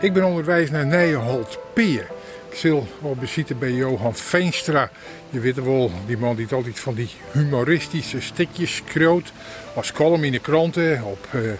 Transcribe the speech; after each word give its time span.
Ik 0.00 0.12
ben 0.12 0.24
onderwijs 0.24 0.70
naar 0.70 0.86
Nijenholt 0.86 1.58
Peer. 1.72 2.06
Ik 2.50 2.56
zit 2.56 2.72
op 3.00 3.20
bezoek 3.20 3.58
bij 3.58 3.72
Johan 3.72 4.14
Veenstra. 4.14 4.90
Je 5.30 5.40
weet 5.40 5.64
wel, 5.64 5.90
die 6.06 6.18
man 6.18 6.36
die 6.36 6.46
altijd 6.50 6.78
van 6.78 6.94
die 6.94 7.08
humoristische 7.32 8.20
stukjes 8.20 8.82
kroot. 8.84 9.32
Als 9.74 9.92
column 9.92 10.24
in 10.24 10.32
de 10.32 10.38
kranten, 10.38 11.02
op 11.04 11.26
uh, 11.34 11.50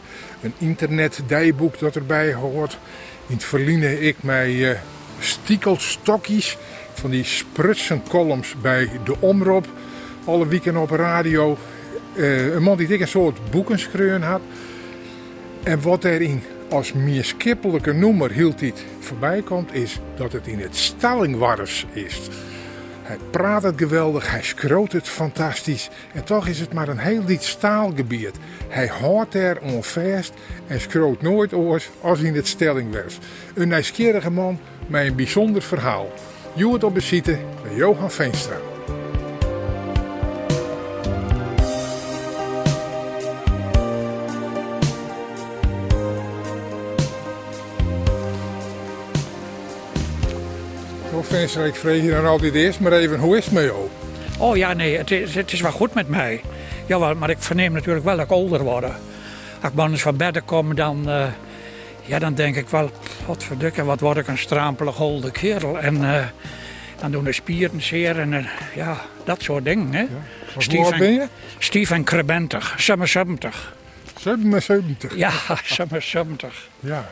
een 0.43 0.55
internetdijboek 0.59 1.79
dat 1.79 1.97
erbij 1.97 2.35
hoort. 2.35 2.79
In 3.27 3.35
het 3.35 3.45
verliezen 3.45 4.03
ik 4.03 4.23
mij 4.23 4.51
uh, 4.51 4.71
stiekelstokjes 5.19 6.57
van 6.93 7.11
die 7.11 7.27
columns 8.09 8.55
bij 8.63 8.91
de 9.05 9.15
Omroep. 9.21 9.67
Alle 10.25 10.47
weekenden 10.47 10.83
op 10.83 10.91
radio. 10.91 11.59
Uh, 12.15 12.55
een 12.55 12.63
man 12.63 12.77
die 12.77 12.89
ik 12.89 13.01
een 13.01 13.09
soort 13.09 13.51
boekenskreun 13.51 14.23
had. 14.23 14.41
En 15.63 15.83
wat 15.83 16.05
erin 16.05 16.43
als 16.71 16.93
meer 16.93 17.25
skippelijke 17.25 17.93
noemer 17.93 18.31
hield 18.31 18.61
hij 18.61 18.73
voorbij 19.01 19.43
komt, 19.43 19.75
is 19.75 20.01
dat 20.17 20.33
het 20.33 20.47
in 20.47 20.61
het 20.61 20.77
Stallingwars 20.77 21.87
is. 21.93 22.21
Hij 23.03 23.19
praat 23.31 23.63
het 23.63 23.75
geweldig, 23.77 24.31
hij 24.31 24.43
schroot 24.43 24.93
het 24.93 25.09
fantastisch. 25.09 25.91
En 26.15 26.25
toch 26.25 26.47
is 26.47 26.61
het 26.61 26.73
maar 26.73 26.89
een 26.89 26.99
heel 26.99 27.25
liet 27.25 27.43
staalgebied. 27.43 28.37
Hij 28.69 28.87
houdt 28.87 29.35
er 29.35 29.61
onvast 29.61 30.33
en 30.67 30.81
schroot 30.81 31.23
nooit 31.23 31.53
oors 31.55 31.91
als 32.01 32.21
in 32.21 32.35
het 32.35 32.49
Stellingwars. 32.49 33.19
Een 33.55 33.69
nieuwsgierige 33.69 34.31
man 34.31 34.59
met 34.87 35.07
een 35.07 35.17
bijzonder 35.17 35.63
verhaal. 35.63 36.13
Het 36.55 36.85
op 36.85 36.95
bezitten 36.95 37.39
bij 37.63 37.75
Johan 37.75 38.11
Veenstra. 38.11 38.70
Vincent, 51.31 51.67
ik 51.67 51.75
vrees 51.75 52.03
je 52.03 52.11
dan 52.11 52.27
altijd 52.27 52.55
eerst 52.55 52.81
maar 52.81 52.93
even, 52.93 53.19
hoe 53.19 53.37
is 53.37 53.45
het 53.45 53.55
met 53.55 53.65
jou? 53.65 53.89
Oh 54.39 54.57
ja, 54.57 54.73
nee, 54.73 54.97
het 54.97 55.11
is, 55.11 55.35
het 55.35 55.53
is 55.53 55.61
wel 55.61 55.73
goed 55.73 55.95
met 55.95 56.09
mij. 56.09 56.41
Jawel, 56.87 57.15
maar 57.15 57.31
ik 57.31 57.43
verneem 57.43 57.73
natuurlijk 57.73 58.05
wel 58.05 58.17
dat 58.17 58.25
ik 58.25 58.31
ouder 58.31 58.63
word. 58.63 58.85
Als 59.61 59.73
ik 59.73 59.79
eens 59.79 60.03
van 60.03 60.17
bedden 60.17 60.45
kom, 60.45 60.75
dan, 60.75 61.09
uh, 61.09 61.27
ja, 62.03 62.19
dan 62.19 62.35
denk 62.35 62.57
ik 62.57 62.69
wel... 62.69 62.91
Wat 63.27 63.45
verdikken, 63.45 63.85
wat 63.85 64.01
word 64.01 64.17
ik 64.17 64.29
een 64.29 64.39
strampelig 64.39 65.01
oude 65.01 65.31
kerel. 65.31 65.79
En 65.79 65.95
uh, 65.97 66.25
dan 67.01 67.11
doen 67.11 67.25
de 67.25 67.33
spieren 67.33 67.83
zeer 67.83 68.19
en 68.19 68.33
uh, 68.33 68.47
ja, 68.75 69.01
dat 69.25 69.43
soort 69.43 69.65
dingen. 69.65 69.93
Hè. 69.95 70.01
Ja. 70.01 70.09
Hoe 70.55 70.99
ben 70.99 71.13
je? 71.13 71.27
Steven 71.59 72.05
Krebentig, 72.05 72.75
77. 72.79 73.75
77? 74.21 75.17
Ja, 75.17 75.31
77. 75.65 76.69
Ja. 76.81 77.11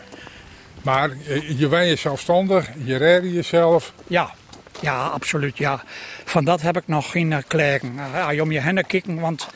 Maar 0.83 1.11
je 1.57 1.69
bent 1.69 1.89
je 1.89 1.97
zelfstandig, 1.97 2.71
je 2.85 2.97
redde 2.97 3.33
jezelf. 3.33 3.93
Ja, 4.07 4.35
ja, 4.81 5.07
absoluut. 5.07 5.59
Ja. 5.59 5.83
Van 6.25 6.45
dat 6.45 6.61
heb 6.61 6.77
ik 6.77 6.87
nog 6.87 7.11
geen 7.11 7.43
klagen. 7.47 7.99
Uh, 8.33 8.41
om 8.41 8.53
je 8.53 8.61
heen 8.61 8.87
kijken, 8.87 9.21
want 9.21 9.49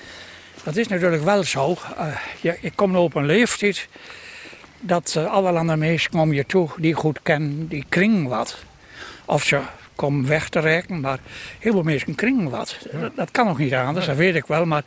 dat 0.62 0.76
is 0.76 0.88
natuurlijk 0.88 1.22
wel 1.22 1.44
zo. 1.44 1.76
Uh, 1.98 2.16
je, 2.40 2.58
ik 2.60 2.72
kom 2.74 2.90
nu 2.90 2.96
op 2.96 3.14
een 3.14 3.26
leeftijd 3.26 3.88
dat 4.80 5.14
uh, 5.18 5.32
alle 5.32 5.58
andere 5.58 5.78
mensen 5.78 6.14
om 6.14 6.32
je 6.32 6.46
toe 6.46 6.68
die 6.76 6.94
goed 6.94 7.18
kennen, 7.22 7.68
die 7.68 7.84
kringen 7.88 8.28
wat. 8.28 8.64
Of 9.24 9.44
ze 9.44 9.60
komen 9.94 10.28
weg 10.28 10.48
te 10.48 10.60
reiken, 10.60 11.00
maar 11.00 11.18
heel 11.58 11.72
veel 11.72 11.82
mensen 11.82 12.14
kringen 12.14 12.50
wat. 12.50 12.76
Ja. 12.92 12.98
Dat, 12.98 13.16
dat, 13.16 13.30
kan 13.30 13.46
nog 13.46 13.58
niet 13.58 13.74
anders, 13.74 14.06
dat 14.06 14.16
weet 14.16 14.34
ik 14.34 14.46
wel. 14.46 14.64
Maar 14.64 14.84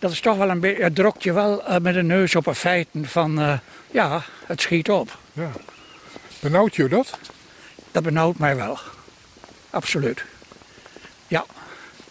dat 0.00 0.10
is 0.10 0.20
toch 0.20 0.36
wel 0.36 0.50
een 0.50 0.60
beetje, 0.60 0.82
het 0.82 0.94
drokt 0.94 1.22
je 1.22 1.32
wel 1.32 1.62
met 1.82 1.94
de 1.94 2.02
neus 2.02 2.34
op 2.34 2.46
een 2.46 2.54
feiten 2.54 3.08
van, 3.08 3.60
ja, 3.90 4.22
het 4.46 4.60
schiet 4.60 4.90
op. 4.90 5.18
Ja. 5.32 5.50
Benauwt 6.40 6.76
je 6.76 6.88
dat? 6.88 7.18
Dat 7.92 8.02
benauwt 8.02 8.38
mij 8.38 8.56
wel. 8.56 8.78
Absoluut. 9.70 10.24
Ja. 11.28 11.44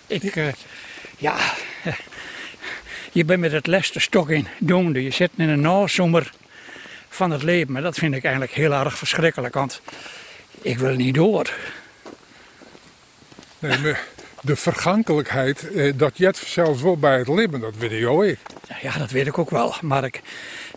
Ik, 0.07 0.35
uh, 0.35 0.47
ja. 1.17 1.37
Je 3.11 3.25
bent 3.25 3.39
met 3.39 3.51
het 3.51 3.67
leste 3.67 3.99
stok 3.99 4.29
in 4.29 4.47
doende. 4.59 5.03
Je 5.03 5.11
zit 5.11 5.31
in 5.35 5.49
een 5.49 5.61
nazomer 5.61 6.31
van 7.09 7.31
het 7.31 7.43
leven. 7.43 7.71
Maar 7.71 7.81
dat 7.81 7.97
vind 7.97 8.15
ik 8.15 8.23
eigenlijk 8.23 8.53
heel 8.53 8.73
erg 8.73 8.97
verschrikkelijk. 8.97 9.53
Want 9.53 9.81
ik 10.61 10.77
wil 10.77 10.95
niet 10.95 11.15
door. 11.15 11.53
Nee, 13.59 13.77
maar 13.77 14.07
de 14.41 14.55
vergankelijkheid, 14.55 15.71
eh, 15.71 15.93
dat 15.95 16.17
jet 16.17 16.37
zelfs 16.37 16.81
wel 16.81 16.97
bij 16.97 17.17
het 17.17 17.27
leven, 17.27 17.59
dat 17.59 17.75
weet 17.77 17.91
ik. 17.91 18.37
Ja, 18.81 18.97
dat 18.97 19.11
weet 19.11 19.27
ik 19.27 19.37
ook 19.37 19.49
wel. 19.49 19.73
Maar 19.81 20.03
ik, 20.03 20.21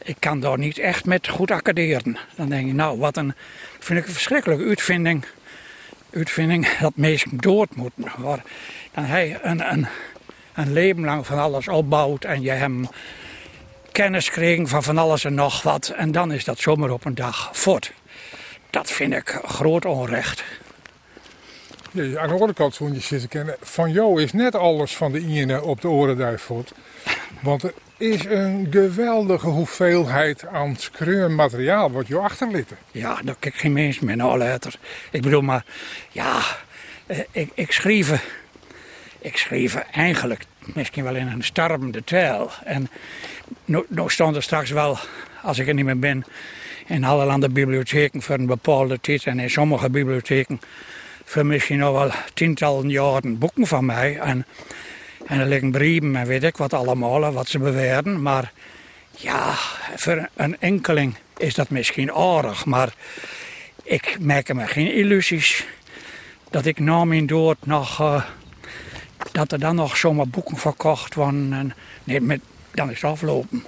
ik 0.03 0.17
kan 0.19 0.41
daar 0.41 0.59
niet 0.59 0.79
echt 0.79 1.05
met 1.05 1.29
goed 1.29 1.51
accorderen. 1.51 2.17
Dan 2.37 2.49
denk 2.49 2.67
ik, 2.67 2.75
nou, 2.75 2.99
wat 2.99 3.17
een, 3.17 3.35
vind 3.79 3.99
ik 3.99 4.07
een 4.07 4.13
verschrikkelijke 4.13 4.65
uitvinding. 4.65 5.25
Uitvinding 6.13 6.69
dat 6.79 6.93
mensen 6.95 7.37
dood 7.37 7.75
moeten. 7.75 8.05
Waar 8.17 8.43
dan 8.95 9.05
hij 9.05 9.39
een, 9.43 9.73
een, 9.73 9.87
een 10.55 10.73
leven 10.73 11.05
lang 11.05 11.27
van 11.27 11.39
alles 11.39 11.69
opbouwt 11.69 12.25
en 12.25 12.43
je 12.43 12.51
hem 12.51 12.89
kennis 13.93 14.31
kreeg 14.31 14.69
van 14.69 14.83
van 14.83 14.99
alles 14.99 15.25
en 15.25 15.35
nog 15.35 15.63
wat. 15.63 15.89
En 15.97 16.13
dan 16.13 16.33
is 16.33 16.45
dat 16.45 16.59
zomaar 16.59 16.91
op 16.91 17.05
een 17.05 17.15
dag 17.15 17.51
voort. 17.53 17.93
Dat 18.71 18.91
vind 18.91 19.13
ik 19.13 19.41
groot 19.45 19.85
onrecht. 19.85 20.45
Ja, 21.93 22.21
aan 22.21 22.29
de 22.29 22.33
andere 22.33 22.53
kant 22.53 22.81
moet 22.81 22.95
je 22.95 23.01
zitten 23.01 23.29
kennen. 23.29 23.57
Van 23.61 23.93
jou 23.93 24.23
is 24.23 24.33
net 24.33 24.55
alles 24.55 24.97
van 24.97 25.13
de 25.13 25.27
ene 25.27 25.63
op 25.63 25.81
de 25.81 25.89
orenduif 25.89 26.43
voort. 26.43 26.73
Want 27.41 27.63
er 27.63 27.75
is 27.97 28.25
een 28.25 28.67
geweldige 28.71 29.49
hoeveelheid 29.49 30.47
aan 30.47 30.77
materiaal 31.35 31.91
wat 31.91 32.07
je 32.07 32.19
achterliet. 32.19 32.69
Ja, 32.91 33.21
daar 33.25 33.37
kijk 33.39 33.55
geen 33.55 33.73
mens 33.73 33.99
meer 33.99 34.17
naar 34.17 34.39
later. 34.39 34.75
Ik 35.11 35.23
bedoel 35.23 35.41
maar, 35.41 35.65
ja, 36.11 36.41
ik, 37.31 37.51
ik 37.55 37.73
schreef, 37.73 38.27
ik 39.19 39.37
schreef 39.37 39.75
eigenlijk 39.75 40.45
misschien 40.59 41.05
wel 41.05 41.17
in 41.17 41.27
een 41.27 41.45
starmende 41.45 42.05
taal. 42.05 42.51
En 42.65 42.89
nu, 43.65 43.85
nu 43.89 44.03
stond 44.07 44.37
er 44.37 44.43
straks 44.43 44.71
wel, 44.71 44.99
als 45.43 45.59
ik 45.59 45.69
er 45.69 45.75
niet 45.75 45.85
meer 45.85 45.99
ben, 45.99 46.25
in 46.87 47.05
allerlei 47.05 47.49
bibliotheken 47.49 48.23
voor 48.23 48.35
een 48.35 48.47
bepaalde 48.47 49.01
tijd. 49.01 49.25
En 49.25 49.39
in 49.39 49.51
sommige 49.51 49.91
bibliotheken 49.91 50.61
voor 51.33 51.47
misschien 51.47 51.79
nog 51.79 51.93
wel 51.93 52.11
tientallen 52.35 52.89
jaren 52.89 53.39
boeken 53.39 53.67
van 53.67 53.85
mij. 53.85 54.19
En, 54.19 54.47
en 55.27 55.41
er 55.41 55.47
liggen 55.47 55.71
brieven 55.71 56.17
en 56.17 56.27
weet 56.27 56.43
ik 56.43 56.57
wat 56.57 56.73
allemaal, 56.73 57.33
wat 57.33 57.49
ze 57.49 57.59
beweren. 57.59 58.23
Maar 58.23 58.53
ja, 59.11 59.55
voor 59.97 60.29
een 60.37 60.61
enkeling 60.61 61.17
is 61.37 61.55
dat 61.55 61.71
misschien 61.71 62.13
aardig. 62.13 62.65
Maar 62.65 62.95
ik 63.83 64.17
maak 64.21 64.53
me 64.53 64.67
geen 64.67 64.95
illusies 64.95 65.67
dat 66.51 66.67
ik 66.67 66.79
na 66.79 67.05
mijn 67.05 67.27
dood 67.27 67.57
nog... 67.65 68.01
Uh, 68.01 68.25
dat 69.33 69.53
er 69.53 69.59
dan 69.59 69.75
nog 69.75 69.97
zomaar 69.97 70.29
boeken 70.29 70.57
verkocht 70.57 71.15
worden. 71.15 71.53
En, 71.53 71.75
nee, 72.05 72.21
met, 72.21 72.41
dan 72.71 72.91
is 72.91 73.01
het 73.01 73.11
afgelopen. 73.11 73.65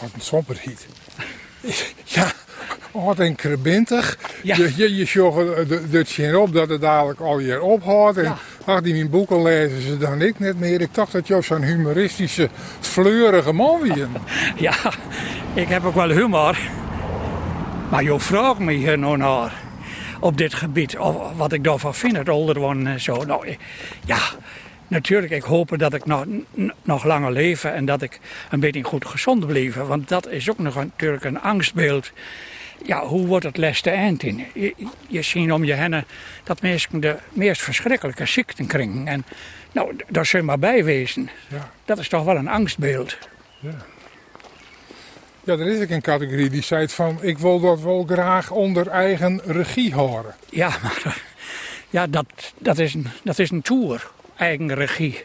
Wat 0.00 0.10
een 0.14 0.20
somberheid. 0.20 0.86
ja, 2.04 2.32
wat 2.92 3.18
een 3.18 3.34
krabintig. 3.34 4.18
Ja. 4.42 4.56
Je, 4.56 4.72
je, 4.76 4.96
je 4.96 5.04
zorgt 5.04 6.18
er 6.18 6.38
op 6.38 6.52
dat 6.52 6.68
het 6.68 6.80
dadelijk 6.80 7.20
alweer 7.20 7.60
ophoudt. 7.60 8.18
En 8.18 8.36
ach, 8.64 8.80
die 8.80 8.94
mijn 8.94 9.10
boeken 9.10 9.42
lezen 9.42 9.82
ze 9.82 9.98
dan 9.98 10.20
ik 10.20 10.38
net 10.38 10.58
meer. 10.58 10.80
Ik 10.80 10.94
dacht 10.94 11.12
dat 11.12 11.26
je 11.26 11.42
zo'n 11.42 11.62
humoristische, 11.62 12.48
fleurige 12.80 13.52
man 13.52 13.88
was. 13.88 13.98
ja, 14.56 14.74
ik 15.54 15.68
heb 15.68 15.84
ook 15.84 15.94
wel 15.94 16.10
humor. 16.10 16.58
Maar 17.90 18.02
je 18.02 18.20
vraagt 18.20 18.58
me 18.58 18.72
hier 18.72 18.98
nou 18.98 19.16
naar 19.16 19.52
op 20.20 20.36
dit 20.36 20.54
gebied. 20.54 20.98
Of 20.98 21.36
wat 21.36 21.52
ik 21.52 21.64
daarvan 21.64 21.94
vind, 21.94 22.16
het 22.16 22.28
ouder 22.28 22.58
worden 22.58 22.86
en 22.86 23.00
zo. 23.00 23.24
Nou, 23.24 23.56
ja, 24.04 24.18
natuurlijk, 24.88 25.32
ik 25.32 25.42
hoop 25.42 25.78
dat 25.78 25.94
ik 25.94 26.04
nog, 26.04 26.24
nog 26.82 27.04
langer 27.04 27.32
leef 27.32 27.64
en 27.64 27.84
dat 27.84 28.02
ik 28.02 28.20
een 28.50 28.60
beetje 28.60 28.82
goed 28.82 29.06
gezond 29.06 29.46
blijf. 29.46 29.74
Want 29.74 30.08
dat 30.08 30.28
is 30.28 30.50
ook 30.50 30.58
nog 30.58 30.74
natuurlijk 30.74 31.24
een 31.24 31.40
angstbeeld. 31.40 32.12
Ja, 32.84 33.06
hoe 33.06 33.26
wordt 33.26 33.44
het 33.44 33.56
les 33.56 33.80
te 33.80 33.90
eind 33.90 34.22
in? 34.22 34.46
Je, 34.54 34.74
je 35.08 35.22
ziet 35.22 35.52
om 35.52 35.64
je 35.64 35.74
heen 35.74 36.04
dat 36.44 36.62
mensen 36.62 37.00
de 37.00 37.16
meest 37.32 37.62
verschrikkelijke 37.62 38.26
ziekten 38.26 38.66
krijgen. 38.66 39.06
En 39.06 39.24
nou, 39.72 39.96
daar 40.08 40.28
je 40.32 40.42
maar 40.42 40.58
bij 40.58 40.84
wezen. 40.84 41.30
Ja. 41.48 41.70
Dat 41.84 41.98
is 41.98 42.08
toch 42.08 42.24
wel 42.24 42.36
een 42.36 42.48
angstbeeld. 42.48 43.18
Ja. 43.60 43.76
Ja, 45.44 45.52
er 45.52 45.66
is 45.66 45.82
ook 45.82 45.90
een 45.90 46.00
categorie 46.00 46.50
die 46.50 46.62
zei 46.62 46.88
van 46.88 47.18
ik 47.20 47.38
wil 47.38 47.60
dat 47.60 47.80
wel 47.80 48.04
graag 48.04 48.50
onder 48.50 48.88
eigen 48.88 49.40
regie 49.44 49.94
horen. 49.94 50.34
Ja, 50.50 50.68
maar 50.82 51.22
ja, 51.90 52.06
dat, 52.06 52.26
dat, 52.58 52.78
is 52.78 52.94
een, 52.94 53.06
dat 53.24 53.38
is 53.38 53.50
een 53.50 53.62
tour, 53.62 54.10
eigen 54.36 54.74
regie. 54.74 55.22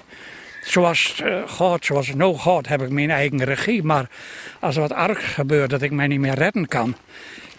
Zoals 0.63 1.21
uh, 1.24 1.42
gaat, 1.45 1.86
zoals 1.86 2.13
nou 2.13 2.38
gaat, 2.38 2.68
heb 2.68 2.81
ik 2.81 2.89
mijn 2.89 3.10
eigen 3.10 3.44
regie. 3.44 3.83
Maar 3.83 4.10
als 4.60 4.75
er 4.75 4.81
wat 4.81 4.92
erg 4.92 5.33
gebeurt 5.33 5.69
dat 5.69 5.81
ik 5.81 5.92
mij 5.92 6.07
niet 6.07 6.19
meer 6.19 6.36
redden 6.36 6.68
kan, 6.68 6.95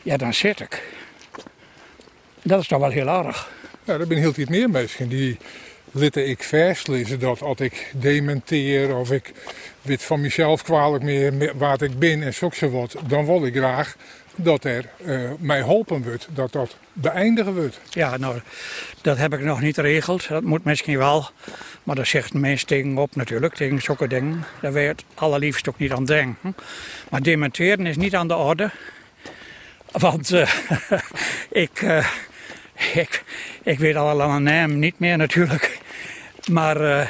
ja, 0.03 0.17
dan 0.17 0.35
zit 0.35 0.61
ik. 0.61 0.83
Dat 2.43 2.61
is 2.61 2.69
toch 2.69 2.81
wel 2.81 2.91
heel 2.91 3.09
erg. 3.09 3.51
Ja, 3.85 3.99
dat 3.99 4.09
ben 4.09 4.19
heel 4.19 4.33
iets 4.37 4.51
meer 4.51 4.71
mensen 4.71 5.09
die 5.09 5.37
litten 5.93 6.29
ik 6.29 6.51
lezen 6.87 7.19
dat 7.19 7.43
als 7.43 7.59
ik 7.59 7.91
dementeer 7.95 8.97
of 8.97 9.11
ik 9.13 9.33
weet 9.83 10.03
van 10.03 10.21
mezelf 10.21 10.63
kwalijk 10.63 11.05
meer 11.05 11.53
wat 11.57 11.83
ik 11.83 11.99
ben 11.99 12.23
en 12.23 12.35
zo 12.35 12.71
wat, 12.71 12.97
dan 13.07 13.27
wil 13.27 13.47
ik 13.47 13.57
graag 13.57 13.97
dat 14.39 14.65
er 14.65 14.85
uh, 15.07 15.31
mij 15.39 15.59
helpen 15.59 16.03
wordt, 16.03 16.29
dat 16.31 16.53
dat 16.53 16.77
beëindigen 16.93 17.55
wordt. 17.55 17.81
Ja, 17.91 18.17
nou, 18.17 18.41
dat 19.03 19.19
heb 19.19 19.33
ik 19.33 19.41
nog 19.41 19.61
niet 19.61 19.75
geregeld. 19.75 20.29
Dat 20.29 20.43
moet 20.43 20.65
misschien 20.65 20.99
wel. 20.99 21.31
Maar 21.83 21.97
daar 21.97 22.07
zegt 22.07 22.35
meeste 22.35 22.67
tegen 22.67 22.99
op 22.99 23.17
natuurlijk, 23.17 23.55
tegen 23.55 23.83
zulke 23.83 24.07
dingen. 24.07 24.45
Daar 24.61 24.73
wil 24.73 24.83
je 24.83 24.89
het 24.89 25.05
allerliefst 25.15 25.69
ook 25.69 25.79
niet 25.79 25.93
aan 25.93 26.05
denken. 26.05 26.55
Maar 27.11 27.23
dementeren 27.23 27.87
is 27.87 27.97
niet 27.97 28.15
aan 28.15 28.29
de 28.29 28.37
orde. 28.37 28.71
Want 29.93 30.33
uh, 30.33 30.51
ik, 31.65 31.83
uh, 31.83 32.07
ik, 33.03 33.25
ik 33.63 33.79
weet 33.79 33.97
al 33.97 34.41
naam 34.41 34.79
niet 34.79 34.99
meer 34.99 35.17
natuurlijk. 35.17 35.79
Maar 36.51 36.81
uh, 36.81 37.07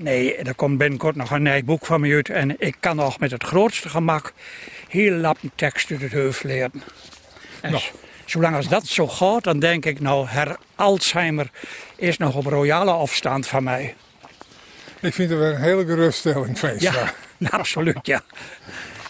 nee, 0.00 0.36
er 0.36 0.54
komt 0.54 0.78
binnenkort 0.78 1.16
nog 1.16 1.30
een 1.30 1.42
nieuw 1.42 1.62
boek 1.64 1.86
van 1.86 2.00
me 2.00 2.14
uit. 2.14 2.28
En 2.28 2.60
ik 2.60 2.76
kan 2.80 2.96
nog 2.96 3.18
met 3.18 3.30
het 3.30 3.44
grootste 3.44 3.88
gemak 3.88 4.32
heel 4.88 5.12
lappen 5.12 5.50
tekst 5.54 5.90
uit 5.90 6.00
het 6.00 6.12
hoofd 6.12 6.44
leren. 6.44 6.82
En 7.60 7.70
nou. 7.70 7.82
zolang 8.24 8.56
als 8.56 8.68
dat 8.68 8.86
zo 8.86 9.08
gaat, 9.08 9.44
dan 9.44 9.58
denk 9.58 9.84
ik 9.84 10.00
nou, 10.00 10.26
her 10.28 10.56
Alzheimer 10.74 11.50
is 11.96 12.16
nog 12.18 12.34
op 12.34 12.46
royale 12.46 12.90
afstand 12.90 13.46
van 13.46 13.62
mij. 13.62 13.94
Ik 15.00 15.14
vind 15.14 15.30
het 15.30 15.38
wel 15.38 15.48
een 15.48 15.60
hele 15.60 15.86
geruststelling, 15.86 16.58
Veenstra. 16.58 17.12
Ja, 17.38 17.48
absoluut, 17.58 17.98
ja. 18.02 18.22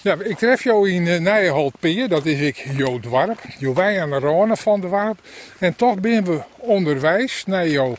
Ja, 0.03 0.17
ik 0.23 0.37
tref 0.37 0.65
jou 0.65 0.91
in 0.91 1.07
uh, 1.07 1.19
Nijenholt 1.19 1.75
dat 2.09 2.27
is 2.27 2.41
ik 2.41 2.67
Jo 2.77 3.01
Dwarp. 3.01 3.39
Jo 3.59 3.75
wij 3.75 4.03
aan 4.03 4.11
de 4.11 4.19
Rone 4.19 4.57
van 4.57 4.81
de 4.81 4.89
Warp. 4.89 5.21
En 5.59 5.77
toch 5.77 6.01
ben 6.01 6.25
we 6.25 6.41
onderwijs 6.57 7.45
naar 7.47 7.69
jou. 7.69 7.97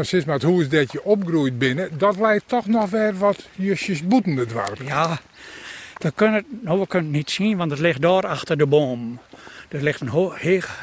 Sinds 0.00 0.26
maar 0.26 0.42
hoe 0.42 0.62
is 0.62 0.68
dat 0.68 0.92
je 0.92 1.04
opgroeit 1.04 1.58
binnen, 1.58 1.98
dat 1.98 2.18
lijkt 2.18 2.48
toch 2.48 2.66
nog 2.66 2.90
weer 2.90 3.18
wat 3.18 3.48
jusjes 3.54 4.06
boetende 4.06 4.46
dwarp. 4.46 4.78
Ja, 4.86 5.20
we 5.98 6.12
kunnen, 6.14 6.44
nou, 6.62 6.80
we 6.80 6.86
kunnen 6.86 7.08
het 7.08 7.16
niet 7.16 7.30
zien, 7.30 7.56
want 7.56 7.70
het 7.70 7.80
ligt 7.80 8.02
daar 8.02 8.26
achter 8.26 8.58
de 8.58 8.66
boom. 8.66 9.18
Er 9.68 9.82
ligt 9.82 10.00
een 10.00 10.32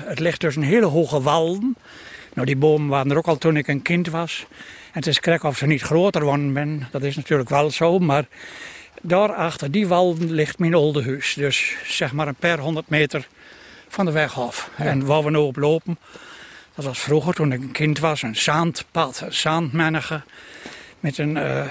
het 0.05 0.19
ligt 0.19 0.41
dus 0.41 0.55
een 0.55 0.63
hele 0.63 0.85
hoge 0.85 1.21
wal. 1.21 1.59
Nou, 2.33 2.47
die 2.47 2.55
bomen 2.55 2.89
waren 2.89 3.11
er 3.11 3.17
ook 3.17 3.27
al 3.27 3.37
toen 3.37 3.57
ik 3.57 3.67
een 3.67 3.81
kind 3.81 4.09
was. 4.09 4.45
En 4.93 4.99
het 4.99 5.07
is 5.07 5.19
krek 5.19 5.43
of 5.43 5.57
ze 5.57 5.65
niet 5.65 5.81
groter 5.81 6.23
worden 6.23 6.53
ben. 6.53 6.87
Dat 6.91 7.03
is 7.03 7.15
natuurlijk 7.15 7.49
wel 7.49 7.71
zo, 7.71 7.99
maar 7.99 8.25
daar 9.05 9.33
achter 9.33 9.71
die 9.71 9.87
wal 9.87 10.15
ligt 10.19 10.59
mijn 10.59 10.73
oude 10.73 11.03
huis. 11.03 11.33
Dus 11.33 11.75
zeg 11.85 12.13
maar 12.13 12.27
een 12.27 12.35
paar 12.35 12.59
honderd 12.59 12.89
meter 12.89 13.27
van 13.87 14.05
de 14.05 14.11
weg 14.11 14.39
af. 14.39 14.69
En 14.77 15.05
waar 15.05 15.23
we 15.23 15.29
nu 15.29 15.37
op 15.37 15.55
lopen, 15.55 15.99
dat 16.75 16.85
was 16.85 16.99
vroeger 16.99 17.33
toen 17.33 17.51
ik 17.51 17.61
een 17.61 17.71
kind 17.71 17.99
was, 17.99 18.21
een 18.21 18.35
zandpad, 18.35 19.21
een 19.21 19.33
zandmennige. 19.33 20.21
Met 20.99 21.17
een 21.17 21.35
uh, 21.35 21.65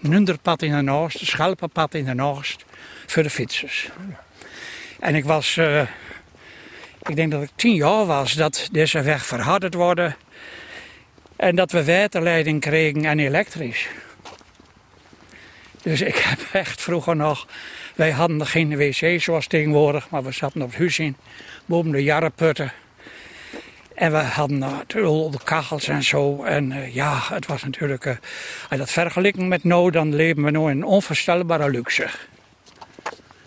nunderpad 0.00 0.62
in 0.62 0.76
de 0.76 0.82
naast, 0.82 1.20
een 1.20 1.26
schelpenpad 1.26 1.94
in 1.94 2.04
de 2.04 2.14
naast 2.14 2.64
voor 3.06 3.22
de 3.22 3.30
fietsers. 3.30 3.88
En 5.00 5.14
ik 5.14 5.24
was, 5.24 5.56
uh, 5.56 5.80
ik 7.02 7.16
denk 7.16 7.30
dat 7.30 7.42
ik 7.42 7.50
tien 7.54 7.74
jaar 7.74 8.06
was, 8.06 8.32
dat 8.32 8.68
deze 8.72 9.02
weg 9.02 9.26
verharderd 9.26 9.74
worden. 9.74 10.16
En 11.36 11.56
dat 11.56 11.72
we 11.72 11.84
waterleiding 11.84 12.60
kregen 12.60 13.04
en 13.04 13.18
elektrisch. 13.18 13.88
Dus 15.86 16.00
ik 16.00 16.16
heb 16.16 16.38
echt 16.52 16.82
vroeger 16.82 17.16
nog, 17.16 17.46
wij 17.94 18.10
hadden 18.10 18.46
geen 18.46 18.76
wc 18.76 19.20
zoals 19.20 19.46
tegenwoordig, 19.46 20.10
maar 20.10 20.22
we 20.22 20.32
zaten 20.32 20.62
op 20.62 20.68
het 20.68 20.78
huis 20.78 20.98
in, 20.98 21.16
boven 21.66 21.90
de 21.90 22.02
jarreputten. 22.02 22.72
En 23.94 24.12
we 24.12 24.18
hadden 24.18 24.60
de 24.60 25.38
kachels 25.44 25.88
en 25.88 26.02
zo. 26.02 26.44
En 26.44 26.70
uh, 26.70 26.94
ja, 26.94 27.20
het 27.28 27.46
was 27.46 27.62
natuurlijk, 27.62 28.04
uh, 28.04 28.14
als 28.68 28.78
dat 28.78 28.90
vergelijken 28.90 29.48
met 29.48 29.64
nu, 29.64 29.90
dan 29.90 30.14
leven 30.14 30.44
we 30.44 30.50
nu 30.50 30.70
in 30.70 30.84
onvoorstelbare 30.84 31.70
luxe. 31.70 32.06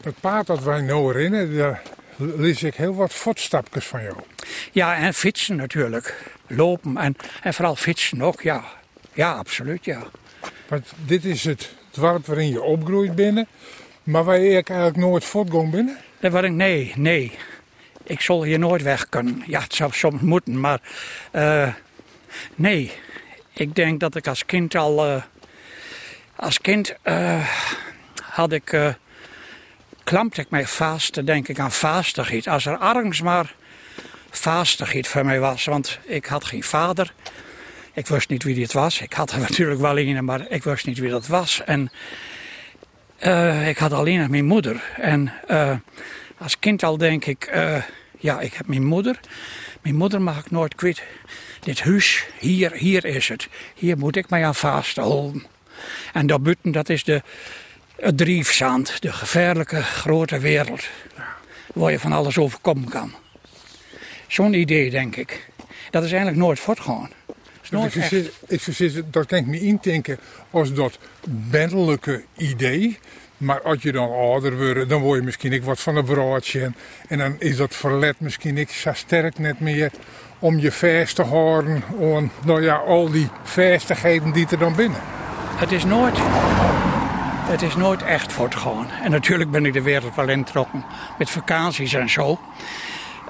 Het 0.02 0.20
paard 0.20 0.48
dat 0.48 0.64
wij 0.64 0.82
nu 0.82 0.94
herinneren, 0.94 1.58
daar 1.58 1.82
lees 2.16 2.64
ik 2.64 2.76
heel 2.76 2.96
wat 2.96 3.14
voetstapjes 3.14 3.86
van 3.86 4.02
jou. 4.02 4.16
Ja, 4.72 4.96
en 4.96 5.14
fietsen 5.14 5.56
natuurlijk. 5.56 6.32
Lopen 6.48 6.98
en, 6.98 7.16
en 7.42 7.54
vooral 7.54 7.76
fietsen 7.76 8.22
ook, 8.22 8.42
ja. 8.42 8.64
Ja, 9.14 9.32
absoluut, 9.32 9.86
ja. 9.86 10.04
Want 10.68 10.94
dit 11.06 11.26
is 11.26 11.44
het 11.44 11.78
dorp 11.92 12.26
waarin 12.26 12.50
je 12.50 12.62
opgroeit 12.62 13.16
binnen, 13.16 13.48
maar 14.04 14.24
waar 14.24 14.40
je 14.40 14.54
eigenlijk 14.54 14.98
nooit 14.98 15.24
voortgang 15.24 15.72
binnen? 15.72 15.98
Daar 16.20 16.44
ik, 16.44 16.52
nee, 16.52 16.94
nee. 16.96 17.38
Ik 18.04 18.22
zal 18.22 18.44
hier 18.44 18.60
nooit 18.60 18.82
weg 18.82 19.10
kunnen. 19.10 19.44
Ja, 19.48 19.62
het 19.62 19.76
zou 19.76 19.92
soms 19.94 20.22
moeten, 20.22 20.60
maar 20.60 20.82
uh, 21.34 21.74
nee. 22.56 22.92
Ik 23.54 23.76
denk 23.76 24.00
dat 24.00 24.16
ik 24.16 24.28
als 24.28 24.46
kind 24.46 24.76
al, 24.76 25.08
uh, 25.08 25.24
als 26.36 26.62
kind 26.62 26.96
uh, 27.04 27.48
had 28.22 28.52
ik 28.52 28.96
klampte 30.04 30.42
ik 30.42 30.50
mij 30.50 30.68
vast, 30.68 31.26
denk 31.26 31.48
ik 31.48 31.60
aan 31.60 31.72
vastigheid. 31.72 32.48
Als 32.48 32.66
er 32.66 32.82
ergens 32.82 33.22
maar 33.22 33.56
vastigheid 34.30 35.08
voor 35.08 35.26
mij 35.26 35.40
was, 35.40 35.66
want 35.66 36.00
ik 36.06 36.26
had 36.26 36.46
geen 36.46 36.64
vader. 36.64 37.14
Ik 38.00 38.08
wist 38.08 38.30
niet 38.30 38.44
wie 38.44 38.56
dit 38.56 38.74
was. 38.74 39.02
Ik 39.02 39.14
had 39.14 39.32
er 39.32 39.40
natuurlijk 39.50 39.80
wel 39.80 40.00
een, 40.00 40.26
maar 40.26 40.46
ik 40.50 40.64
wist 40.64 40.86
niet 40.86 40.98
wie 40.98 41.10
dat 41.10 41.28
was. 41.28 41.62
En 41.66 41.92
uh, 43.26 43.68
ik 43.68 43.78
had 43.78 43.94
alleen 43.94 44.30
mijn 44.30 44.46
moeder. 44.46 44.84
En 44.96 45.32
uh, 45.50 45.76
als 46.38 46.60
kind 46.60 46.84
al 46.84 46.98
denk 46.98 47.26
ik, 47.26 47.52
uh, 47.56 47.84
ja, 48.20 48.40
ik 48.40 48.54
heb 48.54 48.68
mijn 48.68 48.86
moeder. 48.86 49.20
Mijn 49.82 49.96
moeder 49.96 50.22
mag 50.22 50.40
ik 50.40 50.52
nooit 50.52 50.76
kwijt. 50.76 51.04
Dit 51.60 51.82
huis, 51.82 52.26
hier, 52.38 52.72
hier 52.72 53.06
is 53.06 53.28
het. 53.28 53.48
Hier 53.76 53.98
moet 53.98 54.16
ik 54.16 54.30
mij 54.30 54.46
aan 54.46 54.56
vasthouden. 54.56 55.46
En 56.14 56.28
dat 56.28 56.44
buiten, 56.44 56.72
dat 56.72 56.90
is 56.90 57.04
de, 57.04 57.22
het 57.96 58.18
driefzand, 58.18 59.02
de 59.02 59.12
gevaarlijke 59.12 59.84
grote 59.84 60.40
wereld. 60.40 60.88
Waar 61.74 61.92
je 61.92 62.00
van 62.00 62.12
alles 62.12 62.38
overkomen 62.38 62.90
kan. 62.90 63.14
Zo'n 64.28 64.54
idee, 64.54 64.90
denk 64.90 65.16
ik. 65.16 65.50
Dat 65.90 66.04
is 66.04 66.12
eigenlijk 66.12 66.42
nooit 66.42 66.60
voortgegaan. 66.60 67.10
Nooit 67.72 67.96
ik, 67.96 68.32
ik 68.48 69.14
dat 69.14 69.26
kan 69.26 69.38
ik 69.38 69.46
me 69.46 69.60
indenken 69.60 70.20
als 70.52 70.74
dat 70.74 70.98
bendelijke 71.28 72.24
idee. 72.38 72.98
Maar 73.38 73.62
als 73.62 73.82
je 73.82 73.92
dan 73.92 74.10
ouder 74.10 74.58
wordt, 74.58 74.90
dan 74.90 75.02
word 75.02 75.20
je 75.20 75.26
misschien 75.26 75.54
ik 75.54 75.64
wat 75.64 75.80
van 75.80 75.96
een 75.96 76.06
broodje. 76.06 76.62
En, 76.62 76.76
en 77.08 77.18
dan 77.18 77.36
is 77.40 77.58
dat 77.58 77.76
verlet 77.76 78.20
misschien 78.20 78.58
ik 78.58 78.70
zo 78.70 78.94
sterk 78.94 79.40
net 79.40 79.60
meer 79.60 79.92
om 80.40 80.60
je 80.60 80.72
vast 80.72 81.16
te 81.16 81.24
houden. 81.24 81.84
Om 81.98 82.32
nou 82.46 82.64
ja, 82.64 82.76
al 82.76 83.10
die 83.10 83.30
vestigheden 83.44 84.32
die 84.32 84.48
er 84.52 84.60
dan 84.60 84.76
binnen. 84.76 85.00
Het 85.56 85.72
is 85.72 85.86
nooit 85.86 86.18
het 87.50 87.62
is 87.62 87.76
nooit 87.76 88.04
echt 88.04 88.32
voortgegaan. 88.32 88.90
En 89.04 89.12
natuurlijk 89.12 89.52
ben 89.52 89.66
ik 89.66 89.74
de 89.74 89.82
wereld 89.82 90.16
wel 90.16 90.30
introkken 90.30 90.86
met 91.18 91.30
vakanties 91.30 91.94
en 91.94 92.10
zo. 92.10 92.40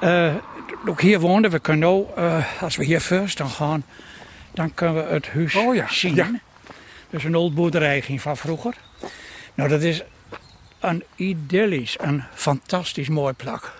Uh, 0.03 0.33
ook 0.85 1.01
hier 1.01 1.19
woonden 1.19 1.51
we 1.51 1.59
kunnen 1.59 1.89
ook, 1.89 2.17
uh, 2.17 2.61
als 2.61 2.75
we 2.75 2.83
hier 2.83 2.99
first 2.99 3.37
dan 3.37 3.49
gaan, 3.49 3.83
dan 4.59 4.73
kunnen 4.73 4.95
we 4.95 5.13
het 5.13 5.27
huis 5.27 5.55
oh 5.55 5.75
ja, 5.75 5.87
zien. 5.89 6.15
Ja. 6.15 6.31
Dus 7.09 7.23
een 7.23 7.35
oud 7.35 7.53
boerderij 7.53 8.01
ging 8.01 8.21
van 8.21 8.37
vroeger. 8.37 8.73
Nou, 9.53 9.69
dat 9.69 9.81
is 9.81 10.03
een 10.79 11.03
idyllisch, 11.15 11.97
een 11.99 12.23
fantastisch 12.33 13.09
mooi 13.09 13.33
plak. 13.33 13.73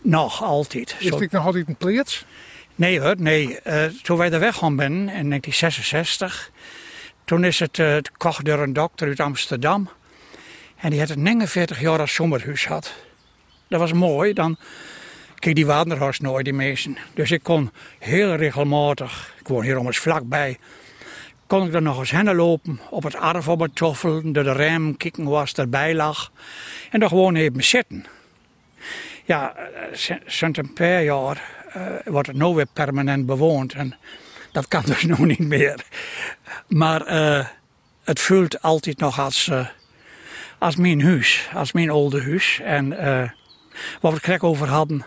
Nog 0.00 0.42
altijd. 0.42 0.96
Is 0.98 1.10
dit 1.10 1.30
nog 1.30 1.46
altijd 1.46 1.68
een 1.68 1.76
pleets? 1.76 2.24
Nee 2.74 3.00
hoor, 3.00 3.14
nee. 3.18 3.58
Uh, 3.66 3.84
toen 3.84 4.18
wij 4.18 4.30
er 4.30 4.40
weggaan 4.40 4.76
ben 4.76 4.92
in 4.92 5.28
1966, 5.28 6.50
toen 7.24 7.44
is 7.44 7.58
het, 7.58 7.78
uh, 7.78 7.94
gekocht 7.94 8.44
door 8.44 8.58
een 8.58 8.72
dokter 8.72 9.08
uit 9.08 9.20
Amsterdam. 9.20 9.88
En 10.76 10.90
die 10.90 10.98
had 10.98 11.08
het 11.08 11.18
49 11.18 11.80
jaar 11.80 12.00
als 12.00 12.14
zomerhuis 12.14 12.66
had. 12.66 12.94
Dat 13.68 13.80
was 13.80 13.92
mooi. 13.92 14.32
Dan 14.32 14.56
kreeg 15.34 15.54
die 15.54 15.66
Waderhorst 15.66 16.22
nooit, 16.22 16.44
die 16.44 16.54
meesten. 16.54 16.96
Dus 17.14 17.30
ik 17.30 17.42
kon 17.42 17.70
heel 17.98 18.34
regelmatig, 18.34 19.33
ik 19.44 19.50
woon 19.50 19.62
hier 19.62 19.78
om 19.78 19.86
eens 19.86 19.98
vlakbij, 19.98 20.58
kon 21.46 21.66
ik 21.66 21.74
er 21.74 21.82
nog 21.82 21.98
eens 21.98 22.10
heen 22.10 22.34
lopen, 22.34 22.80
op 22.90 23.02
het 23.02 23.16
arf 23.16 23.48
op 23.48 23.60
het 23.60 23.74
toffel, 23.74 24.32
door 24.32 24.44
de 24.44 24.52
rem 24.52 24.96
kijken 24.96 25.24
was 25.24 25.52
erbij 25.52 25.94
lag. 25.94 26.32
En 26.90 27.00
dan 27.00 27.08
gewoon 27.08 27.34
even 27.34 27.64
zitten. 27.64 28.06
Ja, 29.24 29.54
eh, 29.56 30.18
sinds 30.26 30.58
een 30.58 30.72
paar 30.72 31.02
jaar 31.02 31.42
uh, 31.76 31.82
wordt 32.04 32.28
het 32.28 32.36
nu 32.36 32.46
weer 32.46 32.66
permanent 32.72 33.26
bewoond. 33.26 33.72
En 33.72 33.96
dat 34.52 34.68
kan 34.68 34.82
dus 34.92 35.02
nog 35.02 35.18
niet 35.18 35.38
meer. 35.38 35.84
Maar 36.68 37.12
uh, 37.12 37.46
het 38.04 38.20
voelt 38.20 38.62
altijd 38.62 38.98
nog 38.98 39.20
als, 39.20 39.50
als 40.58 40.76
mijn 40.76 41.02
huis, 41.02 41.48
als 41.54 41.72
mijn 41.72 41.90
oude 41.90 42.22
huis. 42.22 42.60
En 42.62 42.88
wat 44.00 44.10
we 44.10 44.16
het 44.16 44.20
krek 44.20 44.42
over 44.42 44.68
hadden, 44.68 45.04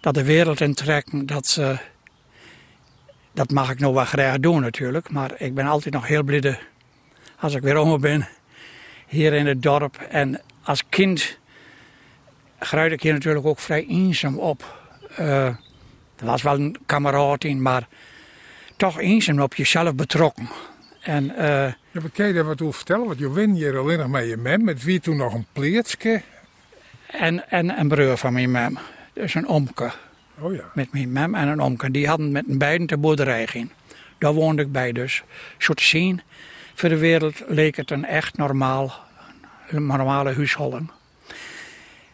dat 0.00 0.14
de 0.14 0.24
wereld 0.24 0.60
in 0.60 0.74
trekken, 0.74 1.26
dat, 1.26 1.56
uh, 1.60 1.78
dat 3.40 3.50
mag 3.50 3.70
ik 3.70 3.78
nog 3.78 3.94
wel 3.94 4.04
graag 4.04 4.38
doen 4.38 4.60
natuurlijk. 4.60 5.10
Maar 5.10 5.32
ik 5.36 5.54
ben 5.54 5.66
altijd 5.66 5.94
nog 5.94 6.06
heel 6.06 6.22
blij 6.22 6.58
als 7.38 7.54
ik 7.54 7.62
weer 7.62 7.78
om 7.78 8.00
ben 8.00 8.28
hier 9.06 9.32
in 9.32 9.46
het 9.46 9.62
dorp. 9.62 9.96
En 10.10 10.40
als 10.62 10.82
kind 10.88 11.38
gruide 12.58 12.94
ik 12.94 13.02
hier 13.02 13.12
natuurlijk 13.12 13.46
ook 13.46 13.58
vrij 13.58 13.86
eenzaam 13.86 14.38
op. 14.38 14.78
Uh, 15.18 15.46
er 15.46 15.56
was 16.16 16.42
wel 16.42 16.54
een 16.54 16.76
kameraad 16.86 17.44
in, 17.44 17.62
maar 17.62 17.88
toch 18.76 19.00
eenzaam 19.00 19.40
op 19.40 19.54
jezelf 19.54 19.94
betrokken. 19.94 20.48
En, 21.00 21.24
uh, 21.24 21.66
ja, 21.66 22.00
wat 22.00 22.12
kan 22.12 22.26
je 22.26 22.32
daar 22.32 22.44
wat 22.44 22.62
over 22.62 22.74
vertellen? 22.74 23.06
Want 23.06 23.18
je 23.18 23.32
win 23.32 23.50
hier 23.50 23.78
alleen 23.78 23.98
nog 23.98 24.08
met 24.08 24.28
je 24.28 24.36
mem, 24.36 24.64
met 24.64 24.84
wie 24.84 25.00
toen 25.00 25.16
nog 25.16 25.34
een 25.34 25.46
pleertje. 25.52 26.22
En, 27.06 27.50
en 27.50 27.78
een 27.78 27.88
broer 27.88 28.16
van 28.16 28.32
mijn 28.32 28.50
mem, 28.50 28.78
dus 29.12 29.34
een 29.34 29.48
omke. 29.48 29.92
Oh 30.40 30.54
ja. 30.54 30.70
Met 30.74 30.92
mijn 30.92 31.12
mem 31.12 31.34
en 31.34 31.48
een 31.48 31.60
omke. 31.60 31.90
Die 31.90 32.08
hadden 32.08 32.32
met 32.32 32.48
een 32.48 32.58
beiden 32.58 32.86
de 32.86 32.96
boerderij 32.96 33.46
ging. 33.46 33.70
Daar 34.18 34.32
woonde 34.32 34.62
ik 34.62 34.72
bij 34.72 34.92
dus. 34.92 35.22
Zo 35.58 35.72
te 35.72 35.84
zien, 35.84 36.20
voor 36.74 36.88
de 36.88 36.98
wereld 36.98 37.42
leek 37.46 37.76
het 37.76 37.90
een 37.90 38.04
echt 38.04 38.36
normaal, 38.36 38.94
een 39.68 39.86
normale 39.86 40.34
huishouding. 40.34 40.90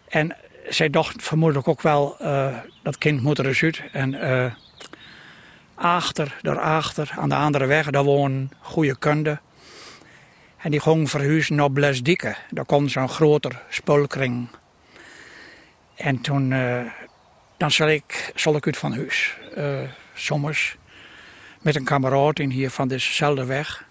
En 0.09 0.37
zij 0.69 0.91
dacht 0.91 1.23
vermoedelijk 1.23 1.69
ook 1.69 1.83
wel, 1.83 2.17
uh, 2.23 2.57
dat 2.83 2.99
kind 2.99 3.23
moet 3.23 3.39
er 3.39 3.47
eens 3.47 3.63
uit. 3.63 3.83
En 3.93 4.15
uh, 4.15 4.53
achter, 5.75 6.39
daarachter, 6.43 7.13
aan 7.17 7.29
de 7.29 7.35
andere 7.35 7.67
weg, 7.67 7.91
daar 7.91 8.05
wonen 8.05 8.51
goede 8.61 8.99
kunde. 8.99 9.39
En 10.57 10.71
die 10.71 10.81
ging 10.81 11.11
verhuizen 11.11 11.57
naar 11.57 11.71
Blesdieke. 11.71 12.37
Daar 12.51 12.65
kon 12.65 12.89
zo'n 12.89 13.09
groter 13.09 13.63
spulkring. 13.69 14.49
En 15.95 16.21
toen, 16.21 16.51
uh, 16.51 16.81
dan 17.57 17.71
zal 17.71 17.89
ik, 17.89 18.33
zal 18.35 18.57
ik 18.57 18.65
van 18.77 18.93
huis. 18.95 19.37
Uh, 19.57 19.81
met 21.63 21.77
een 21.77 21.85
kameraad 21.85 22.39
in 22.39 22.51
hier 22.51 22.71
van 22.71 22.89
dezelfde 22.89 23.45
weg. 23.45 23.85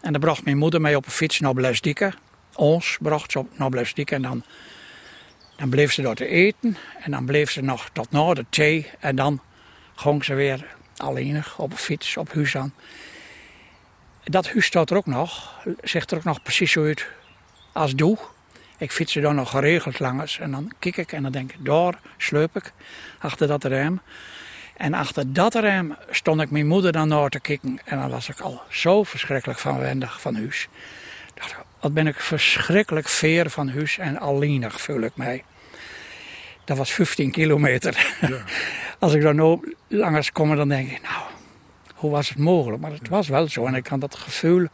En 0.00 0.12
dan 0.12 0.20
bracht 0.20 0.44
mijn 0.44 0.56
moeder 0.56 0.80
mij 0.80 0.94
op 0.94 1.06
een 1.06 1.12
fiets 1.12 1.40
naar 1.40 1.54
Blesdieke. 1.54 2.12
Ons 2.54 2.98
bracht 3.00 3.32
ze 3.32 3.38
op 3.38 3.58
naar 3.58 3.92
en 3.94 4.22
dan, 4.22 4.44
dan 5.56 5.68
bleef 5.68 5.92
ze 5.92 6.02
daar 6.02 6.14
te 6.14 6.26
eten. 6.26 6.76
En 7.00 7.10
dan 7.10 7.24
bleef 7.24 7.50
ze 7.50 7.60
nog 7.60 7.88
tot 7.92 8.10
na 8.10 8.34
de 8.34 8.44
thee. 8.48 8.90
En 8.98 9.16
dan 9.16 9.40
ging 9.94 10.24
ze 10.24 10.34
weer 10.34 10.66
alleenig 10.96 11.58
op 11.58 11.70
een 11.70 11.76
fiets 11.76 12.16
op 12.16 12.32
huis 12.32 12.56
aan. 12.56 12.74
Dat 14.24 14.48
huis 14.48 14.64
staat 14.64 14.90
er 14.90 14.96
ook 14.96 15.06
nog, 15.06 15.54
zegt 15.82 16.10
er 16.10 16.16
ook 16.16 16.24
nog 16.24 16.42
precies 16.42 16.72
zo 16.72 16.84
uit 16.84 17.06
als 17.72 17.94
doe. 17.94 18.18
Ik 18.78 18.92
fiets 18.92 19.16
er 19.16 19.22
dan 19.22 19.34
nog 19.34 19.50
geregeld 19.50 19.98
langs 19.98 20.38
en 20.38 20.50
dan 20.50 20.72
kijk 20.78 20.96
ik 20.96 21.12
en 21.12 21.22
dan 21.22 21.32
denk 21.32 21.52
ik, 21.52 21.64
daar 21.64 21.98
sleup 22.16 22.56
ik 22.56 22.72
achter 23.18 23.46
dat 23.46 23.64
rem. 23.64 24.00
En 24.76 24.94
achter 24.94 25.32
dat 25.32 25.54
rem 25.54 25.96
stond 26.10 26.40
ik 26.40 26.50
mijn 26.50 26.66
moeder 26.66 26.92
dan 26.92 27.08
naar 27.08 27.28
te 27.28 27.40
kijken. 27.40 27.78
En 27.84 27.98
dan 27.98 28.10
was 28.10 28.28
ik 28.28 28.40
al 28.40 28.62
zo 28.68 29.02
verschrikkelijk 29.02 29.58
van 29.58 29.78
wendig 29.78 30.20
van 30.20 30.34
huis. 30.34 30.68
Dacht, 31.34 31.54
wat 31.80 31.94
ben 31.94 32.06
ik 32.06 32.20
verschrikkelijk 32.20 33.08
veer 33.08 33.50
van 33.50 33.68
huis 33.68 33.98
en 33.98 34.18
alleenig 34.18 34.80
voel 34.80 35.00
ik 35.00 35.16
mij. 35.16 35.44
Dat 36.64 36.76
was 36.76 36.92
15 36.92 37.30
kilometer. 37.30 38.16
Ja. 38.20 38.38
Als 38.98 39.14
ik 39.14 39.22
daar 39.22 39.34
nou 39.34 39.74
langs 39.88 40.32
kom, 40.32 40.56
dan 40.56 40.68
denk 40.68 40.90
ik, 40.90 41.02
nou, 41.02 41.22
hoe 41.94 42.10
was 42.10 42.28
het 42.28 42.38
mogelijk? 42.38 42.82
Maar 42.82 42.92
het 42.92 43.08
was 43.08 43.28
wel 43.28 43.48
zo. 43.48 43.66
En 43.66 43.74
ik 43.74 43.82
kan 43.82 44.00
dat 44.00 44.14
gevoel, 44.14 44.66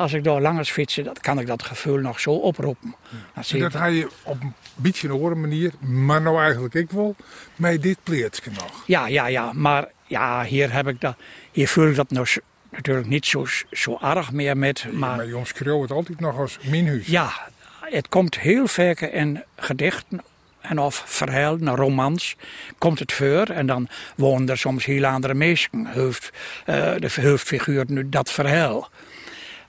als 0.00 0.12
ik 0.12 0.24
daar 0.24 0.40
langs 0.40 0.70
fietsen, 0.70 1.04
dat 1.04 1.20
kan 1.20 1.40
ik 1.40 1.46
dat 1.46 1.62
gevoel 1.62 1.98
nog 1.98 2.20
zo 2.20 2.30
oproepen. 2.30 2.94
Ja. 3.34 3.58
dat 3.58 3.74
ga 3.74 3.86
je 3.86 4.08
op 4.22 4.40
een 4.42 4.54
beetje 4.74 5.08
een 5.08 5.14
andere 5.14 5.34
manier, 5.34 5.72
maar 5.78 6.22
nou 6.22 6.40
eigenlijk 6.40 6.74
ik 6.74 6.90
wel, 6.90 7.16
met 7.56 7.82
dit 7.82 7.98
pleertje 8.02 8.50
nog. 8.50 8.82
Ja, 8.86 9.06
ja, 9.06 9.26
ja. 9.26 9.52
Maar 9.52 9.88
ja, 10.06 10.44
hier 10.44 10.72
heb 10.72 10.88
ik 10.88 11.00
dat, 11.00 11.16
hier 11.52 11.68
voel 11.68 11.88
ik 11.88 11.96
dat 11.96 12.10
nog 12.10 12.28
natuurlijk 12.70 13.06
niet 13.06 13.26
zo, 13.26 13.46
zo 13.70 13.98
erg 14.02 14.32
meer 14.32 14.56
met. 14.56 14.86
Maar, 14.92 15.16
maar 15.16 15.28
jongens 15.28 15.52
het 15.58 15.90
altijd 15.90 16.20
nog 16.20 16.38
als 16.38 16.58
minhuis. 16.62 17.06
Ja, 17.06 17.32
het 17.80 18.08
komt 18.08 18.38
heel 18.38 18.66
vaak 18.66 19.00
in 19.00 19.44
gedichten 19.56 20.20
en 20.60 20.78
of 20.78 21.02
verhalen, 21.06 21.76
romans, 21.76 22.36
komt 22.78 22.98
het 22.98 23.12
voor. 23.12 23.44
En 23.44 23.66
dan 23.66 23.88
wonen 24.16 24.48
er 24.48 24.58
soms 24.58 24.84
heel 24.84 25.04
andere 25.04 25.34
mensen, 25.34 25.86
hoofd, 25.94 26.30
uh, 26.66 26.94
de 26.98 27.10
hoofdfiguur, 27.22 27.84
nu 27.88 28.08
dat 28.08 28.30
verhaal. 28.30 28.90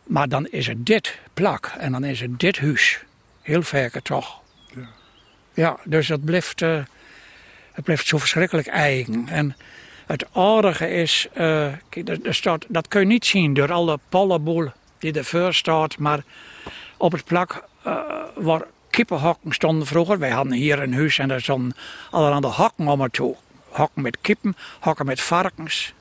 Maar 0.03 0.29
dan 0.29 0.47
is 0.47 0.67
het 0.67 0.85
dit 0.85 1.19
plak 1.33 1.71
en 1.77 1.91
dan 1.91 2.03
is 2.03 2.19
het 2.19 2.39
dit 2.39 2.59
huis. 2.59 3.03
Heel 3.41 3.61
vaak 3.61 3.99
toch. 4.03 4.39
Ja. 4.75 4.87
ja, 5.53 5.77
dus 5.83 6.07
dat 6.07 6.25
blijft, 6.25 6.61
uh, 6.61 6.83
het 7.71 7.83
blijft 7.83 8.07
zo 8.07 8.17
verschrikkelijk 8.17 8.67
eigen. 8.67 9.27
En 9.27 9.55
het 10.05 10.25
aardige 10.33 10.89
is, 10.89 11.27
uh, 11.37 11.67
staat, 12.23 12.65
dat 12.67 12.87
kun 12.87 12.99
je 12.99 13.05
niet 13.07 13.25
zien 13.25 13.53
door 13.53 13.71
alle 13.71 13.99
pollenboel 14.09 14.71
die 14.99 15.13
ervoor 15.13 15.53
staat, 15.53 15.97
maar 15.97 16.23
op 16.97 17.11
het 17.11 17.23
plak 17.23 17.63
uh, 17.87 18.01
waar 18.35 18.61
kippenhokken 18.89 19.51
stonden 19.51 19.87
vroeger. 19.87 20.19
Wij 20.19 20.29
hadden 20.29 20.53
hier 20.53 20.81
een 20.81 20.93
huis 20.93 21.17
en 21.17 21.31
er 21.31 21.41
stonden 21.41 21.75
allerhande 22.09 22.47
hokken 22.47 22.87
om 22.87 23.01
het 23.01 23.13
toe. 23.13 23.35
Hokken 23.69 24.01
met 24.01 24.17
kippen, 24.21 24.55
hokken 24.79 25.05
met 25.05 25.21
varkens, 25.21 25.93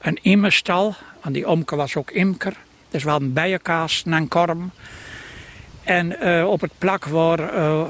een 0.00 0.18
immerstal. 0.22 0.94
Want 1.22 1.34
die 1.34 1.48
omke 1.48 1.76
was 1.76 1.96
ook 1.96 2.10
imker. 2.10 2.56
Dus 2.90 3.04
we 3.04 3.10
hadden 3.10 3.32
bijenkaas 3.32 4.02
en 4.06 4.28
korm. 4.28 4.70
En 5.82 6.16
uh, 6.22 6.48
op 6.48 6.60
het 6.60 6.72
plak 6.78 7.04
waar 7.04 7.54
uh, 7.54 7.82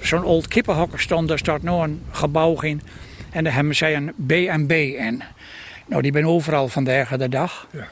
zo'n 0.00 0.24
oud 0.24 0.48
kippenhokken 0.48 1.00
stond, 1.00 1.28
daar 1.28 1.38
staat 1.38 1.62
nu 1.62 1.70
een 1.70 2.02
gebouw 2.10 2.60
in. 2.60 2.82
En 3.30 3.44
daar 3.44 3.54
hebben 3.54 3.74
zij 3.74 3.96
een 3.96 4.12
B&B 4.26 4.72
in. 4.72 5.22
Nou, 5.86 6.02
die 6.02 6.12
ben 6.12 6.24
overal 6.24 6.68
vandaag 6.68 7.16
de 7.16 7.28
dag. 7.28 7.66
Ja. 7.70 7.88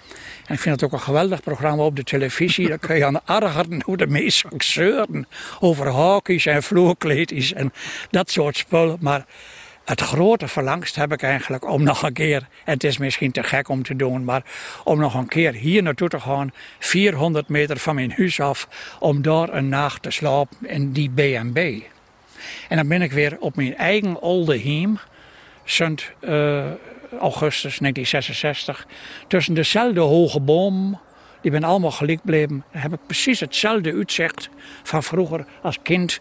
En 0.47 0.55
ik 0.55 0.61
vind 0.61 0.75
het 0.75 0.85
ook 0.85 0.93
een 0.93 1.07
geweldig 1.07 1.43
programma 1.43 1.83
op 1.83 1.97
de 1.97 2.05
televisie. 2.05 2.69
Dan 2.69 2.79
kun 2.79 2.97
je 2.97 3.05
aan 3.07 3.27
argeren 3.27 3.83
hoe 3.85 3.97
de 3.97 4.07
meeste 4.07 4.49
zeuren 4.59 5.27
over 5.61 5.89
hockey's 5.89 6.47
en 6.47 6.63
vloerkleedjes 6.63 7.53
en 7.53 7.73
dat 8.11 8.31
soort 8.31 8.57
spullen. 8.57 8.97
Maar 9.01 9.25
het 9.85 10.01
grote 10.01 10.49
verlangst 10.49 10.97
heb 10.97 11.13
ik 11.13 11.23
eigenlijk 11.23 11.69
om 11.69 11.83
nog 11.93 12.03
een 12.03 12.13
keer, 12.13 12.49
en 12.65 12.73
het 12.73 12.85
is 12.85 12.99
misschien 12.99 13.33
te 13.33 13.43
gek 13.43 13.69
om 13.69 13.83
te 13.83 13.97
doen, 13.97 14.25
maar 14.25 14.43
om 14.85 14.99
nog 14.99 15.15
een 15.15 15.29
keer 15.29 15.53
hier 15.53 15.83
naartoe 15.83 16.09
te 16.09 16.21
gaan, 16.21 16.53
400 16.79 17.49
meter 17.49 17.79
van 17.79 17.95
mijn 17.95 18.13
huis 18.17 18.41
af, 18.41 18.69
om 18.99 19.23
daar 19.23 19.55
een 19.55 19.69
nacht 19.69 20.03
te 20.03 20.11
slapen 20.11 20.57
in 20.61 20.93
die 20.93 21.11
B&B. 21.11 21.59
En 22.69 22.77
dan 22.77 22.89
ben 22.89 23.03
ik 23.03 23.13
weer 23.13 23.37
op 23.41 23.57
mijn 23.57 23.77
eigen 23.77 24.21
oude 24.21 24.57
heem, 24.57 24.99
Sint, 25.65 26.11
uh, 26.21 26.65
augustus 27.21 27.79
1966. 27.79 28.87
Tussen 29.29 29.55
dezelfde 29.55 30.01
hoge 30.01 30.41
boom, 30.41 31.01
die 31.41 31.51
ben 31.51 31.65
allemaal 31.65 31.91
gelijk 31.91 32.21
gebleven. 32.21 32.65
Heb 32.71 32.93
ik 32.93 32.99
precies 33.07 33.41
hetzelfde 33.41 33.93
uitzicht 33.93 34.49
van 34.83 35.03
vroeger 35.03 35.45
als 35.63 35.79
kind. 35.83 36.21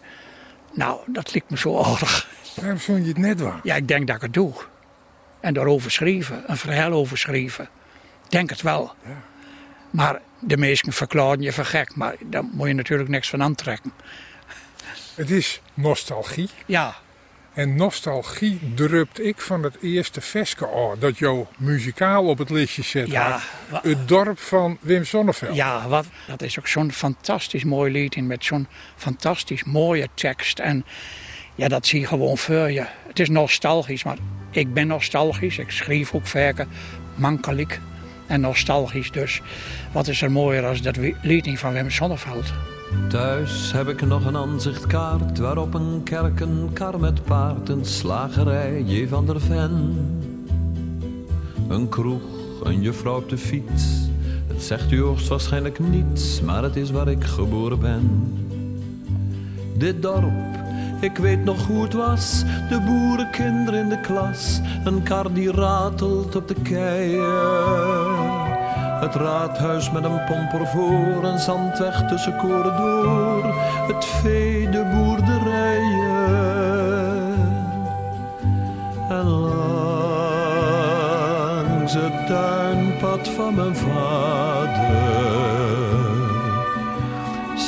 Nou, 0.72 0.98
dat 1.06 1.32
lijkt 1.32 1.50
me 1.50 1.58
zo 1.58 1.78
aardig. 1.82 2.28
Waarom 2.54 2.78
vond 2.78 3.02
je 3.02 3.08
het 3.08 3.18
net 3.18 3.40
waar? 3.40 3.60
Ja, 3.62 3.74
ik 3.74 3.88
denk 3.88 4.06
dat 4.06 4.16
ik 4.16 4.22
het 4.22 4.34
doe. 4.34 4.52
En 5.40 5.54
daarover 5.54 5.90
schrijven, 5.90 6.42
een 6.46 6.56
verhaal 6.56 6.92
over 6.92 7.18
schrijven. 7.18 7.68
Denk 8.28 8.50
het 8.50 8.62
wel. 8.62 8.94
Ja. 9.04 9.22
Maar 9.90 10.20
de 10.38 10.56
meesten 10.56 10.92
verklaren 10.92 11.40
je 11.40 11.52
voor 11.52 11.64
gek, 11.64 11.96
maar 11.96 12.14
daar 12.20 12.44
moet 12.44 12.68
je 12.68 12.74
natuurlijk 12.74 13.08
niks 13.08 13.28
van 13.28 13.42
aantrekken. 13.42 13.92
Het 15.14 15.30
is 15.30 15.60
nostalgie. 15.74 16.48
Ja. 16.66 16.94
En 17.52 17.76
nostalgie 17.76 18.72
drupt 18.74 19.20
ik 19.20 19.40
van 19.40 19.62
het 19.62 19.76
eerste 19.82 20.20
veske 20.20 20.68
aan 20.68 20.98
dat 20.98 21.18
jou 21.18 21.46
muzikaal 21.56 22.24
op 22.24 22.38
het 22.38 22.50
listje 22.50 22.82
zet. 22.82 23.10
Ja, 23.10 23.40
het 23.82 24.08
dorp 24.08 24.38
van 24.38 24.78
Wim 24.80 25.04
Sonneveld. 25.04 25.54
Ja, 25.54 25.88
wat, 25.88 26.06
dat 26.26 26.42
is 26.42 26.58
ook 26.58 26.68
zo'n 26.68 26.92
fantastisch 26.92 27.64
mooi 27.64 27.92
lied 27.92 28.14
in 28.14 28.26
met 28.26 28.44
zo'n 28.44 28.66
fantastisch 28.96 29.64
mooie 29.64 30.08
tekst. 30.14 30.58
En 30.58 30.84
ja, 31.54 31.68
dat 31.68 31.86
zie 31.86 32.00
je 32.00 32.06
gewoon 32.06 32.38
voor 32.38 32.70
je. 32.70 32.84
Het 33.06 33.18
is 33.18 33.28
nostalgisch, 33.28 34.04
maar 34.04 34.18
ik 34.50 34.74
ben 34.74 34.86
nostalgisch. 34.86 35.58
Ik 35.58 35.70
schreef 35.70 36.14
ook 36.14 36.26
vaker 36.26 36.66
mankelijk 37.14 37.80
en 38.26 38.40
nostalgisch. 38.40 39.10
Dus 39.10 39.40
wat 39.92 40.08
is 40.08 40.22
er 40.22 40.30
mooier 40.30 40.66
als 40.66 40.82
dat 40.82 40.96
lied 41.22 41.58
van 41.58 41.72
Wim 41.72 41.90
Sonneveld? 41.90 42.52
Thuis 43.08 43.72
heb 43.72 43.88
ik 43.88 44.06
nog 44.06 44.24
een 44.24 44.36
aanzichtkaart 44.36 45.38
waarop 45.38 45.74
een 45.74 46.00
kerk, 46.04 46.40
een 46.40 46.70
kar 46.72 47.00
met 47.00 47.24
paard, 47.24 47.68
een 47.68 47.84
slagerij, 47.84 48.82
J. 48.82 49.08
van 49.08 49.26
der 49.26 49.40
Ven. 49.40 49.96
Een 51.68 51.88
kroeg, 51.88 52.22
een 52.62 52.80
juffrouw 52.80 53.16
op 53.16 53.28
de 53.28 53.38
fiets. 53.38 53.84
Het 54.46 54.62
zegt 54.62 54.92
u 54.92 55.00
hoogstwaarschijnlijk 55.00 55.78
niets, 55.78 56.40
maar 56.40 56.62
het 56.62 56.76
is 56.76 56.90
waar 56.90 57.08
ik 57.08 57.24
geboren 57.24 57.80
ben. 57.80 58.34
Dit 59.76 60.02
dorp, 60.02 60.61
ik 61.02 61.18
weet 61.18 61.44
nog 61.44 61.66
hoe 61.66 61.82
het 61.82 61.92
was, 61.92 62.44
de 62.68 62.80
boerenkinderen 62.80 63.80
in 63.80 63.88
de 63.88 64.00
klas, 64.00 64.60
een 64.84 65.02
kar 65.02 65.32
die 65.32 65.52
ratelt 65.52 66.36
op 66.36 66.48
de 66.48 66.54
keien. 66.62 68.50
Het 69.00 69.14
raadhuis 69.14 69.90
met 69.90 70.04
een 70.04 70.24
pomper 70.24 70.66
voor, 70.66 71.24
een 71.24 71.38
zandweg 71.38 72.08
tussen 72.08 72.36
koren 72.36 72.76
door. 72.76 73.54
Het 73.86 74.04
vee, 74.04 74.68
de 74.70 74.84
boerderijen. 74.94 76.20
En 79.08 79.26
langs 79.26 79.52
het 81.94 82.26
tuinpad 82.26 83.28
van 83.28 83.54
mijn 83.54 83.76
vader 83.76 84.51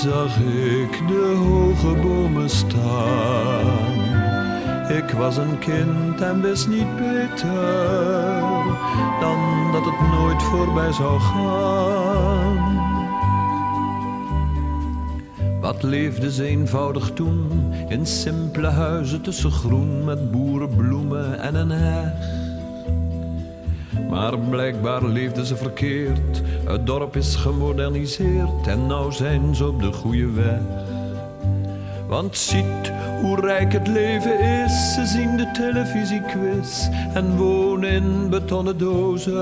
zag 0.05 0.37
ik 0.37 1.09
de 1.09 1.35
hoge 1.37 2.01
bomen 2.01 2.51
staan. 2.51 3.93
Ik 4.89 5.11
was 5.11 5.37
een 5.37 5.59
kind 5.59 6.21
en 6.21 6.43
wist 6.43 6.69
niet 6.69 6.97
beter 6.97 8.41
dan 9.21 9.73
dat 9.73 9.85
het 9.85 10.01
nooit 10.11 10.43
voorbij 10.43 10.93
zou 10.93 11.21
gaan. 11.21 12.83
Wat 15.61 15.83
leefde 15.83 16.33
ze 16.33 16.45
eenvoudig 16.45 17.11
toen 17.11 17.73
in 17.89 18.07
simpele 18.07 18.69
huizen 18.69 19.23
tussen 19.23 19.51
groen 19.51 20.05
met 20.05 20.31
boerenbloemen 20.31 21.41
en 21.41 21.55
een 21.55 21.71
heg. 21.71 22.44
Maar 24.15 24.39
blijkbaar 24.39 25.05
leefden 25.05 25.47
ze 25.47 25.57
verkeerd. 25.57 26.43
Het 26.65 26.87
dorp 26.87 27.17
is 27.17 27.35
gemoderniseerd 27.35 28.67
en 28.67 28.87
nou 28.87 29.13
zijn 29.13 29.55
ze 29.55 29.67
op 29.67 29.83
de 29.83 29.93
goede 29.93 30.31
weg. 30.31 30.61
Want 32.07 32.37
ziet 32.37 32.93
hoe 33.21 33.41
rijk 33.41 33.73
het 33.73 33.87
leven 33.87 34.41
is. 34.41 34.95
Ze 34.95 35.07
zien 35.07 35.37
de 35.37 35.51
televisiequiz 35.51 36.89
en 37.15 37.37
wonen 37.37 37.91
in 37.91 38.31
betonnen 38.31 38.79
dozen. 38.79 39.33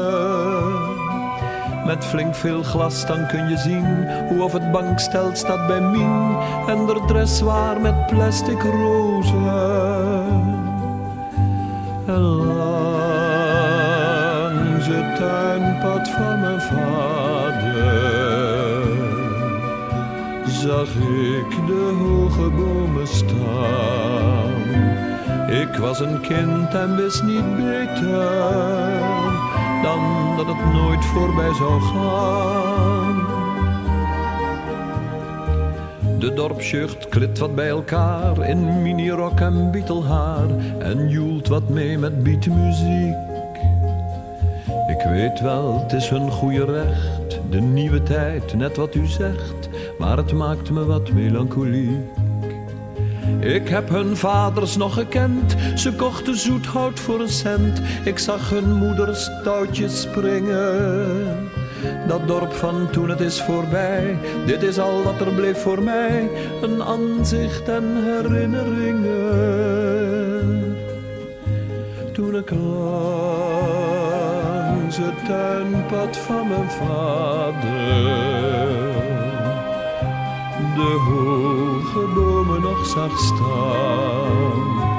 Met 1.87 2.05
flink 2.05 2.35
veel 2.35 2.63
glas 2.63 3.07
dan 3.07 3.27
kun 3.27 3.49
je 3.49 3.57
zien 3.57 4.09
hoe 4.29 4.43
of 4.43 4.53
het 4.53 4.73
bankstel 4.73 5.31
staat 5.33 5.67
bij 5.67 5.81
Mien 5.81 6.37
en 6.67 6.87
de 6.87 7.03
dress 7.07 7.41
waar 7.41 7.81
met 7.81 8.07
plastic 8.07 8.63
rozen. 8.63 10.03
Zag 20.63 20.89
ik 20.89 21.67
de 21.67 21.97
hoge 21.99 22.51
bomen 22.51 23.07
staan. 23.07 24.53
Ik 25.51 25.77
was 25.79 26.01
een 26.01 26.21
kind 26.21 26.75
en 26.75 26.97
wist 26.97 27.23
niet 27.23 27.57
beter 27.57 29.01
dan 29.83 30.01
dat 30.37 30.47
het 30.47 30.73
nooit 30.73 31.05
voorbij 31.05 31.55
zou 31.55 31.81
gaan. 31.81 33.27
De 36.19 36.33
dorpsjucht 36.35 37.09
klit 37.09 37.39
wat 37.39 37.55
bij 37.55 37.69
elkaar 37.69 38.49
in 38.49 38.83
minirok 38.83 39.41
en 39.41 39.71
bietelhaar 39.71 40.49
en 40.79 41.09
joelt 41.09 41.49
wat 41.49 41.69
mee 41.69 41.99
met 41.99 42.23
beatmuziek. 42.23 43.32
Ik 45.03 45.09
weet 45.09 45.41
wel, 45.41 45.81
het 45.83 45.93
is 45.93 46.09
hun 46.09 46.31
goede 46.31 46.65
recht, 46.65 47.41
de 47.51 47.61
nieuwe 47.61 48.03
tijd, 48.03 48.55
net 48.55 48.77
wat 48.77 48.95
u 48.95 49.07
zegt, 49.07 49.69
maar 49.99 50.17
het 50.17 50.33
maakt 50.33 50.71
me 50.71 50.85
wat 50.85 51.13
melancholiek. 51.13 52.07
Ik 53.41 53.69
heb 53.69 53.89
hun 53.89 54.17
vaders 54.17 54.77
nog 54.77 54.95
gekend, 54.95 55.55
ze 55.75 55.95
kochten 55.95 56.37
zoethout 56.37 57.01
voor 57.01 57.21
een 57.21 57.29
cent. 57.29 57.83
Ik 58.05 58.19
zag 58.19 58.51
hun 58.51 58.77
moeders 58.77 59.31
touwtjes 59.45 60.01
springen. 60.01 61.51
Dat 62.09 62.29
dorp 62.29 62.53
van 62.53 62.91
toen 62.91 63.09
het 63.09 63.21
is 63.21 63.43
voorbij, 63.43 64.19
dit 64.47 64.63
is 64.63 64.79
al 64.79 65.03
wat 65.03 65.21
er 65.21 65.33
bleef 65.33 65.63
voor 65.63 65.83
mij. 65.83 66.31
Een 66.63 66.83
aanzicht 66.83 67.69
en 67.69 68.05
herinneringen. 68.05 70.77
Toen 72.13 72.37
ik 72.37 72.51
langs 72.51 73.52
het 75.03 75.25
tuinpad 75.25 76.17
van 76.17 76.49
mijn 76.49 76.71
vader 76.71 78.33
de 80.75 80.97
hoge 81.09 82.07
bomen 82.15 82.61
nog 82.61 82.87
zag 82.87 83.19
staan. 83.19 84.91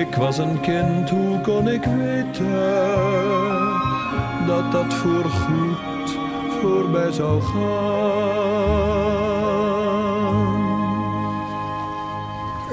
Ik 0.00 0.14
was 0.14 0.38
een 0.38 0.60
kind, 0.60 1.10
hoe 1.10 1.40
kon 1.40 1.68
ik 1.68 1.84
weten 1.84 2.50
dat 4.46 4.72
dat 4.72 4.94
voorgoed 4.94 6.18
voorbij 6.60 7.12
zou 7.12 7.42
gaan? 7.42 7.98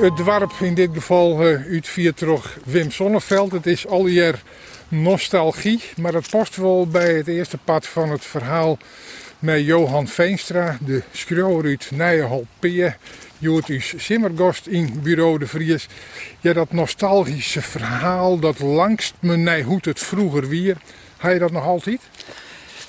Het 0.02 0.18
dorp 0.18 0.52
in 0.60 0.74
dit 0.74 0.90
geval 0.94 1.32
uh, 1.32 1.62
uit 1.72 1.88
Viertrog 1.88 2.58
Wim 2.64 2.92
Sonneveld. 2.92 3.52
Het 3.52 3.66
is 3.66 3.88
alweer 3.88 4.42
nostalgie, 4.88 5.82
maar 5.98 6.14
het 6.14 6.30
past 6.30 6.56
wel 6.56 6.88
bij 6.88 7.14
het 7.14 7.28
eerste 7.28 7.58
pad 7.58 7.88
van 7.88 8.10
het 8.10 8.26
verhaal 8.26 8.78
met 9.40 9.66
Johan 9.66 10.08
Veenstra, 10.08 10.78
de 10.86 11.04
schreeuwer 11.12 11.66
uit 11.66 11.92
Nijenholpeer. 11.92 12.98
Joortus 13.38 13.94
Simmergost 13.98 14.68
in 14.68 15.00
Bureau 15.02 15.40
de 15.40 15.48
Vries. 15.48 15.88
Ja, 16.40 16.54
dat 16.54 16.72
nostalgische 16.72 17.62
verhaal, 17.62 18.40
dat 18.40 18.60
langst 18.60 19.14
me 19.20 19.64
hoe 19.64 19.80
het 19.82 20.00
vroeger 20.00 20.48
weer. 20.48 20.78
Ga 21.18 21.30
je 21.30 21.40
dat 21.40 21.52
nog 21.52 21.64
altijd? 21.64 22.02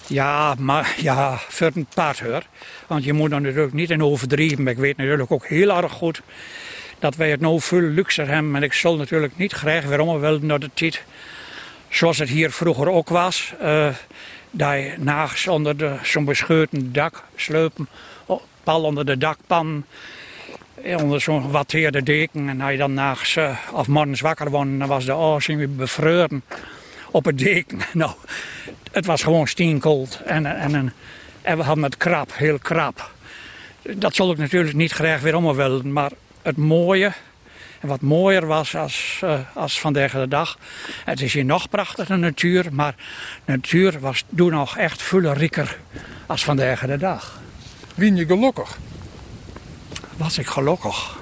Ja, 0.06 0.54
maar 0.58 0.94
ja, 0.96 1.40
voor 1.48 1.70
een 1.74 1.86
paard 1.94 2.20
hoor. 2.20 2.42
Want 2.86 3.04
je 3.04 3.12
moet 3.12 3.30
dan 3.30 3.42
natuurlijk 3.42 3.72
niet 3.72 3.90
in 3.90 4.02
overdrijven. 4.02 4.62
Maar 4.62 4.72
ik 4.72 4.78
weet 4.78 4.96
natuurlijk 4.96 5.30
ook 5.30 5.46
heel 5.46 5.82
erg 5.82 5.92
goed 5.92 6.22
dat 6.98 7.16
wij 7.16 7.30
het 7.30 7.40
nou 7.40 7.60
veel 7.60 7.80
luxer 7.80 8.28
hebben. 8.28 8.56
En 8.56 8.62
ik 8.62 8.72
zal 8.72 8.96
natuurlijk 8.96 9.36
niet 9.36 9.52
graag 9.52 9.84
weer 9.84 10.20
willen 10.20 10.46
naar 10.46 10.60
de 10.60 10.70
tijd 10.74 11.02
zoals 11.96 12.18
het 12.18 12.28
hier 12.28 12.50
vroeger 12.50 12.88
ook 12.88 13.08
was. 13.08 13.52
Uh, 13.62 13.94
je 14.50 14.94
nachts 14.98 15.48
onder 15.48 16.00
zo'n 16.02 16.24
bescheuten 16.24 16.92
dak 16.92 17.24
sleupen, 17.36 17.88
pal 18.62 18.82
onder 18.82 19.06
de 19.06 19.18
dakpan, 19.18 19.84
onder 20.96 21.20
zo'n 21.20 21.50
watteerde 21.50 22.02
deken. 22.02 22.48
En 22.48 22.60
als 22.60 22.70
je 22.70 22.76
dan 22.76 22.94
nachts 22.94 23.36
uh, 23.36 23.58
of 23.72 23.88
morgens 23.88 24.20
wakker 24.20 24.50
wordt, 24.50 24.78
dan 24.78 24.88
was 24.88 25.04
de 25.04 25.14
oorzing 25.14 25.58
weer 25.58 25.68
op 27.10 27.24
het 27.24 27.38
deken. 27.38 27.78
Nou, 27.92 28.10
het 28.92 29.06
was 29.06 29.22
gewoon 29.22 29.46
steenkoud 29.46 30.20
en, 30.24 30.46
en, 30.46 30.92
en 31.42 31.56
we 31.56 31.62
hadden 31.62 31.84
het 31.84 31.96
krap, 31.96 32.30
heel 32.34 32.58
krap. 32.58 33.10
Dat 33.82 34.14
zal 34.14 34.30
ik 34.30 34.38
natuurlijk 34.38 34.74
niet 34.74 34.92
graag 34.92 35.20
weer 35.20 35.36
om 35.36 35.54
willen, 35.54 35.92
maar 35.92 36.10
het 36.42 36.56
mooie 36.56 37.12
wat 37.86 38.00
mooier 38.00 38.46
was 38.46 38.76
als, 38.76 39.20
uh, 39.24 39.38
als 39.54 39.80
vandaag 39.80 40.12
de 40.12 40.28
dag. 40.28 40.58
Het 41.04 41.20
is 41.20 41.32
hier 41.32 41.44
nog 41.44 41.68
prachtiger 41.68 42.18
natuur, 42.18 42.66
maar 42.72 42.94
de 43.44 43.52
natuur 43.52 44.00
was 44.00 44.24
toen 44.36 44.50
nog 44.50 44.76
echt 44.76 45.02
veel 45.02 45.32
rieker 45.32 45.78
als 46.26 46.44
vandaag 46.44 46.80
de 46.80 46.96
dag. 46.96 47.40
Wien 47.94 48.16
je 48.16 48.26
gelukkig? 48.26 48.78
Was 50.16 50.38
ik 50.38 50.46
gelukkig? 50.46 51.18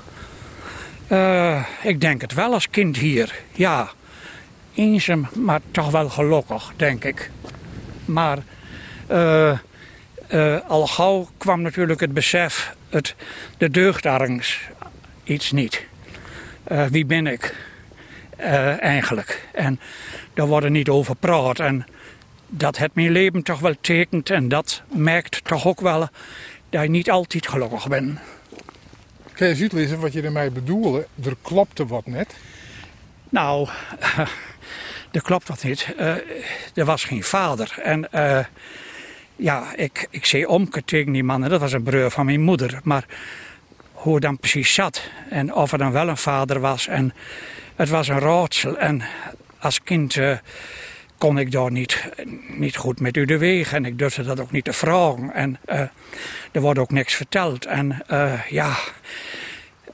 Uh, 1.08 1.64
ik 1.82 2.00
denk 2.00 2.20
het 2.20 2.34
wel 2.34 2.52
als 2.52 2.70
kind 2.70 2.96
hier, 2.96 3.40
ja. 3.52 3.90
Eenzaam, 4.74 5.28
maar 5.34 5.60
toch 5.70 5.90
wel 5.90 6.08
gelukkig, 6.08 6.72
denk 6.76 7.04
ik. 7.04 7.30
Maar 8.04 8.38
uh, 9.10 9.58
al 10.68 10.86
gauw 10.86 11.28
kwam 11.38 11.62
natuurlijk 11.62 12.00
het 12.00 12.12
besef, 12.12 12.74
het, 12.88 13.14
de 13.58 13.70
deugdarings, 13.70 14.60
iets 15.24 15.52
niet. 15.52 15.86
Uh, 16.72 16.86
wie 16.86 17.06
ben 17.06 17.26
ik 17.26 17.54
uh, 18.40 18.82
eigenlijk? 18.82 19.48
En 19.52 19.80
daar 20.34 20.46
wordt 20.46 20.64
er 20.64 20.70
niet 20.70 20.88
over 20.88 21.16
praat. 21.16 21.60
En 21.60 21.86
dat 22.48 22.78
het 22.78 22.94
mijn 22.94 23.10
leven 23.10 23.42
toch 23.42 23.60
wel 23.60 23.74
tekent. 23.80 24.30
En 24.30 24.48
dat 24.48 24.82
merkt 24.92 25.44
toch 25.44 25.66
ook 25.66 25.80
wel 25.80 26.08
dat 26.68 26.82
je 26.82 26.88
niet 26.88 27.10
altijd 27.10 27.48
gelukkig 27.48 27.88
bent. 27.88 28.18
Kun 29.32 29.48
je 29.48 29.62
uitlezen 29.62 30.00
wat 30.00 30.12
je 30.12 30.22
ermee 30.22 30.50
bedoelde? 30.50 31.06
Er 31.24 31.36
klopte 31.42 31.86
wat 31.86 32.06
net. 32.06 32.34
Nou, 33.28 33.68
uh, 34.00 34.18
er 35.12 35.22
klopt 35.22 35.48
wat 35.48 35.62
niet. 35.62 35.94
er 36.74 36.84
was 36.84 37.04
geen 37.04 37.22
vader. 37.22 37.78
En 37.82 38.08
ja, 39.36 39.74
ik, 39.76 40.06
ik 40.10 40.26
zei 40.26 40.46
omke 40.46 40.84
tegen 40.84 41.12
die 41.12 41.24
man. 41.24 41.44
En 41.44 41.50
dat 41.50 41.60
was 41.60 41.72
een 41.72 41.82
broer 41.82 42.10
van 42.10 42.26
mijn 42.26 42.40
moeder. 42.40 42.80
Maar 42.82 43.04
hoe 44.04 44.14
het 44.14 44.22
dan 44.22 44.38
precies 44.38 44.74
zat. 44.74 45.02
En 45.30 45.54
of 45.54 45.72
er 45.72 45.78
dan 45.78 45.92
wel 45.92 46.08
een 46.08 46.16
vader 46.16 46.60
was. 46.60 46.86
En 46.86 47.14
het 47.76 47.88
was 47.88 48.08
een 48.08 48.18
raadsel. 48.18 48.78
En 48.78 49.02
als 49.58 49.82
kind 49.82 50.16
uh, 50.16 50.36
kon 51.18 51.38
ik 51.38 51.52
daar 51.52 51.70
niet, 51.70 52.04
niet 52.48 52.76
goed 52.76 53.00
met 53.00 53.16
u 53.16 53.24
de 53.24 53.38
weg. 53.38 53.72
En 53.72 53.84
ik 53.84 53.98
durfde 53.98 54.22
dat 54.22 54.40
ook 54.40 54.50
niet 54.50 54.64
te 54.64 54.72
vragen. 54.72 55.32
En 55.34 55.58
uh, 55.66 55.80
er 56.52 56.60
wordt 56.60 56.78
ook 56.78 56.90
niks 56.90 57.14
verteld. 57.14 57.66
En 57.66 58.02
uh, 58.10 58.46
ja, 58.48 58.76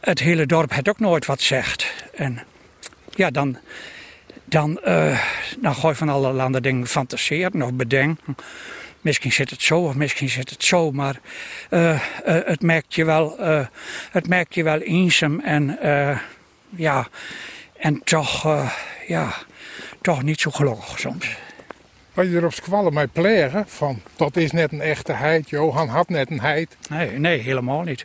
het 0.01 0.19
hele 0.19 0.47
dorp 0.47 0.73
had 0.73 0.89
ook 0.89 1.01
nooit 1.01 1.27
wat 1.27 1.41
zegt. 1.41 1.93
En 2.15 2.41
ja, 3.11 3.31
dan, 3.31 3.59
dan, 4.45 4.81
dan 5.59 5.75
ga 5.75 5.89
je 5.89 5.95
van 5.95 6.09
allerlei 6.09 6.61
dingen 6.61 6.87
fantaseren 6.87 7.63
of 7.63 7.73
bedenken. 7.73 8.37
Misschien 9.01 9.33
zit 9.33 9.51
het 9.51 9.63
zo 9.63 9.81
of 9.81 9.95
misschien 9.95 10.29
zit 10.29 10.51
het 10.51 10.65
zo, 10.65 10.91
maar 10.91 11.21
eh, 11.71 11.91
eh, 11.91 12.01
het, 12.25 12.63
merkt 12.63 12.95
je 12.95 13.05
wel, 13.05 13.39
eh, 13.39 13.67
het 14.11 14.29
merkt 14.29 14.55
je 14.55 14.63
wel 14.63 14.79
eenzaam 14.79 15.41
en 15.41 15.79
ja, 16.77 17.09
en 17.77 18.01
toch, 18.05 18.43
ja, 19.07 19.35
toch 20.01 20.23
niet 20.23 20.41
zo 20.41 20.51
gelukkig 20.51 20.99
soms. 20.99 21.37
Wat 22.15 22.27
je 22.27 22.37
erop 22.37 22.53
squallen 22.53 22.95
mij 22.95 23.07
plegen 23.07 23.65
van 23.69 24.03
dat 24.17 24.37
is 24.37 24.51
net 24.53 24.73
een 24.73 24.81
echte 24.81 25.13
heid, 25.13 25.51
Johan 25.51 25.89
had 25.89 26.09
net 26.09 26.31
een 26.31 26.41
heid. 26.41 26.77
Nee, 26.89 27.19
nee, 27.19 27.39
helemaal 27.39 27.83
niet. 27.83 28.01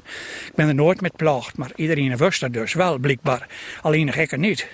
Ik 0.45 0.55
ben 0.55 0.67
er 0.67 0.75
nooit 0.75 1.01
met 1.01 1.15
plaagd, 1.15 1.57
maar 1.57 1.71
iedereen 1.75 2.17
wist 2.17 2.39
dat 2.39 2.53
dus 2.53 2.73
wel, 2.73 2.97
blijkbaar. 2.97 3.47
Alleen 3.81 4.13
ik 4.19 4.31
er 4.31 4.37
niet. 4.37 4.67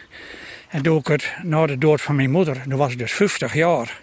En 0.69 0.81
toen 0.81 0.97
ik 0.97 1.07
het 1.07 1.33
na 1.43 1.65
de 1.65 1.77
dood 1.77 2.01
van 2.01 2.15
mijn 2.15 2.31
moeder, 2.31 2.61
toen 2.69 2.77
was 2.77 2.91
ik 2.91 2.97
dus 2.97 3.11
50 3.11 3.53
jaar. 3.53 3.99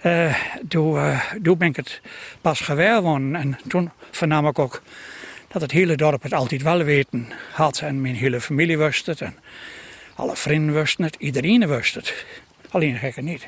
Eh, 0.00 0.34
toen, 0.68 0.98
eh, 0.98 1.32
toen 1.42 1.58
ben 1.58 1.68
ik 1.68 1.76
het 1.76 2.00
pas 2.40 2.60
geworden. 2.60 3.36
En 3.36 3.58
toen 3.68 3.90
vernam 4.10 4.46
ik 4.46 4.58
ook 4.58 4.82
dat 5.48 5.62
het 5.62 5.70
hele 5.70 5.96
dorp 5.96 6.22
het 6.22 6.32
altijd 6.32 6.62
wel 6.62 6.82
weten 6.82 7.28
had. 7.52 7.80
En 7.80 8.00
mijn 8.00 8.14
hele 8.14 8.40
familie 8.40 8.78
wist 8.78 9.06
het. 9.06 9.20
En 9.20 9.36
alle 10.14 10.36
vrienden 10.36 10.74
wisten 10.74 11.04
het. 11.04 11.16
Iedereen 11.18 11.68
wist 11.68 11.94
het. 11.94 12.24
Alleen 12.70 13.02
ik 13.02 13.16
er 13.16 13.22
niet. 13.22 13.46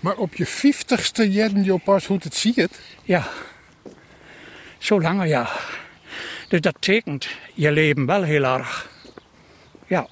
Maar 0.00 0.16
op 0.16 0.34
je 0.34 0.46
vijftigste 0.46 1.30
jeden 1.30 1.64
je 1.64 1.78
pas 1.78 2.06
hoe 2.06 2.18
het 2.22 2.34
ziet. 2.34 2.80
Ja, 3.02 3.28
zo 4.78 5.00
langer 5.00 5.26
ja. 5.26 5.48
Dus 6.48 6.60
dat 6.60 6.76
tekent 6.78 7.28
je 7.54 7.72
leven 7.72 8.06
wel 8.06 8.22
heel 8.22 8.44
erg. 8.44 8.90
Ja, 9.86 10.06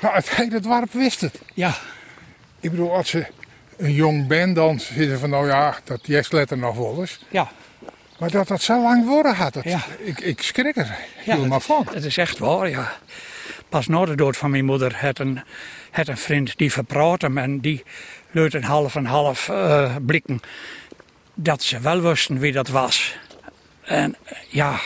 Nou, 0.00 0.14
het 0.14 0.30
hele 0.30 0.60
dorp 0.60 0.92
wist 0.92 1.20
het. 1.20 1.40
ja, 1.54 1.74
Ik 2.60 2.70
bedoel, 2.70 2.94
als 2.94 3.08
ze 3.08 3.26
een 3.76 3.92
jong 3.92 4.26
bent, 4.26 4.54
dan 4.56 4.80
zitten 4.80 5.18
van 5.18 5.30
nou 5.30 5.46
ja, 5.46 5.76
dat 5.84 6.00
jest 6.02 6.32
letter 6.32 6.58
nog 6.58 6.76
wel 6.76 7.00
eens. 7.00 7.18
ja. 7.28 7.50
Maar 8.18 8.30
dat 8.30 8.48
dat 8.48 8.62
zo 8.62 8.82
lang 8.82 9.06
worden 9.06 9.34
had, 9.34 9.54
het, 9.54 9.64
Ja. 9.64 9.80
ik, 9.98 10.20
ik 10.20 10.42
schrik 10.42 10.76
er 10.76 10.86
ja 11.24 11.34
helemaal 11.34 11.60
van. 11.60 11.88
Het 11.92 12.04
is 12.04 12.16
echt 12.16 12.38
waar, 12.38 12.68
ja. 12.68 12.92
Pas 13.68 13.86
na 13.86 14.04
de 14.04 14.14
dood 14.14 14.36
van 14.36 14.50
mijn 14.50 14.64
moeder 14.64 14.96
had 14.96 15.18
een, 15.18 15.40
had 15.90 16.08
een 16.08 16.16
vriend 16.16 16.56
die 16.58 16.72
verpraat 16.72 17.22
hem 17.22 17.38
en 17.38 17.60
die 17.60 17.84
leut 18.30 18.54
een 18.54 18.64
half 18.64 18.94
en 18.96 19.04
half 19.04 19.48
eh, 19.48 19.96
blikken 20.06 20.40
dat 21.34 21.62
ze 21.62 21.80
wel 21.80 22.00
wisten 22.00 22.38
wie 22.38 22.52
dat 22.52 22.68
was. 22.68 23.16
En 23.82 24.16
ja, 24.48 24.80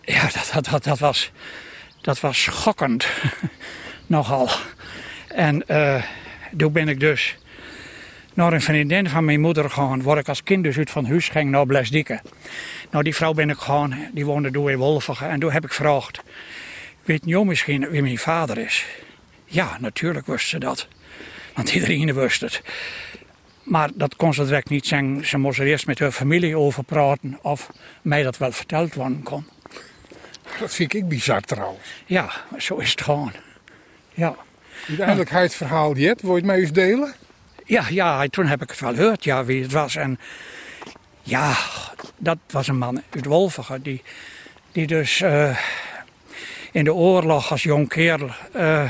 ja 0.00 0.22
dat, 0.22 0.50
dat, 0.54 0.64
dat, 0.64 0.84
dat, 0.84 0.98
was, 0.98 1.30
dat 2.00 2.20
was 2.20 2.42
schokkend. 2.42 3.06
Nogal. 4.06 4.48
En 5.28 5.68
eh, 5.68 6.02
toen 6.56 6.72
ben 6.72 6.88
ik 6.88 7.00
dus 7.00 7.36
naar 8.34 8.52
een 8.52 8.60
vriendin 8.60 9.08
van 9.08 9.24
mijn 9.24 9.40
moeder 9.40 9.70
gegaan, 9.70 10.02
waar 10.02 10.18
ik 10.18 10.28
als 10.28 10.42
kind 10.42 10.64
dus 10.64 10.78
uit 10.78 10.90
van 10.90 11.06
huis 11.06 11.28
ging 11.28 11.50
naar 11.50 11.66
Blesdieke. 11.66 12.20
Nou, 12.90 13.04
die 13.04 13.14
vrouw 13.14 13.32
ben 13.32 13.50
ik 13.50 13.56
gegaan, 13.56 14.08
die 14.12 14.26
woonde 14.26 14.50
door 14.50 14.70
in 14.70 14.78
Wolvige. 14.78 15.24
En 15.24 15.40
toen 15.40 15.52
heb 15.52 15.64
ik 15.64 15.70
gevraagd, 15.70 16.22
weet 17.04 17.22
je 17.24 17.44
misschien 17.44 17.88
wie 17.88 18.02
mijn 18.02 18.18
vader 18.18 18.58
is? 18.58 18.86
Ja, 19.44 19.76
natuurlijk 19.80 20.26
wist 20.26 20.48
ze 20.48 20.58
dat. 20.58 20.88
Want 21.54 21.74
iedereen 21.74 22.14
wist 22.14 22.40
het. 22.40 22.62
Maar 23.62 23.90
dat 23.94 24.16
kon 24.16 24.34
ze 24.34 24.44
direct 24.44 24.68
niet 24.68 24.86
zeggen. 24.86 25.26
Ze 25.26 25.38
moest 25.38 25.58
er 25.58 25.66
eerst 25.66 25.86
met 25.86 25.98
haar 25.98 26.10
familie 26.10 26.58
over 26.58 26.84
praten 26.84 27.38
of 27.42 27.70
mij 28.02 28.22
dat 28.22 28.38
wel 28.38 28.52
verteld 28.52 28.94
worden 28.94 29.22
kon. 29.22 29.46
Dat 30.60 30.74
vind 30.74 30.94
ik 30.94 31.08
bizar 31.08 31.40
trouwens. 31.40 32.02
Ja, 32.06 32.30
zo 32.58 32.76
is 32.76 32.90
het 32.90 33.02
gewoon. 33.02 33.32
Ja. 34.14 34.36
Uiteindelijk 34.88 35.30
hij 35.30 35.42
het 35.42 35.54
verhaal 35.54 35.96
jet, 35.96 36.22
wil 36.22 36.30
je 36.30 36.36
het 36.36 36.44
mij 36.44 36.58
eens 36.58 36.72
delen? 36.72 37.14
Ja, 37.64 37.84
ja, 37.88 38.26
toen 38.26 38.46
heb 38.46 38.62
ik 38.62 38.70
het 38.70 38.80
wel 38.80 38.94
gehoord, 38.94 39.24
ja, 39.24 39.44
wie 39.44 39.62
het 39.62 39.72
was. 39.72 39.96
En 39.96 40.18
ja, 41.22 41.56
dat 42.16 42.38
was 42.50 42.68
een 42.68 42.78
man 42.78 43.02
uit 43.10 43.24
Wolvige, 43.24 43.82
die, 43.82 44.02
die 44.72 44.86
dus 44.86 45.20
eh, 45.20 45.58
in 46.72 46.84
de 46.84 46.94
oorlog 46.94 47.50
als 47.50 47.62
jong 47.62 47.88
kerel 47.88 48.30
eh, 48.52 48.82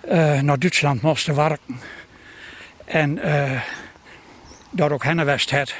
eh, 0.00 0.40
naar 0.40 0.58
Duitsland 0.58 1.02
moest 1.02 1.26
werken. 1.26 1.80
En 2.84 3.20
daar 4.70 4.92
ook 4.92 5.04
hennenwest 5.04 5.50
had. 5.50 5.74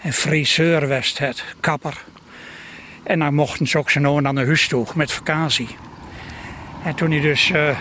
En 0.00 0.12
friseur 0.12 0.88
west 0.88 1.18
had, 1.18 1.44
kapper. 1.60 2.04
En 3.02 3.18
dan 3.18 3.34
mochten 3.34 3.66
ze 3.66 3.78
ook 3.78 3.90
zijn 3.90 4.26
aan 4.26 4.34
de 4.34 4.44
huis 4.44 4.68
toe 4.68 4.86
met 4.94 5.12
vakantie. 5.12 5.76
En 6.84 6.94
toen 6.94 7.10
hij 7.10 7.20
dus 7.20 7.50
eh, 7.50 7.78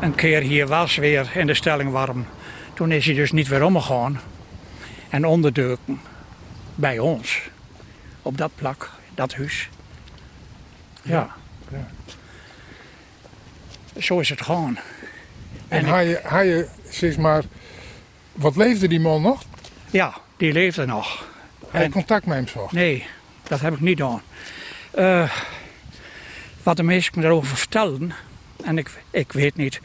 een 0.00 0.14
keer 0.14 0.40
hier 0.40 0.66
was 0.66 0.96
weer 0.96 1.30
in 1.34 1.46
de 1.46 1.54
stelling 1.54 1.90
warm. 1.90 2.26
Toen 2.74 2.92
is 2.92 3.06
hij 3.06 3.14
dus 3.14 3.32
niet 3.32 3.48
weer 3.48 3.62
omgegaan. 3.64 4.20
En 5.08 5.24
onderdeuken 5.26 6.00
bij 6.74 6.98
ons. 6.98 7.40
Op 8.22 8.38
dat 8.38 8.50
plak, 8.54 8.90
dat 9.14 9.34
huis. 9.34 9.68
Ja. 11.02 11.28
ja. 11.70 11.86
Zo 14.00 14.18
is 14.18 14.28
het 14.28 14.42
gewoon. 14.42 14.78
En, 15.68 15.78
En 15.78 15.84
hij, 15.84 16.20
hij, 16.22 16.68
zeg 16.90 17.16
maar, 17.18 17.42
wat 18.32 18.56
leefde 18.56 18.88
die 18.88 19.00
man 19.00 19.22
nog? 19.22 19.42
Ja, 19.90 20.14
die 20.36 20.52
leefde 20.52 20.86
nog. 20.86 21.28
Hij 21.70 21.84
En- 21.84 21.90
contact 21.90 22.26
met 22.26 22.36
hem 22.36 22.48
zocht. 22.48 22.72
Nee, 22.72 23.06
dat 23.42 23.60
heb 23.60 23.72
ik 23.74 23.80
niet 23.80 23.98
gedaan. 24.00 24.22
Eh, 24.90 25.30
wat 26.66 26.76
de 26.76 26.82
meesten 26.82 27.20
me 27.20 27.26
erover 27.26 27.56
vertelden, 27.56 28.12
en 28.64 28.78
ik, 28.78 28.90
ik 29.10 29.32
weet 29.32 29.56
niet. 29.56 29.80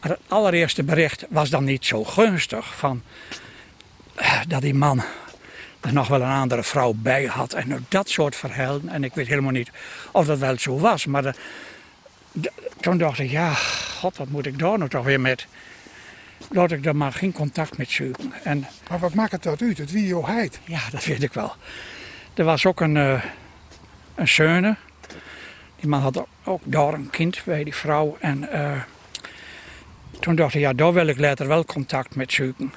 Het 0.00 0.18
allereerste 0.28 0.82
bericht 0.82 1.26
was 1.28 1.50
dan 1.50 1.64
niet 1.64 1.84
zo 1.84 2.04
gunstig. 2.04 2.76
Van, 2.76 3.02
eh, 4.14 4.40
dat 4.48 4.62
die 4.62 4.74
man 4.74 5.02
er 5.80 5.92
nog 5.92 6.08
wel 6.08 6.22
een 6.22 6.30
andere 6.40 6.62
vrouw 6.62 6.92
bij 6.96 7.24
had. 7.24 7.52
En 7.52 7.86
dat 7.88 8.08
soort 8.08 8.36
verhalen. 8.36 8.88
En 8.88 9.04
ik 9.04 9.14
weet 9.14 9.26
helemaal 9.26 9.50
niet 9.52 9.70
of 10.12 10.26
dat 10.26 10.38
wel 10.38 10.58
zo 10.58 10.78
was. 10.78 11.06
Maar 11.06 11.22
de- 11.22 11.34
de- 12.32 12.52
toen 12.80 12.98
dacht 12.98 13.18
ik, 13.18 13.30
ja, 13.30 13.54
god, 13.98 14.16
wat 14.16 14.28
moet 14.28 14.46
ik 14.46 14.58
daar 14.58 14.78
nou 14.78 14.90
toch 14.90 15.04
weer 15.04 15.20
met? 15.20 15.46
Laat 16.50 16.70
ik 16.72 16.84
er 16.86 16.96
maar 16.96 17.12
geen 17.12 17.32
contact 17.32 17.76
met 17.78 17.90
zoeken. 17.90 18.32
En 18.44 18.66
Maar 18.90 18.98
wat 18.98 19.14
maakt 19.14 19.32
het 19.32 19.42
dat 19.42 19.62
uit? 19.62 19.78
Het 19.78 19.90
wie 19.92 20.24
heid. 20.24 20.58
ja, 20.64 20.80
dat 20.90 21.04
weet 21.04 21.22
ik 21.22 21.32
wel. 21.32 21.52
Er 22.34 22.44
was 22.44 22.66
ook 22.66 22.80
een, 22.80 22.96
eh 22.96 23.22
een 24.14 24.28
zeune. 24.28 24.76
Die 25.80 25.88
man 25.88 26.00
had 26.00 26.26
ook 26.44 26.62
daar 26.64 26.94
een 26.94 27.10
kind 27.10 27.42
bij 27.44 27.64
die 27.64 27.74
vrouw. 27.74 28.16
En 28.20 28.52
eh, 28.52 28.80
toen 30.20 30.34
dacht 30.34 30.54
ik, 30.54 30.60
ja, 30.60 30.72
daar 30.72 30.92
wil 30.92 31.06
ik 31.06 31.18
later 31.18 31.48
wel 31.48 31.64
contact 31.64 32.14
met 32.14 32.32
zoeken. 32.32 32.72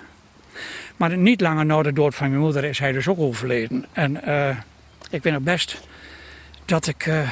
Maar 0.97 1.17
niet 1.17 1.41
langer 1.41 1.65
na 1.65 1.81
de 1.81 1.93
dood 1.93 2.15
van 2.15 2.29
mijn 2.29 2.41
moeder 2.41 2.63
is 2.63 2.79
hij 2.79 2.91
dus 2.91 3.07
ook 3.07 3.19
overleden. 3.19 3.85
En 3.91 4.23
eh, 4.23 4.57
ik 5.09 5.23
weet 5.23 5.33
nog 5.33 5.41
best 5.41 5.81
dat 6.65 6.87
ik 6.87 7.05
eh, 7.05 7.29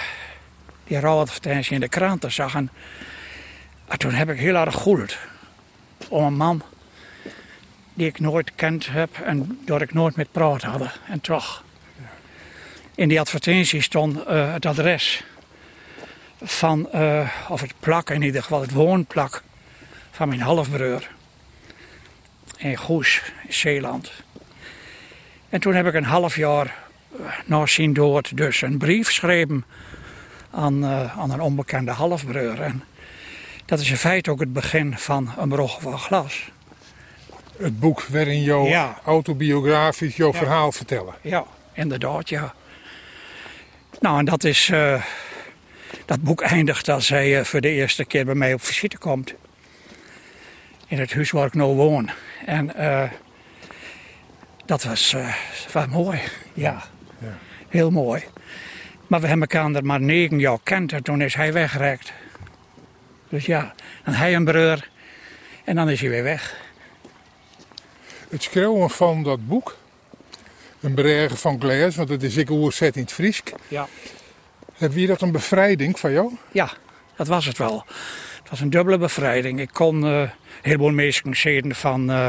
die 0.84 1.00
rouwadvertentie 1.00 1.74
in 1.74 1.80
de 1.80 1.90
kranten 1.90 2.32
zag. 2.32 2.56
En 2.56 2.70
toen 3.98 4.14
heb 4.14 4.30
ik 4.30 4.40
heel 4.40 4.56
erg 4.56 4.74
gevoeld 4.74 5.18
om 6.08 6.24
een 6.26 6.38
man 6.38 6.62
die 7.94 8.08
ik 8.08 8.20
nooit 8.20 8.52
kend 8.56 8.88
heb 8.88 9.18
en 9.20 9.60
door 9.66 9.82
ik 9.82 9.94
nooit 9.94 10.16
met 10.16 10.32
praat 10.32 10.62
hadden. 10.62 10.92
En 11.08 11.22
toch. 11.22 11.64
In 12.96 13.08
die 13.08 13.20
advertentie 13.20 13.82
stond 13.82 14.28
het 14.28 14.66
adres 14.66 15.24
van, 16.42 16.92
eh, 16.92 17.30
of 17.50 17.62
het 17.62 17.74
plak 17.80 18.10
in 18.10 18.22
ieder 18.22 18.42
geval, 18.42 18.62
het 18.62 18.72
woonplak 18.72 19.44
van 20.12 20.28
mijn 20.28 20.42
halfbroer. 20.42 21.08
In 22.58 22.76
Goes, 22.78 23.22
in 23.48 23.54
Zeeland. 23.54 24.12
En 25.50 25.60
toen 25.60 25.74
heb 25.74 25.86
ik 25.88 25.94
een 25.94 26.04
half 26.04 26.36
jaar 26.36 26.66
eh, 27.20 27.26
na 27.46 27.66
zijn 27.66 27.94
dood 27.94 28.38
dus 28.38 28.62
een 28.62 28.78
brief 28.78 29.08
geschreven 29.08 29.66
aan, 30.52 30.84
eh, 30.84 31.18
aan 31.20 31.32
een 31.32 31.42
onbekende 31.42 31.92
halfbroer. 31.92 32.62
En 32.62 32.84
dat 33.66 33.80
is 33.80 33.90
in 33.90 33.98
feite 33.98 34.32
ook 34.32 34.40
het 34.40 34.54
begin 34.54 34.98
van 34.98 35.34
een 35.38 35.50
brug 35.50 35.82
van 35.82 36.00
glas. 36.00 36.50
Het 37.58 37.80
boek 37.80 38.02
waarin 38.02 38.42
jouw 38.42 38.66
Ja. 38.66 39.00
autobiografisch 39.06 40.16
jouw 40.16 40.32
Ja. 40.32 40.38
verhaal 40.38 40.72
vertellen. 40.72 41.14
Ja, 41.22 41.44
inderdaad, 41.74 42.30
ja. 42.30 42.54
Nou, 44.00 44.20
en 44.20 44.26
dat 44.26 44.44
is. 44.44 44.72
Dat 46.10 46.24
boek 46.24 46.42
eindigt 46.42 46.90
als 46.90 47.10
hij 47.10 47.40
eh, 47.40 47.46
voor 47.46 47.62
de 47.62 47.70
eerste 47.70 48.06
keer 48.06 48.26
bij 48.26 48.36
mij 48.36 48.54
op 48.54 48.64
visite 48.64 48.98
komt. 48.98 49.34
In 50.88 51.00
het 51.00 51.14
huis 51.14 51.32
waar 51.32 51.46
ik 51.46 51.54
nu 51.54 51.64
woon. 51.64 52.10
En 52.46 52.76
eh, 52.76 53.12
dat 54.66 54.84
was, 54.84 55.14
eh, 55.14 55.36
was 55.72 55.88
mooi, 55.88 56.20
ja. 56.54 56.84
Ja. 57.20 57.38
Heel 57.68 57.92
mooi. 57.92 58.24
Maar 59.08 59.22
we 59.22 59.28
hebben 59.28 59.48
elkaar 59.48 59.74
er 59.74 59.86
maar 59.86 60.02
negen 60.02 60.40
jaar 60.40 60.58
kent 60.64 60.94
en 60.94 61.04
toen 61.04 61.22
is 61.22 61.34
hij 61.34 61.54
weggerekt. 61.54 62.14
Dus 63.30 63.46
ja, 63.46 63.74
dan 64.04 64.14
hij 64.14 64.36
een 64.36 64.46
broer 64.46 64.90
en 65.64 65.76
dan 65.76 65.90
is 65.90 66.02
hij 66.02 66.10
weer 66.10 66.24
weg. 66.24 66.56
Het 68.30 68.44
schreeuwen 68.44 68.90
van 68.90 69.24
dat 69.24 69.48
boek, 69.48 69.78
een 70.80 70.96
bergen 70.96 71.38
van 71.38 71.60
Glees, 71.60 71.96
want 71.96 72.10
het 72.10 72.24
is 72.24 72.38
ik 72.38 72.50
oerzet 72.50 72.96
in 72.96 73.02
het 73.02 73.12
Friesk. 73.12 73.52
Ja. 73.68 73.88
Heb 74.80 74.94
je 74.94 75.08
dat 75.08 75.22
een 75.22 75.32
bevrijding 75.32 76.00
van 76.00 76.12
jou? 76.12 76.32
Ja, 76.52 76.70
dat 77.16 77.28
was 77.28 77.46
het 77.46 77.58
wel. 77.58 77.86
Het 78.40 78.50
was 78.50 78.60
een 78.60 78.70
dubbele 78.70 78.98
bevrijding. 78.98 79.60
Ik 79.60 79.70
kon 79.74 80.04
eh, 80.06 80.20
een 80.20 80.30
heleboel 80.62 80.92
mensen 80.92 81.36
zeggen 81.36 81.76
van... 81.76 82.12
eh, 82.12 82.28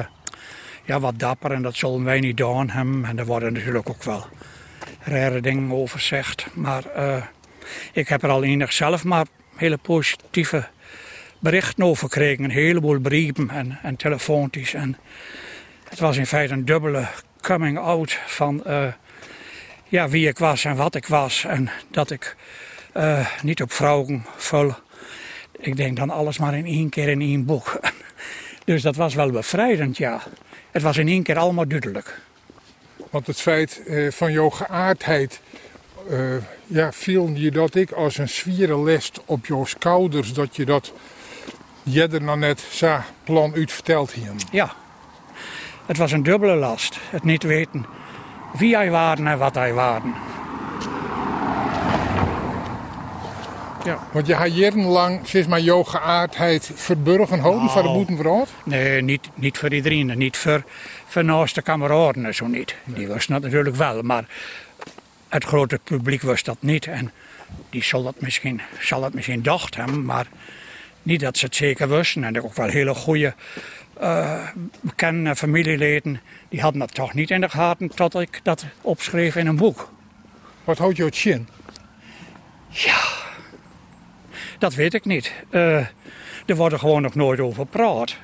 ja, 0.84 1.00
wat 1.00 1.18
dapper 1.18 1.50
en 1.52 1.62
dat 1.62 1.76
zullen 1.76 2.04
wij 2.04 2.20
niet 2.20 2.36
doen 2.36 2.70
hebben. 2.70 3.04
En 3.04 3.18
er 3.18 3.26
worden 3.26 3.52
natuurlijk 3.52 3.88
ook 3.88 4.04
wel 4.04 4.26
rare 5.00 5.40
dingen 5.40 5.72
over 5.72 5.98
gezegd. 5.98 6.46
Maar 6.54 6.84
eh, 6.84 7.22
ik 7.92 8.08
heb 8.08 8.22
er 8.22 8.30
al 8.30 8.44
enig 8.44 8.72
zelf 8.72 9.04
maar 9.04 9.26
hele 9.56 9.76
positieve 9.76 10.68
berichten 11.38 11.84
over 11.84 12.08
gekregen. 12.08 12.44
Een 12.44 12.50
heleboel 12.50 12.98
brieven 13.00 13.50
en, 13.50 13.78
en 13.82 13.96
telefoontjes. 13.96 14.74
En 14.74 14.96
het 15.88 15.98
was 15.98 16.16
in 16.16 16.26
feite 16.26 16.52
een 16.52 16.64
dubbele 16.64 17.06
coming 17.40 17.78
out 17.78 18.18
van 18.26 18.62
ja, 19.90 20.08
wie 20.08 20.28
ik 20.28 20.38
was 20.38 20.64
en 20.64 20.76
wat 20.76 20.94
ik 20.94 21.06
was. 21.06 21.44
En 21.44 21.70
dat 21.90 22.10
ik 22.10 22.36
eh, 22.92 23.26
niet 23.42 23.62
op 23.62 23.72
vrouwen 23.72 24.24
vul. 24.36 24.74
Ik 25.58 25.76
denk 25.76 25.96
dan 25.96 26.10
alles 26.10 26.38
maar 26.38 26.54
in 26.54 26.66
één 26.66 26.88
keer 26.88 27.08
in 27.08 27.20
één 27.20 27.44
boek. 27.44 27.80
Dus 28.64 28.82
dat 28.82 28.96
was 28.96 29.14
wel 29.14 29.30
bevrijdend, 29.30 29.96
ja. 29.96 30.20
Het 30.70 30.82
was 30.82 30.96
in 30.96 31.08
één 31.08 31.22
keer 31.22 31.38
allemaal 31.38 31.68
duidelijk. 31.68 32.20
Want 33.10 33.26
het 33.26 33.40
feit 33.40 33.82
eh, 33.86 34.10
van 34.10 34.32
jouw 34.32 34.50
geaardheid, 34.50 35.40
eh, 36.10 36.36
ja, 36.66 36.92
viel 36.92 37.28
je 37.28 37.50
dat 37.50 37.74
ik 37.74 37.90
als 37.92 38.18
een 38.18 38.28
zwierenlest 38.28 39.20
op 39.24 39.46
jouw 39.46 39.64
schouders, 39.64 40.32
dat 40.32 40.56
je 40.56 40.64
dat 40.64 40.92
jeder 41.82 42.22
nou 42.22 42.38
net 42.38 42.60
zo 42.70 42.96
plan 43.24 43.54
uit 43.54 43.72
verteld 43.72 44.12
hier. 44.12 44.32
Ja, 44.52 44.74
het 45.86 45.96
was 45.96 46.12
een 46.12 46.22
dubbele 46.22 46.56
last. 46.56 46.98
Het 47.10 47.24
niet 47.24 47.42
weten 47.42 47.86
wie 48.52 48.76
hij 48.76 48.90
waren 48.90 49.26
en 49.26 49.38
wat 49.38 49.54
hij 49.54 49.72
waren. 49.72 50.14
Ja. 53.84 53.98
Want 54.12 54.26
je 54.26 54.34
had 54.34 54.56
jarenlang, 54.56 55.20
sinds 55.24 55.48
maar 55.48 55.60
jouw 55.60 55.82
geaardheid 55.82 56.70
verburgen 56.74 57.38
houden 57.38 57.70
van 57.70 57.82
de 57.82 57.88
Nou. 57.88 57.96
boetenvrouw. 57.98 58.46
Nee, 58.64 59.02
niet, 59.02 59.28
niet 59.34 59.58
voor 59.58 59.72
iedereen. 59.72 60.18
Niet 60.18 60.36
voor, 60.36 60.62
voor 61.06 61.24
naaste 61.24 61.62
kameraden 61.62 62.24
en 62.24 62.34
zo 62.34 62.46
niet. 62.46 62.74
Die 62.84 63.08
wisten 63.08 63.32
dat 63.32 63.42
natuurlijk 63.42 63.76
wel, 63.76 64.02
maar 64.02 64.24
het 65.28 65.44
grote 65.44 65.80
publiek 65.84 66.22
wist 66.22 66.44
dat 66.44 66.56
niet. 66.60 66.86
En 66.86 67.12
die 67.70 67.84
zal 67.84 68.02
dat 68.02 68.20
misschien, 68.20 68.60
zal 68.80 69.00
dat 69.00 69.14
misschien 69.14 69.42
dacht 69.42 69.76
hebben, 69.76 70.04
maar 70.04 70.26
niet 71.02 71.20
dat 71.20 71.38
ze 71.38 71.44
het 71.44 71.56
zeker 71.56 71.88
wisten. 71.88 72.24
En 72.24 72.42
ook 72.42 72.54
wel 72.54 72.68
hele 72.68 72.94
goede 72.94 73.34
eh 74.00 74.48
bekende 74.80 75.36
familieleden, 75.36 76.20
die 76.48 76.60
hadden 76.60 76.80
dat 76.80 76.94
toch 76.94 77.14
niet 77.14 77.30
in 77.30 77.40
de 77.40 77.48
gaten 77.48 77.88
tot 77.88 78.14
ik 78.14 78.40
dat 78.42 78.64
opschreef 78.80 79.36
in 79.36 79.46
een 79.46 79.56
boek. 79.56 79.92
Wat 80.64 80.78
houdt 80.78 80.96
jou 80.96 81.08
het 81.08 81.18
chin? 81.18 81.48
Dat 84.58 84.74
weet 84.74 84.94
ik 84.94 85.04
niet. 85.04 85.32
Eh, 85.50 85.76
er 86.46 86.56
wordt 86.56 86.72
er 86.72 86.78
gewoon 86.80 87.02
nog 87.02 87.14
nooit 87.14 87.40
over 87.40 87.62
gepraat. 87.64 88.16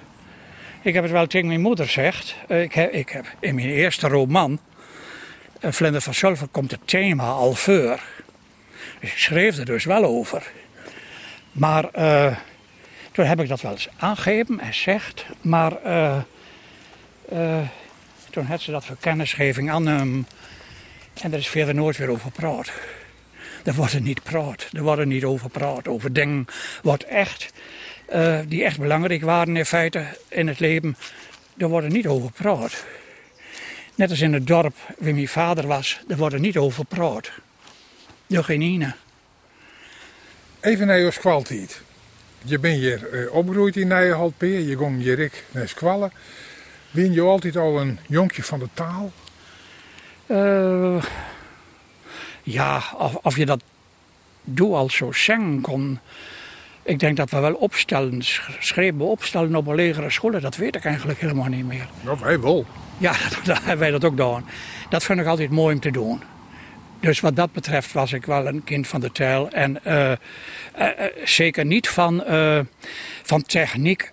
Ik 0.83 0.95
heb 0.95 1.03
het 1.03 1.12
wel 1.12 1.27
tegen 1.27 1.47
mijn 1.47 1.61
moeder 1.61 1.85
gezegd. 1.85 2.37
Eh, 2.49 2.62
ik, 2.62 2.73
heb, 2.73 2.93
ik 2.93 3.09
heb 3.09 3.27
in 3.41 3.55
mijn 3.55 3.69
eerste 3.69 4.09
roman, 4.09 4.61
eh, 5.61 5.73
Vlinder 5.73 6.01
van 6.01 6.15
Sulver, 6.15 6.49
komt 6.49 6.71
het 6.71 6.81
thema 6.85 7.29
al 7.29 7.55
voor. 7.55 8.01
Dus 9.01 9.11
ik 9.11 9.19
schreef 9.19 9.59
er 9.59 9.65
dus 9.65 9.85
wel 9.85 10.05
over. 10.05 10.53
Maar 11.53 11.85
eh, 11.91 12.37
toen 13.16 13.26
heb 13.26 13.40
ik 13.40 13.48
dat 13.48 13.61
wel 13.61 13.72
eens 13.72 13.88
aangegeven 13.96 14.61
en 14.61 14.74
zegt. 14.74 15.26
Maar 15.40 15.83
eh, 15.83 16.16
eh, 17.29 17.68
toen 18.31 18.44
had 18.44 18.61
ze 18.61 18.70
dat 18.70 18.85
voor 18.85 18.96
kennisgeving 19.00 19.70
aan 19.70 19.87
hem. 19.87 20.26
En 21.22 21.33
er 21.33 21.38
is 21.38 21.48
verder 21.48 21.74
nooit 21.74 21.96
weer 21.96 22.09
over 22.09 22.22
gepraat. 22.22 22.72
Er 23.64 23.74
wordt 23.74 23.92
er 23.92 24.00
niet 24.00 24.22
praat. 24.22 24.68
Er 24.72 24.83
wordt 24.83 25.00
er 25.00 25.07
niet 25.07 25.24
over 25.24 25.50
praat. 25.50 25.88
Over 25.88 26.12
dingen 26.12 26.46
wat 26.83 27.02
echt, 27.02 27.52
eh, 28.07 28.38
die 28.48 28.64
echt 28.64 28.79
belangrijk 28.79 29.22
waren 29.22 29.57
in 29.57 29.66
feite 29.66 30.07
in 30.29 30.48
het 30.48 30.61
leven. 30.61 30.96
Er 31.57 31.68
wordt 31.68 31.87
er 31.87 31.92
niet 31.92 32.07
over 32.07 32.31
praat. 32.31 32.85
Net 33.94 34.11
als 34.11 34.20
in 34.20 34.33
het 34.33 34.46
dorp 34.46 34.76
waar 34.98 35.14
mijn 35.14 35.29
vader 35.29 35.66
was. 35.66 36.00
Er 36.09 36.16
wordt 36.16 36.35
er 36.35 36.40
niet 36.40 36.57
over 36.57 36.85
praat. 36.85 37.31
Er 38.26 38.44
geen. 38.44 38.92
Even 40.61 40.87
naar 40.87 41.00
jouw 41.00 41.11
kwaliteit. 41.11 41.85
Je 42.42 42.59
bent 42.59 42.77
hier 42.79 43.09
eh, 43.12 43.35
opgegroeid 43.35 43.77
in 43.77 43.88
Nijenhaltpeer. 43.88 44.61
Je 44.61 44.77
ging 44.79 45.05
je 45.05 45.12
rik 45.14 45.44
naar 45.51 45.68
Squallen. 45.68 46.12
Je 46.90 47.20
altijd 47.20 47.57
al 47.57 47.81
een 47.81 47.99
jonkje 48.07 48.42
van 48.42 48.59
de 48.59 48.68
taal? 48.75 49.12
Eh, 50.27 51.05
ja, 52.42 52.83
of, 52.99 53.14
of 53.14 53.37
je 53.37 53.46
dat 53.46 53.62
doe 54.44 54.75
al 54.75 54.90
zo 54.90 55.12
zingen 55.12 55.61
kon. 55.61 55.99
Ik 56.83 56.99
denk 56.99 57.16
dat 57.16 57.31
we 57.31 57.38
wel 57.38 57.55
opstellen, 57.55 58.22
sch- 58.22 58.51
schreven 58.59 59.01
opstellen 59.01 59.55
op 59.55 59.66
een 59.66 59.75
legere 59.75 60.11
scholen. 60.11 60.40
Dat 60.42 60.57
weet 60.57 60.77
ik 60.77 60.85
eigenlijk 60.85 61.20
helemaal 61.20 61.46
niet 61.49 61.66
meer. 61.66 61.88
Ja, 62.05 62.18
wij 62.18 62.40
wel. 62.40 62.66
Ja, 62.99 63.12
dat 63.44 63.57
hebben 63.59 63.79
wij 63.79 63.90
dat 63.90 64.05
ook 64.05 64.11
gedaan. 64.11 64.44
Dat 64.88 65.05
vind 65.05 65.20
ik 65.20 65.27
altijd 65.27 65.51
mooi 65.51 65.75
om 65.75 65.81
te 65.81 65.90
doen. 65.90 66.22
Dus 67.07 67.21
wat 67.21 67.37
dat 67.37 67.53
betreft 67.53 67.92
was 67.92 68.12
ik 68.12 68.27
wel 68.27 68.47
een 68.47 68.64
kind 68.64 68.87
van 68.87 69.01
de 69.01 69.12
taal. 69.12 69.51
En 69.51 69.85
eh, 69.85 70.12
eh, 70.12 70.19
eh, 70.73 71.12
zeker 71.25 71.64
niet 71.64 71.88
van, 71.88 72.25
van 73.23 73.42
techniek. 73.42 74.12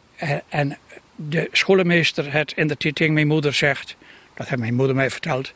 En, 0.49 0.77
de 1.15 1.49
schoolmeester 1.51 2.33
het 2.33 2.51
in 2.55 2.67
de 2.67 2.77
titting 2.77 3.13
mijn 3.13 3.27
moeder 3.27 3.53
zegt... 3.53 3.95
Dat 4.33 4.47
heeft 4.47 4.61
mijn 4.61 4.73
moeder 4.73 4.95
mij 4.95 5.09
verteld. 5.09 5.53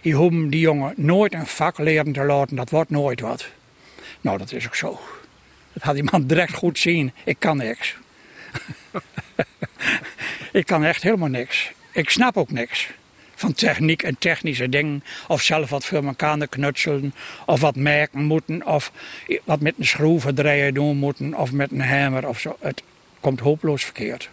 Je 0.00 0.12
hoeft 0.12 0.50
die 0.50 0.60
jongen 0.60 0.92
nooit 0.96 1.34
een 1.34 1.46
vak 1.46 1.78
leren 1.78 2.12
te 2.12 2.24
laten. 2.24 2.56
Dat 2.56 2.70
wordt 2.70 2.90
nooit 2.90 3.20
wat. 3.20 3.48
Nou, 4.20 4.38
dat 4.38 4.52
is 4.52 4.66
ook 4.66 4.74
zo. 4.74 5.00
Dat 5.72 5.82
had 5.82 5.94
die 5.94 6.08
man 6.10 6.26
direct 6.26 6.54
goed 6.54 6.78
zien. 6.78 7.12
Ik 7.24 7.36
kan 7.38 7.56
niks. 7.56 7.96
ik 10.60 10.66
kan 10.66 10.84
echt 10.84 11.02
helemaal 11.02 11.28
niks. 11.28 11.72
Ik 11.92 12.10
snap 12.10 12.36
ook 12.36 12.50
niks. 12.50 12.88
Van 13.38 13.52
techniek 13.52 14.02
en 14.02 14.18
technische 14.18 14.68
dingen. 14.68 15.04
Of 15.28 15.42
zelf 15.42 15.70
wat 15.70 15.84
voor 15.84 16.04
elkaar 16.04 16.48
knutselen. 16.48 17.14
Of 17.46 17.60
wat 17.60 17.76
merken 17.76 18.24
moeten. 18.24 18.66
Of 18.66 18.92
wat 19.44 19.60
met 19.60 19.74
een 19.78 19.86
schroevendraaier 19.86 20.74
doen 20.74 20.96
moeten. 20.96 21.34
Of 21.34 21.52
met 21.52 21.70
een 21.70 21.80
hamer 21.80 22.28
of 22.28 22.40
zo. 22.40 22.56
Het 22.60 22.82
komt 23.20 23.40
hopeloos 23.40 23.84
verkeerd. 23.84 24.28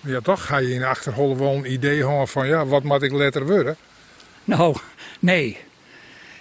Ja, 0.00 0.20
toch 0.20 0.46
ga 0.46 0.58
je 0.58 0.74
in 0.74 0.80
de 0.80 1.12
wel 1.14 1.54
een 1.54 1.72
idee 1.72 2.06
hebben 2.06 2.28
van 2.28 2.46
ja, 2.46 2.66
wat 2.66 2.82
moet 2.82 3.02
ik 3.02 3.12
later 3.12 3.46
worden? 3.46 3.76
Nou, 4.44 4.76
nee. 5.20 5.56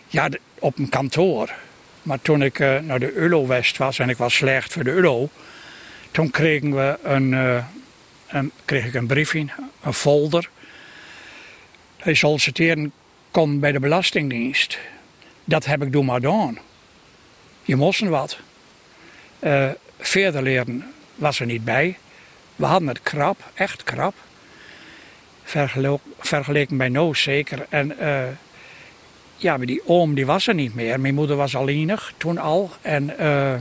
Ja, 0.07 0.29
op 0.59 0.77
een 0.77 0.89
kantoor. 0.89 1.53
Maar 2.01 2.21
toen 2.21 2.41
ik 2.41 2.59
eh, 2.59 2.79
naar 2.79 2.99
de 2.99 3.13
ULO 3.13 3.47
West 3.47 3.77
was 3.77 3.99
en 3.99 4.09
ik 4.09 4.17
was 4.17 4.35
slecht 4.35 4.73
voor 4.73 4.83
de 4.83 4.91
ULO, 4.91 5.29
toen 6.11 6.31
kregen 6.31 6.75
we 6.75 6.97
een, 7.03 7.33
eh, 7.33 7.65
een, 8.27 8.51
kreeg 8.65 8.85
ik 8.85 8.93
een 8.93 9.07
briefje, 9.07 9.45
een 9.83 9.93
folder. 9.93 10.49
Hij 11.97 12.13
solliciteren 12.13 12.91
kon 13.31 13.59
bij 13.59 13.71
de 13.71 13.79
Belastingdienst. 13.79 14.77
Dat 15.43 15.65
heb 15.65 15.83
ik 15.83 15.91
doen 15.91 16.05
maar 16.05 16.15
gedaan. 16.15 16.57
Je 17.63 17.75
moest 17.75 17.99
wat. 17.99 18.39
Eh, 19.39 19.69
verder 19.99 20.41
leren 20.41 20.93
was 21.15 21.39
er 21.39 21.45
niet 21.45 21.63
bij. 21.63 21.97
We 22.55 22.65
hadden 22.65 22.87
het 22.87 23.01
krap, 23.01 23.51
echt 23.53 23.83
krap. 23.83 24.13
Vergeleken 26.19 26.77
bij 26.77 26.89
nou 26.89 27.15
zeker. 27.15 27.65
En 27.69 27.99
eh, 27.99 28.23
ja, 29.35 29.57
maar 29.57 29.65
die 29.65 29.87
oom 29.87 30.13
die 30.13 30.25
was 30.25 30.47
er 30.47 30.53
niet 30.53 30.75
meer. 30.75 30.99
Mijn 30.99 31.13
moeder 31.13 31.35
was 31.35 31.55
alleenig 31.55 32.13
toen 32.17 32.37
al. 32.37 32.71
En 32.81 33.17
eh, 33.17 33.55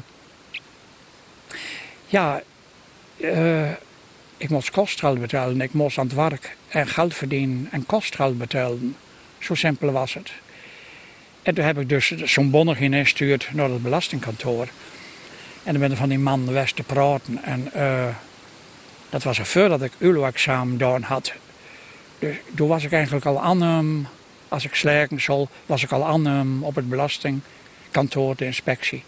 ja, 2.07 2.42
ik 4.37 4.49
moest 4.49 4.70
kostgeld 4.70 5.20
betalen. 5.20 5.61
Ik 5.61 5.72
moest 5.72 5.99
aan 5.99 6.07
het 6.07 6.14
werk 6.14 6.57
en 6.77 6.87
geld 6.87 7.15
verdienen 7.15 7.69
en 7.71 7.87
kostgeld 7.87 8.39
betalen. 8.39 8.97
Zo 9.39 9.55
simpel 9.55 9.93
was 9.93 10.15
het. 10.15 10.33
En 11.43 11.55
toen 11.55 11.65
heb 11.65 11.79
ik 11.79 11.89
dus 11.89 12.11
zo'n 12.11 12.51
bonnig 12.51 12.81
ingestuurd 12.81 13.49
naar 13.53 13.71
het 13.71 13.83
belastingkantoor. 13.83 14.69
En 15.62 15.73
dan 15.73 15.81
ben 15.81 15.91
ik 15.91 15.97
van 15.97 16.09
die 16.09 16.19
man 16.19 16.53
west 16.53 16.77
te 16.77 16.83
praten. 16.83 17.45
En 17.45 17.73
eh, 17.73 18.07
dat 19.11 19.23
was 19.23 19.39
er 19.39 19.47
voordat 19.47 19.83
ik 19.83 19.93
ULO-examen 19.99 20.73
gedaan 20.73 21.03
had. 21.03 21.33
Dus 22.19 22.37
toen 22.55 22.69
was 22.69 22.85
ik 22.85 22.93
eigenlijk 22.93 23.27
al 23.27 23.43
aan 23.43 23.62
hem, 23.62 24.07
als 24.49 24.65
ik 24.65 24.75
slijken 24.75 25.21
zal, 25.21 25.49
was 25.67 25.83
ik 25.83 25.93
al 25.93 26.07
aan 26.07 26.27
hem 26.27 26.62
op 26.62 26.75
het 26.75 26.89
belastingkantoor, 26.89 28.37
de 28.37 28.45
inspectie 28.45 29.03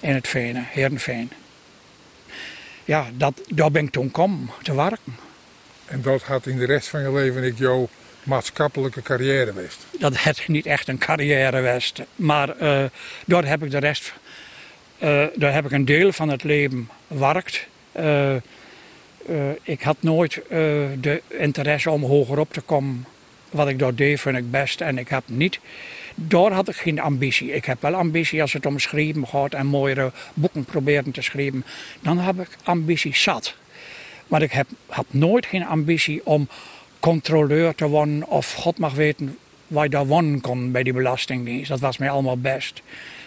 in 0.00 0.14
het 0.14 0.28
Venen, 0.28 0.66
Heerenveen. 0.68 1.30
Ja, 2.84 3.06
dat, 3.16 3.42
daar 3.48 3.70
ben 3.70 3.84
ik 3.84 3.90
toen 3.90 4.10
kom 4.10 4.50
te 4.62 4.74
werken. 4.74 5.27
En 5.88 6.02
dat 6.02 6.22
had 6.22 6.46
in 6.46 6.58
de 6.58 6.66
rest 6.66 6.88
van 6.88 7.00
je 7.00 7.12
leven 7.12 7.44
ik 7.44 7.58
jouw 7.58 7.88
maatschappelijke 8.22 9.02
carrière 9.02 9.52
geweest. 9.52 9.86
Dat 9.98 10.22
het 10.22 10.48
niet 10.48 10.66
echt 10.66 10.88
een 10.88 10.98
carrière 10.98 11.62
was. 11.62 11.92
Maar 12.16 12.56
eh, 12.56 12.84
daar 13.26 13.46
heb 13.46 13.62
ik 13.62 13.70
de 13.70 13.78
rest, 13.78 14.12
eh, 14.98 15.24
daar 15.34 15.52
heb 15.52 15.64
ik 15.64 15.72
een 15.72 15.84
deel 15.84 16.12
van 16.12 16.28
het 16.28 16.44
leven 16.44 16.88
gewerkt. 17.08 17.66
Eh, 17.92 18.34
ik 19.62 19.82
had 19.82 19.96
nooit 20.00 20.40
de 21.00 21.22
interesse 21.28 21.90
om 21.90 22.02
hoger 22.02 22.38
op 22.38 22.52
te 22.52 22.60
komen. 22.60 23.06
Wat 23.50 23.68
ik 23.68 23.78
daar 23.78 23.94
deed, 23.94 24.20
vind 24.20 24.36
ik 24.36 24.50
best. 24.50 24.80
En 24.80 24.98
ik 24.98 25.08
heb 25.08 25.22
niet 25.26 25.60
daar 26.20 26.52
had 26.52 26.68
ik 26.68 26.76
geen 26.76 27.00
ambitie. 27.00 27.52
Ik 27.52 27.64
heb 27.64 27.82
wel 27.82 27.94
ambitie 27.94 28.40
als 28.40 28.52
het 28.52 28.66
om 28.66 28.78
schrijven 28.78 29.26
gaat 29.26 29.54
en 29.54 29.66
mooiere 29.66 30.12
boeken 30.34 30.64
proberen 30.64 31.10
te 31.10 31.22
schrijven. 31.22 31.64
Dan 32.00 32.18
heb 32.18 32.40
ik 32.40 32.48
ambitie 32.62 33.16
zat. 33.16 33.54
Maar 34.28 34.42
ik 34.42 34.52
heb, 34.52 34.66
had 34.86 35.06
nooit 35.08 35.46
geen 35.46 35.64
ambitie 35.64 36.26
om 36.26 36.48
controleur 37.00 37.74
te 37.74 37.88
worden 37.88 38.28
of 38.28 38.52
God 38.52 38.78
mag 38.78 38.94
weten 38.94 39.38
waar 39.66 39.84
je 39.84 39.90
daar 39.90 40.06
wonen 40.06 40.40
kon 40.40 40.72
bij 40.72 40.82
die 40.82 40.92
belastingdienst. 40.92 41.68
Dat 41.68 41.80
was 41.80 41.98
mij 41.98 42.10
allemaal 42.10 42.38
best. 42.38 42.82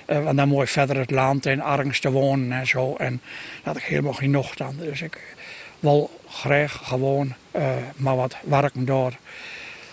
Uh, 0.08 0.24
want 0.24 0.38
dan 0.38 0.48
mooi 0.48 0.68
verder 0.68 0.98
het 0.98 1.12
land 1.12 1.46
in 1.46 1.62
arms 1.62 2.00
te 2.00 2.12
wonen 2.12 2.52
en 2.52 2.68
zo. 2.68 2.96
En 2.96 3.22
dat 3.56 3.74
had 3.74 3.78
ik 3.78 3.84
helemaal 3.84 4.14
genoeg 4.14 4.56
dan. 4.56 4.76
Dus 4.80 5.02
ik 5.02 5.36
wil 5.80 6.20
graag 6.30 6.82
gewoon 6.84 7.34
uh, 7.56 7.72
maar 7.96 8.16
wat 8.16 8.36
werken 8.44 8.86
door 8.86 9.14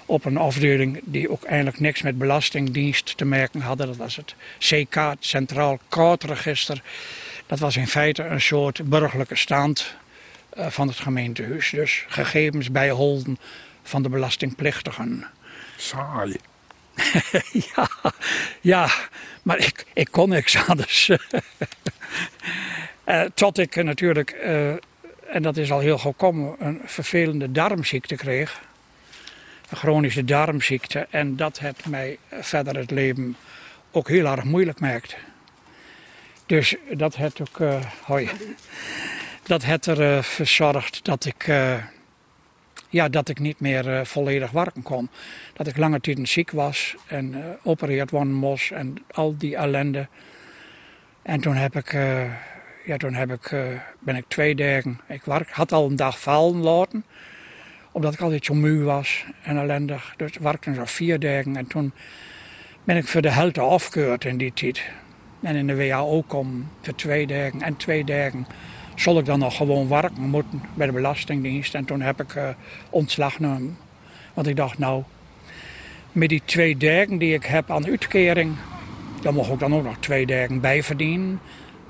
op 0.06 0.24
een 0.24 0.36
afdeling 0.36 1.00
die 1.04 1.30
ook 1.30 1.44
eigenlijk 1.44 1.80
niks 1.80 2.02
met 2.02 2.18
belastingdienst 2.18 3.16
te 3.16 3.24
maken 3.24 3.60
had. 3.60 3.78
Dat 3.78 3.96
was 3.96 4.16
het 4.16 4.34
CK, 4.58 5.14
Centraal 5.18 5.78
Kaartregister. 5.88 6.82
Dat 7.46 7.58
was 7.58 7.76
in 7.76 7.86
feite 7.86 8.24
een 8.24 8.40
soort 8.40 8.88
burgerlijke 8.88 9.36
stand 9.36 9.96
van 10.52 10.88
het 10.88 10.96
gemeentehuis. 10.96 11.70
Dus 11.70 12.04
gegevens 12.08 12.70
bijholden 12.70 13.38
van 13.82 14.02
de 14.02 14.08
belastingplichtigen. 14.08 15.26
Saai. 15.76 16.36
ja, 17.74 17.88
ja, 18.60 18.90
maar 19.42 19.58
ik, 19.58 19.86
ik 19.92 20.08
kon 20.10 20.28
niks 20.28 20.66
anders. 20.66 21.10
uh, 23.06 23.20
tot 23.34 23.58
ik 23.58 23.82
natuurlijk, 23.82 24.36
uh, 24.44 24.70
en 25.30 25.42
dat 25.42 25.56
is 25.56 25.72
al 25.72 25.78
heel 25.78 25.98
gekomen, 25.98 26.56
een 26.58 26.80
vervelende 26.84 27.52
darmziekte 27.52 28.16
kreeg. 28.16 28.60
Een 29.68 29.76
chronische 29.76 30.24
darmziekte. 30.24 31.06
En 31.10 31.36
dat 31.36 31.58
het 31.58 31.86
mij 31.86 32.18
verder 32.30 32.76
het 32.76 32.90
leven 32.90 33.36
ook 33.90 34.08
heel 34.08 34.26
erg 34.26 34.44
moeilijk 34.44 34.80
maakt. 34.80 35.16
Dus 36.46 36.74
dat 36.90 37.16
heeft 37.16 37.40
ook, 37.40 37.58
uh, 37.58 37.84
hoi, 38.02 38.30
dat 39.48 39.64
heeft 39.64 39.86
er 39.86 40.24
verzorgd 40.24 41.04
dat 41.04 41.24
ik 41.24 41.46
ja, 42.88 43.08
dat 43.08 43.28
ik 43.28 43.38
niet 43.38 43.60
meer 43.60 43.86
uh, 43.86 44.04
volledig 44.04 44.50
werken 44.50 44.82
kon. 44.82 45.08
Dat 45.52 45.66
ik 45.66 45.76
lange 45.76 46.00
tijd 46.00 46.28
ziek 46.28 46.50
was 46.50 46.96
en 47.06 47.58
opereerd 47.62 48.10
worden 48.10 48.32
moest 48.32 48.70
en 48.70 48.94
al 49.10 49.36
die 49.38 49.56
ellende. 49.56 50.08
En 51.22 51.40
toen 51.40 51.54
heb 51.54 51.76
ik, 51.76 51.92
ja, 52.84 52.96
toen 52.96 53.14
heb 53.14 53.32
ik, 53.32 53.56
ben 53.98 54.16
ik 54.16 54.24
twee 54.28 54.54
dagen, 54.54 55.00
ik 55.08 55.22
werk, 55.24 55.50
had 55.50 55.72
al 55.72 55.86
een 55.86 55.96
dag 55.96 56.20
vallen 56.20 56.56
laten. 56.56 57.04
Omdat 57.92 58.14
ik 58.14 58.20
altijd 58.20 58.44
zo 58.44 58.54
moe 58.54 58.82
was 58.82 59.24
en 59.42 59.58
ellendig. 59.58 60.14
Dus 60.16 60.32
ik 60.32 60.40
werkte 60.40 60.74
zo 60.74 60.84
vier 60.84 61.18
dagen 61.18 61.56
en 61.56 61.66
toen 61.66 61.92
ben 62.84 62.96
ik 62.96 63.06
voor 63.06 63.22
de 63.22 63.30
helft 63.30 63.58
afgekeurd 63.58 64.24
in 64.24 64.36
die 64.36 64.52
tijd. 64.52 64.82
En 65.42 65.56
in 65.56 65.66
de 65.66 65.76
WHO 65.76 66.22
kom 66.22 66.68
voor 66.82 66.94
twee 66.94 67.26
dagen 67.26 67.62
en 67.62 67.76
twee 67.76 68.04
dagen 68.04 68.46
zal 69.00 69.18
ik 69.18 69.24
dan 69.24 69.38
nog 69.38 69.56
gewoon 69.56 69.88
werken 69.88 70.22
moeten 70.22 70.62
bij 70.74 70.86
de 70.86 70.92
Belastingdienst. 70.92 71.74
En 71.74 71.84
toen 71.84 72.00
heb 72.00 72.20
ik 72.20 72.34
uh, 72.34 72.48
ontslag 72.90 73.34
genomen. 73.34 73.76
Want 74.34 74.46
ik 74.46 74.56
dacht, 74.56 74.78
nou, 74.78 75.02
met 76.12 76.28
die 76.28 76.42
twee 76.44 76.76
dagen 76.76 77.18
die 77.18 77.34
ik 77.34 77.44
heb 77.44 77.70
aan 77.70 77.86
uitkering, 77.86 78.54
dan 79.22 79.34
mag 79.34 79.48
ik 79.48 79.58
dan 79.58 79.74
ook 79.74 79.84
nog 79.84 79.96
twee 79.98 80.26
dagen 80.26 80.60
bijverdienen. 80.60 81.40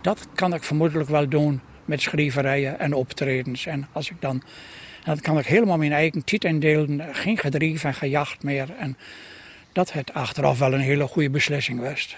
Dat 0.00 0.28
kan 0.34 0.54
ik 0.54 0.62
vermoedelijk 0.62 1.08
wel 1.08 1.28
doen 1.28 1.60
met 1.84 2.02
schrijverijen 2.02 2.78
en 2.78 2.94
optredens. 2.94 3.66
En 3.66 3.86
als 3.92 4.10
ik 4.10 4.16
dan, 4.20 4.42
dan 5.04 5.20
kan 5.20 5.38
ik 5.38 5.46
helemaal 5.46 5.78
mijn 5.78 5.92
eigen 5.92 6.24
tijd 6.24 6.44
indelen, 6.44 7.04
geen 7.12 7.38
gedrief 7.38 7.84
en 7.84 7.94
gejacht 7.94 8.42
meer. 8.42 8.68
En 8.78 8.96
dat 9.72 9.92
het 9.92 10.14
achteraf 10.14 10.58
wel 10.58 10.72
een 10.72 10.80
hele 10.80 11.06
goede 11.06 11.30
beslissing 11.30 11.80
was 11.80 12.16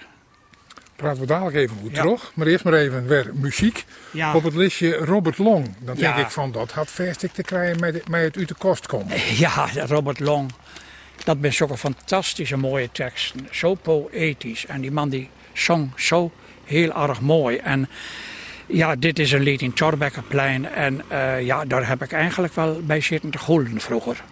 praten 1.01 1.21
we 1.21 1.27
dadelijk 1.27 1.55
even 1.55 1.77
goed 1.81 1.95
ja. 1.95 2.01
terug. 2.01 2.31
Maar 2.35 2.47
eerst 2.47 2.63
maar 2.63 2.73
even 2.73 3.07
weer 3.07 3.31
muziek. 3.33 3.85
Ja. 4.11 4.35
Op 4.35 4.43
het 4.43 4.55
listje 4.55 4.95
Robert 4.95 5.37
Long. 5.37 5.75
Dan 5.79 5.95
denk 5.95 6.15
ik 6.15 6.29
van 6.29 6.51
dat 6.51 6.71
had 6.71 6.91
verstik 6.91 7.31
te 7.31 7.43
krijgen 7.43 7.79
met, 7.79 8.07
met 8.07 8.23
het 8.23 8.37
uit 8.37 8.47
de 8.47 8.53
kost 8.53 8.87
komen. 8.87 9.17
Ja, 9.37 9.67
Robert 9.87 10.19
Long. 10.19 10.51
Dat 11.23 11.37
zijn 11.41 11.53
zulke 11.53 11.77
fantastische 11.77 12.57
mooie 12.57 12.89
teksten. 12.91 13.47
Zo 13.51 13.73
poëtisch. 13.73 14.65
En 14.65 14.81
die 14.81 14.91
man 14.91 15.09
die 15.09 15.29
zong 15.53 15.91
zo 15.95 16.31
heel 16.65 17.07
erg 17.09 17.21
mooi. 17.21 17.57
En 17.57 17.89
ja, 18.65 18.95
dit 18.95 19.19
is 19.19 19.31
een 19.31 19.41
lied 19.41 19.61
in 19.61 19.73
Torbekkenplein. 19.73 20.69
En 20.69 21.01
uh, 21.11 21.41
ja, 21.41 21.65
daar 21.65 21.87
heb 21.87 22.03
ik 22.03 22.11
eigenlijk 22.11 22.53
wel 22.53 22.81
bij 22.83 23.01
zitten 23.01 23.29
te 23.29 23.37
goelen 23.37 23.81
vroeger. 23.81 24.23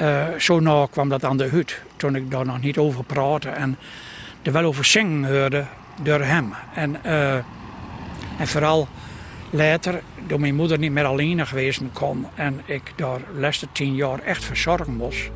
Uh, 0.00 0.26
zo 0.38 0.60
nou 0.60 0.88
kwam 0.90 1.08
dat 1.08 1.24
aan 1.24 1.36
de 1.36 1.44
hut. 1.44 1.80
Toen 1.96 2.16
ik 2.16 2.30
daar 2.30 2.46
nog 2.46 2.60
niet 2.60 2.78
over 2.78 3.04
praatte. 3.04 3.48
En 3.48 3.78
er 4.42 4.52
wel 4.52 4.64
over 4.64 4.84
zingen 4.84 5.38
hoorde 5.38 5.66
door 6.02 6.20
hem. 6.20 6.52
En, 6.74 6.96
uh, 7.06 7.34
en 8.38 8.46
vooral 8.46 8.88
later, 9.50 10.02
door 10.26 10.40
mijn 10.40 10.54
moeder 10.54 10.78
niet 10.78 10.92
meer 10.92 11.04
alleen 11.04 11.46
geweest 11.46 11.82
kon 11.92 12.26
en 12.34 12.60
ik 12.64 12.92
daar 12.96 13.18
de 13.18 13.40
laatste 13.40 13.66
tien 13.72 13.94
jaar 13.94 14.18
echt 14.18 14.44
verzorgen 14.44 14.96
moest. 14.96 15.30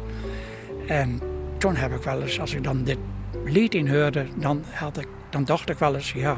En 0.86 1.20
toen 1.58 1.76
heb 1.76 1.94
ik 1.94 2.02
wel 2.02 2.22
eens, 2.22 2.40
als 2.40 2.54
ik 2.54 2.64
dan 2.64 2.84
dit 2.84 2.98
lied 3.44 3.74
in 3.74 3.94
hoorde, 3.94 4.26
dan, 4.34 4.64
had 4.72 4.98
ik, 4.98 5.08
dan 5.30 5.44
dacht 5.44 5.70
ik 5.70 5.78
wel 5.78 5.94
eens, 5.94 6.12
ja. 6.12 6.36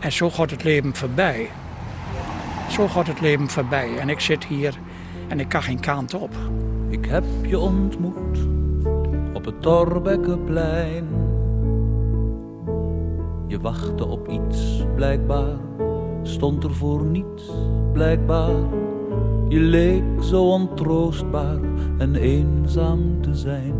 En 0.00 0.12
zo 0.12 0.30
gaat 0.30 0.50
het 0.50 0.62
leven 0.62 0.94
voorbij. 0.94 1.50
Zo 2.70 2.88
gaat 2.88 3.06
het 3.06 3.20
leven 3.20 3.48
voorbij. 3.48 3.98
En 3.98 4.08
ik 4.08 4.20
zit 4.20 4.44
hier 4.44 4.74
en 5.28 5.40
ik 5.40 5.48
kan 5.48 5.62
geen 5.62 5.80
kant 5.80 6.14
op. 6.14 6.34
Ik 6.88 7.04
heb 7.04 7.24
je 7.46 7.58
ontmoet 7.58 8.38
op 9.32 9.44
het 9.44 9.62
Torbekkenplein 9.62 11.31
je 13.46 13.60
wachtte 13.60 14.06
op 14.06 14.28
iets, 14.28 14.84
blijkbaar. 14.94 15.56
Stond 16.22 16.64
er 16.64 16.74
voor 16.74 17.04
niets, 17.04 17.50
blijkbaar. 17.92 18.54
Je 19.48 19.60
leek 19.60 20.22
zo 20.22 20.44
ontroostbaar 20.44 21.58
en 21.98 22.14
eenzaam 22.14 23.20
te 23.20 23.34
zijn. 23.34 23.74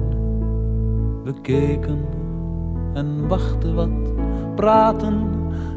We 1.25 1.41
keken 1.41 2.05
en 2.95 3.29
wachten 3.29 3.75
wat, 3.75 4.15
praten 4.55 5.29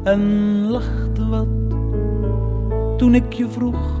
en 0.04 0.20
lachten 0.66 1.30
wat. 1.30 1.78
Toen 2.98 3.14
ik 3.14 3.32
je 3.32 3.48
vroeg, 3.48 4.00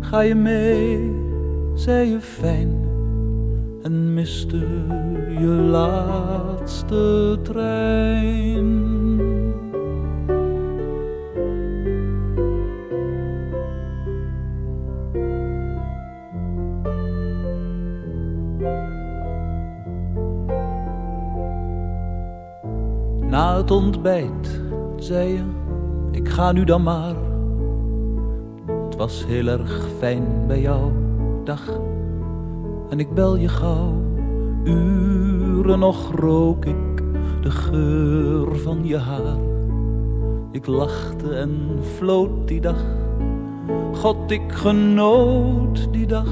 ga 0.00 0.20
je 0.20 0.34
mee, 0.34 1.12
zei 1.74 2.10
je 2.10 2.20
fijn 2.20 2.87
en 3.82 4.14
miste 4.14 4.66
je 5.38 5.46
laatste 5.70 7.38
trein. 7.42 8.86
Na 23.28 23.56
het 23.56 23.70
ontbijt 23.70 24.60
zei 24.96 25.32
je, 25.32 25.42
ik 26.10 26.28
ga 26.28 26.52
nu 26.52 26.64
dan 26.64 26.82
maar. 26.82 27.14
Het 28.84 28.96
was 28.96 29.26
heel 29.26 29.46
erg 29.46 29.88
fijn 29.98 30.24
bij 30.46 30.60
jou, 30.60 30.92
dag 31.44 31.80
en 32.88 33.00
ik 33.00 33.14
bel 33.14 33.36
je 33.36 33.48
gauw. 33.48 34.02
Uren 34.64 35.78
nog 35.78 36.14
rook 36.14 36.64
ik 36.64 37.02
de 37.40 37.50
geur 37.50 38.56
van 38.56 38.86
je 38.86 38.96
haar. 38.96 39.38
Ik 40.52 40.66
lachte 40.66 41.34
en 41.34 41.78
floot 41.96 42.48
die 42.48 42.60
dag. 42.60 42.84
God, 43.92 44.30
ik 44.30 44.52
genoot 44.52 45.92
die 45.92 46.06
dag. 46.06 46.28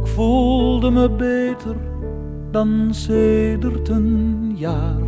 Ik 0.00 0.06
voelde 0.06 0.90
me 0.90 1.10
beter 1.10 1.76
dan 2.50 2.88
sedert 2.90 3.88
een 3.88 4.52
jaar. 4.56 5.02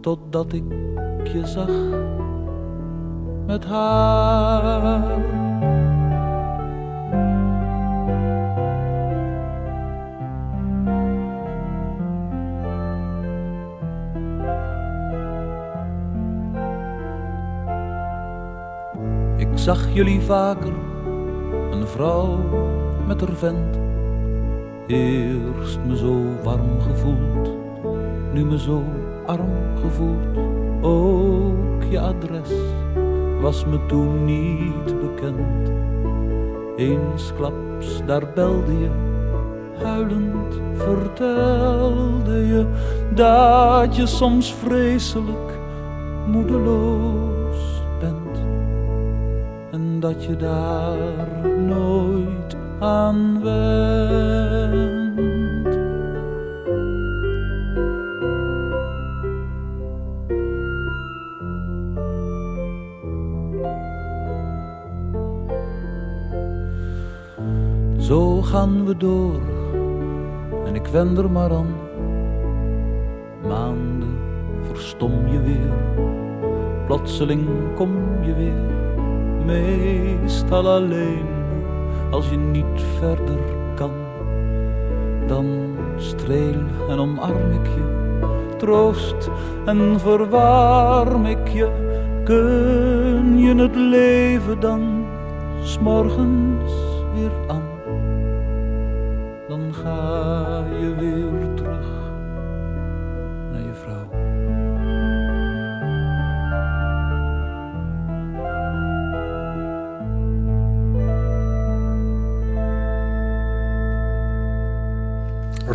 Totdat 0.00 0.52
ik 0.52 0.64
je 1.32 1.46
zag 1.46 1.70
met 3.46 3.64
haar. 3.64 5.47
Zag 19.68 19.94
jullie 19.94 20.20
vaker, 20.20 20.72
een 21.70 21.86
vrouw 21.86 22.38
met 23.06 23.20
haar 23.20 23.36
vent. 23.36 23.78
Eerst 24.86 25.78
me 25.86 25.96
zo 25.96 26.22
warm 26.42 26.80
gevoeld, 26.80 27.50
nu 28.32 28.44
me 28.44 28.58
zo 28.58 28.82
arm 29.26 29.76
gevoeld. 29.80 30.36
Ook 30.80 31.82
je 31.90 32.00
adres 32.00 32.50
was 33.40 33.64
me 33.64 33.86
toen 33.86 34.24
niet 34.24 35.00
bekend. 35.00 35.70
Eensklaps 36.76 38.04
daar 38.06 38.32
belde 38.34 38.78
je 38.78 38.90
huilend 39.82 40.60
vertelde 40.74 42.46
je 42.46 42.66
dat 43.14 43.96
je 43.96 44.06
soms 44.06 44.54
vreselijk 44.54 45.58
moedeloos 46.26 47.27
dat 50.00 50.24
je 50.24 50.36
daar 50.36 50.96
nooit 51.66 52.56
aan 52.78 53.42
went. 53.42 54.88
Zo 68.02 68.42
gaan 68.42 68.84
we 68.86 68.96
door 68.96 69.40
en 70.64 70.74
ik 70.74 70.86
wend 70.86 71.18
er 71.18 71.30
maar 71.30 71.52
aan. 71.52 71.74
Maanden 73.48 74.18
verstom 74.62 75.26
je 75.26 75.42
weer, 75.42 75.72
plotseling 76.86 77.74
kom 77.74 77.90
je 78.22 78.34
weer. 78.34 78.77
Meestal 79.48 80.68
alleen 80.68 81.26
als 82.10 82.28
je 82.30 82.36
niet 82.36 82.82
verder 82.98 83.38
kan. 83.74 83.90
Dan 85.26 85.76
streel 85.96 86.62
en 86.88 86.98
omarm 86.98 87.50
ik 87.52 87.66
je, 87.66 88.16
troost 88.56 89.30
en 89.64 90.00
verwarm 90.00 91.26
ik 91.26 91.48
je. 91.48 91.68
Kun 92.24 93.38
je 93.38 93.54
het 93.54 93.76
leven 93.76 94.60
dan 94.60 95.06
s'morgens 95.62 96.72
weer 97.14 97.32
aan? 97.46 97.68
dan 99.48 99.74
ga 99.74 100.27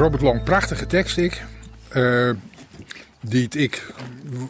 Robert 0.04 0.24
Long, 0.24 0.44
prachtige 0.44 0.86
tekst 0.86 1.18
ik. 1.18 1.44
Eh, 1.90 2.30
die 3.22 3.50
ik 3.50 3.94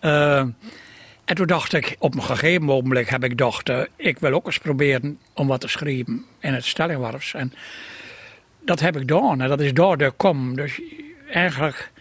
Uh, 0.01 0.43
en 1.27 1.35
toen 1.35 1.47
dacht 1.47 1.73
ik, 1.73 1.95
op 1.99 2.15
een 2.15 2.23
gegeven 2.23 2.69
ogenblik 2.69 3.09
heb 3.09 3.23
ik 3.23 3.29
gedacht, 3.29 3.69
uh, 3.69 3.81
ik 3.95 4.19
wil 4.19 4.33
ook 4.33 4.45
eens 4.45 4.57
proberen 4.57 5.19
om 5.33 5.47
wat 5.47 5.61
te 5.61 5.67
schrijven 5.67 6.25
in 6.39 6.53
het 6.53 6.65
stellingwarfs. 6.65 7.33
En 7.33 7.53
dat 8.59 8.79
heb 8.79 8.93
ik 8.93 8.99
gedaan 8.99 9.41
en 9.41 9.49
dat 9.49 9.61
is 9.61 9.73
daar 9.73 9.97
de 9.97 10.11
kom. 10.17 10.55
Dus 10.55 10.81
eigenlijk, 11.31 11.91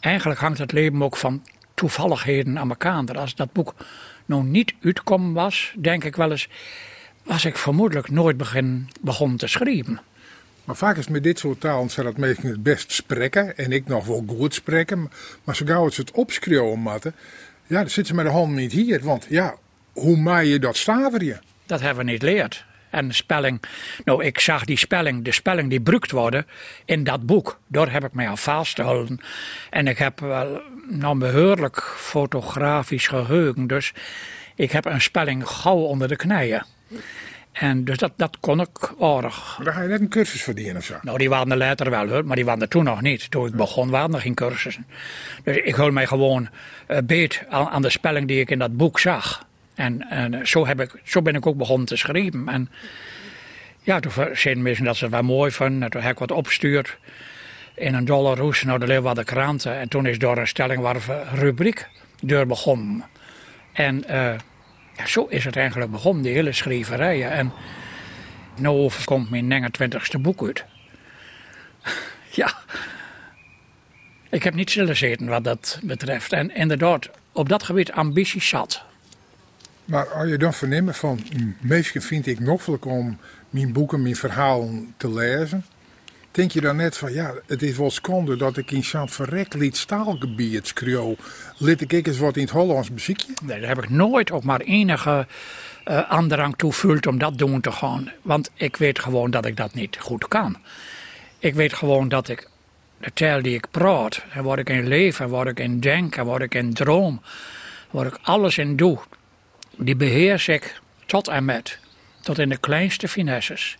eigenlijk 0.00 0.40
hangt 0.40 0.58
het 0.58 0.72
leven 0.72 1.02
ook 1.02 1.16
van 1.16 1.42
toevalligheden 1.74 2.58
aan 2.58 2.68
elkaar. 2.68 3.18
Als 3.18 3.34
dat 3.34 3.52
boek 3.52 3.74
nog 4.26 4.44
niet 4.44 4.74
uitkomen 4.82 5.32
was, 5.32 5.74
denk 5.78 6.04
ik 6.04 6.16
wel 6.16 6.30
eens, 6.30 6.48
was 7.22 7.44
ik 7.44 7.56
vermoedelijk 7.56 8.10
nooit 8.10 8.36
begin, 8.36 8.88
begonnen 9.00 9.38
te 9.38 9.46
schrijven. 9.46 10.00
Maar 10.64 10.76
vaak 10.76 10.96
is 10.96 11.08
met 11.08 11.22
dit 11.22 11.38
soort 11.38 11.60
taal 11.60 11.86
dat 11.96 12.16
meestal 12.16 12.50
het 12.50 12.62
best 12.62 12.92
spreken. 12.92 13.56
En 13.56 13.72
ik 13.72 13.86
nog 13.86 14.06
wel 14.06 14.24
goed 14.28 14.54
spreken. 14.54 15.10
Maar 15.44 15.56
zo 15.56 15.66
gauw 15.66 15.84
het 15.84 15.96
het 15.96 16.10
opschreeuwen 16.10 16.78
matten. 16.78 17.14
Ja, 17.72 17.78
dan 17.78 17.90
zitten 17.90 18.06
ze 18.06 18.14
met 18.14 18.24
de 18.24 18.38
hand 18.38 18.54
niet 18.54 18.72
hier. 18.72 19.00
Want 19.02 19.26
ja, 19.28 19.54
hoe 19.92 20.16
maai 20.16 20.48
je 20.48 20.58
dat 20.58 20.76
staver 20.76 21.24
je? 21.24 21.38
Dat 21.66 21.80
hebben 21.80 22.04
we 22.04 22.10
niet 22.10 22.20
geleerd. 22.20 22.64
En 22.90 23.12
spelling, 23.12 23.62
nou 24.04 24.24
ik 24.24 24.38
zag 24.38 24.64
die 24.64 24.76
spelling, 24.76 25.24
de 25.24 25.32
spelling 25.32 25.70
die 25.70 25.80
bruikt 25.80 26.10
worden 26.10 26.46
in 26.84 27.04
dat 27.04 27.26
boek. 27.26 27.58
Daar 27.66 27.92
heb 27.92 28.04
ik 28.04 28.12
mij 28.12 28.28
aan 28.28 28.38
vastgehouden. 28.38 29.20
En 29.70 29.86
ik 29.86 29.98
heb 29.98 30.20
wel 30.20 30.62
nou 30.88 31.18
behoorlijk 31.18 31.82
fotografisch 31.96 33.06
geheugen. 33.06 33.66
Dus 33.66 33.92
ik 34.54 34.72
heb 34.72 34.84
een 34.84 35.00
spelling 35.00 35.48
gauw 35.48 35.80
onder 35.80 36.08
de 36.08 36.16
knieën. 36.16 36.62
En 37.52 37.84
dus 37.84 37.98
dat, 37.98 38.12
dat 38.16 38.36
kon 38.40 38.60
ik 38.60 38.94
aardig. 39.00 39.54
Maar 39.56 39.64
dan 39.64 39.74
ga 39.74 39.82
je 39.82 39.88
net 39.88 40.00
een 40.00 40.08
cursus 40.08 40.42
verdienen 40.42 40.76
of 40.76 40.84
zo? 40.84 40.94
Nou, 41.02 41.18
die 41.18 41.28
waren 41.28 41.50
er 41.50 41.56
later 41.56 41.90
wel 41.90 42.08
hoor, 42.08 42.24
maar 42.24 42.36
die 42.36 42.44
waren 42.44 42.60
er 42.60 42.68
toen 42.68 42.84
nog 42.84 43.00
niet. 43.00 43.30
Toen 43.30 43.46
ik 43.46 43.54
begon 43.54 43.90
waren 43.90 44.14
er 44.14 44.20
geen 44.20 44.34
cursussen. 44.34 44.86
Dus 45.44 45.56
ik 45.56 45.74
hou 45.74 45.92
mij 45.92 46.06
gewoon 46.06 46.48
uh, 46.88 46.98
beet 47.04 47.44
aan, 47.48 47.68
aan, 47.68 47.82
de 47.82 47.90
spelling 47.90 48.28
die 48.28 48.40
ik 48.40 48.50
in 48.50 48.58
dat 48.58 48.76
boek 48.76 48.98
zag. 48.98 49.46
En, 49.74 50.10
en 50.10 50.46
zo, 50.46 50.66
heb 50.66 50.80
ik, 50.80 51.00
zo 51.04 51.22
ben 51.22 51.34
ik 51.34 51.46
ook 51.46 51.56
begonnen 51.56 51.86
te 51.86 51.96
schrijven. 51.96 52.48
En 52.48 52.70
ja, 53.82 54.00
toen 54.00 54.12
zeiden 54.32 54.62
mensen 54.62 54.84
dat 54.84 54.96
ze 54.96 55.04
het 55.04 55.12
wel 55.12 55.22
mooi 55.22 55.50
vonden. 55.50 55.82
En 55.82 55.90
toen 55.90 56.02
heb 56.02 56.12
ik 56.12 56.18
wat 56.18 56.30
opgestuurd 56.30 56.98
in 57.74 57.94
een 57.94 58.04
dollarhoes 58.04 58.62
naar 58.62 58.78
de 58.78 58.86
Leeuwarden 58.86 59.24
kranten. 59.24 59.78
En 59.78 59.88
toen 59.88 60.06
is 60.06 60.18
door 60.18 60.36
een 60.36 60.48
stellingwarve 60.48 61.22
rubriek 61.34 61.88
deur 62.20 62.46
begonnen. 62.46 63.04
En 63.72 64.04
uh, 64.10 64.34
ja, 64.96 65.06
zo 65.06 65.26
is 65.26 65.44
het 65.44 65.56
eigenlijk 65.56 65.90
begonnen, 65.90 66.22
die 66.22 66.32
hele 66.32 66.52
schrijverijen. 66.52 67.30
En 67.30 67.52
nu 68.56 68.88
komt 69.04 69.30
mijn 69.30 69.70
29ste 69.70 70.20
boek 70.20 70.42
uit. 70.42 70.64
ja. 72.40 72.54
Ik 74.30 74.42
heb 74.42 74.54
niet 74.54 74.70
stilgezeten 74.70 75.26
wat 75.26 75.44
dat 75.44 75.78
betreft. 75.82 76.32
En 76.32 76.54
inderdaad, 76.54 77.10
op 77.32 77.48
dat 77.48 77.62
gebied 77.62 77.92
ambitie 77.92 78.42
zat. 78.42 78.82
Maar 79.84 80.08
als 80.08 80.28
je 80.28 80.38
dan 80.38 80.54
vernemen 80.54 80.94
van, 80.94 81.20
meestal 81.60 82.02
vind 82.02 82.26
ik 82.26 82.40
noffelijk 82.40 82.84
om 82.84 83.18
mijn 83.50 83.72
boeken, 83.72 84.02
mijn 84.02 84.16
verhalen 84.16 84.94
te 84.96 85.10
lezen. 85.10 85.64
Denk 86.32 86.50
je 86.50 86.60
dan 86.60 86.76
net 86.76 86.96
van, 86.96 87.12
ja, 87.12 87.34
het 87.46 87.62
is 87.62 87.76
wel 87.76 87.90
schande 87.90 88.36
dat 88.36 88.56
ik 88.56 88.70
in 88.70 88.84
zo'n 88.84 89.08
verrekt 89.08 89.54
lied 89.54 89.76
staalgebied 89.76 90.66
schreeuw. 90.66 91.16
Lid 91.56 91.80
ik 91.80 92.06
eens 92.06 92.18
wat 92.18 92.36
in 92.36 92.42
het 92.42 92.50
Hollands 92.50 92.90
muziekje? 92.90 93.32
Nee, 93.42 93.60
daar 93.60 93.68
heb 93.68 93.82
ik 93.82 93.90
nooit 93.90 94.30
ook 94.30 94.44
maar 94.44 94.60
enige 94.60 95.26
uh, 95.84 96.00
aandrang 96.10 96.56
toe 96.56 97.00
om 97.06 97.18
dat 97.18 97.38
doen 97.38 97.60
te 97.60 97.72
gaan. 97.72 98.12
Want 98.22 98.50
ik 98.54 98.76
weet 98.76 98.98
gewoon 98.98 99.30
dat 99.30 99.46
ik 99.46 99.56
dat 99.56 99.74
niet 99.74 99.96
goed 100.00 100.28
kan. 100.28 100.56
Ik 101.38 101.54
weet 101.54 101.72
gewoon 101.72 102.08
dat 102.08 102.28
ik 102.28 102.48
de 102.98 103.12
taal 103.12 103.42
die 103.42 103.54
ik 103.54 103.70
praat, 103.70 104.24
en 104.30 104.44
wat 104.44 104.58
ik 104.58 104.68
in 104.70 104.88
leef, 104.88 105.18
wat 105.18 105.46
ik 105.46 105.60
in 105.60 105.80
denk, 105.80 106.16
en 106.16 106.26
wat 106.26 106.40
ik 106.40 106.54
in 106.54 106.74
droom, 106.74 107.22
wat 107.90 108.06
ik 108.06 108.18
alles 108.22 108.58
in 108.58 108.76
doe, 108.76 108.98
die 109.76 109.96
beheers 109.96 110.48
ik 110.48 110.80
tot 111.06 111.28
en 111.28 111.44
met. 111.44 111.78
Tot 112.20 112.38
in 112.38 112.48
de 112.48 112.56
kleinste 112.56 113.08
finesses. 113.08 113.78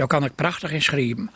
Daar 0.00 0.08
kan 0.08 0.24
ik 0.24 0.34
prachtig 0.34 0.72
in 0.72 0.82
schrijven. 0.82 1.30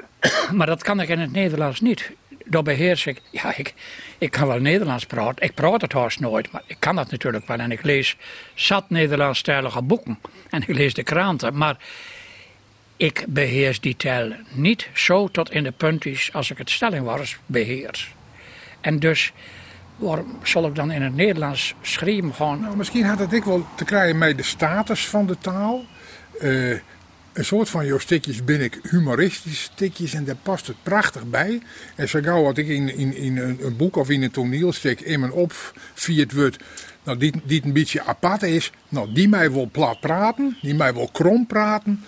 maar 0.56 0.66
dat 0.66 0.82
kan 0.82 1.00
ik 1.00 1.08
in 1.08 1.18
het 1.18 1.32
Nederlands 1.32 1.80
niet. 1.80 2.10
Daar 2.44 2.62
beheers 2.62 3.06
ik. 3.06 3.20
Ja, 3.30 3.56
ik, 3.56 3.74
ik 4.18 4.30
kan 4.30 4.46
wel 4.46 4.58
Nederlands 4.58 5.06
praten. 5.06 5.44
Ik 5.44 5.54
praat 5.54 5.80
het 5.80 5.92
haast 5.92 6.20
nooit, 6.20 6.52
maar 6.52 6.62
ik 6.66 6.76
kan 6.78 6.96
dat 6.96 7.10
natuurlijk 7.10 7.46
wel. 7.46 7.58
En 7.58 7.70
ik 7.70 7.82
lees 7.82 8.16
zat 8.54 8.90
Nederlandstalige 8.90 9.82
boeken. 9.82 10.18
En 10.50 10.60
ik 10.60 10.74
lees 10.74 10.94
de 10.94 11.02
kranten. 11.02 11.56
Maar 11.56 11.76
ik 12.96 13.24
beheers 13.28 13.80
die 13.80 13.96
taal 13.96 14.32
niet 14.50 14.88
zo 14.94 15.28
tot 15.28 15.50
in 15.50 15.62
de 15.62 15.72
puntjes 15.72 16.32
als 16.32 16.50
ik 16.50 16.58
het 16.58 16.70
stellingwars 16.70 17.38
beheers. 17.46 18.14
En 18.80 18.98
dus 18.98 19.32
waarom 19.96 20.38
zal 20.42 20.66
ik 20.66 20.74
dan 20.74 20.90
in 20.90 21.02
het 21.02 21.14
Nederlands 21.14 21.74
schrijven 21.82 22.34
gewoon? 22.34 22.60
Nou, 22.60 22.76
misschien 22.76 23.04
had 23.04 23.18
het 23.18 23.32
ik 23.32 23.44
wel 23.44 23.66
te 23.74 23.84
krijgen 23.84 24.18
met 24.18 24.36
de 24.36 24.42
status 24.42 25.06
van 25.08 25.26
de 25.26 25.38
taal. 25.38 25.84
Uh, 26.42 26.78
een 27.32 27.44
soort 27.44 27.68
van 27.68 27.86
jouw 27.86 27.98
stukjes 27.98 28.44
ben 28.44 28.60
ik 28.60 28.80
humoristische 28.90 29.62
stukjes 29.62 30.14
en 30.14 30.24
daar 30.24 30.36
past 30.42 30.66
het 30.66 30.76
prachtig 30.82 31.24
bij. 31.24 31.62
En 31.94 32.08
zo 32.08 32.20
gauw 32.22 32.42
wat 32.42 32.58
ik 32.58 32.68
in, 32.68 32.96
in, 32.96 33.16
in 33.16 33.36
een, 33.36 33.76
boek 33.76 33.96
of 33.96 34.10
in 34.10 34.22
een 34.22 34.30
toneelstuk 34.30 35.00
in 35.00 35.20
mijn 35.20 35.32
opviert 35.32 36.32
wordt, 36.32 36.56
nou, 37.02 37.18
die, 37.18 37.32
die 37.44 37.64
een 37.64 37.72
beetje 37.72 38.04
apart 38.04 38.42
is, 38.42 38.72
nou, 38.88 39.12
die 39.12 39.28
mij 39.28 39.50
wil 39.52 39.68
plat 39.72 40.00
praten, 40.00 40.56
die 40.62 40.74
mij 40.74 40.94
wil 40.94 41.08
krom 41.12 41.46
praten. 41.46 42.04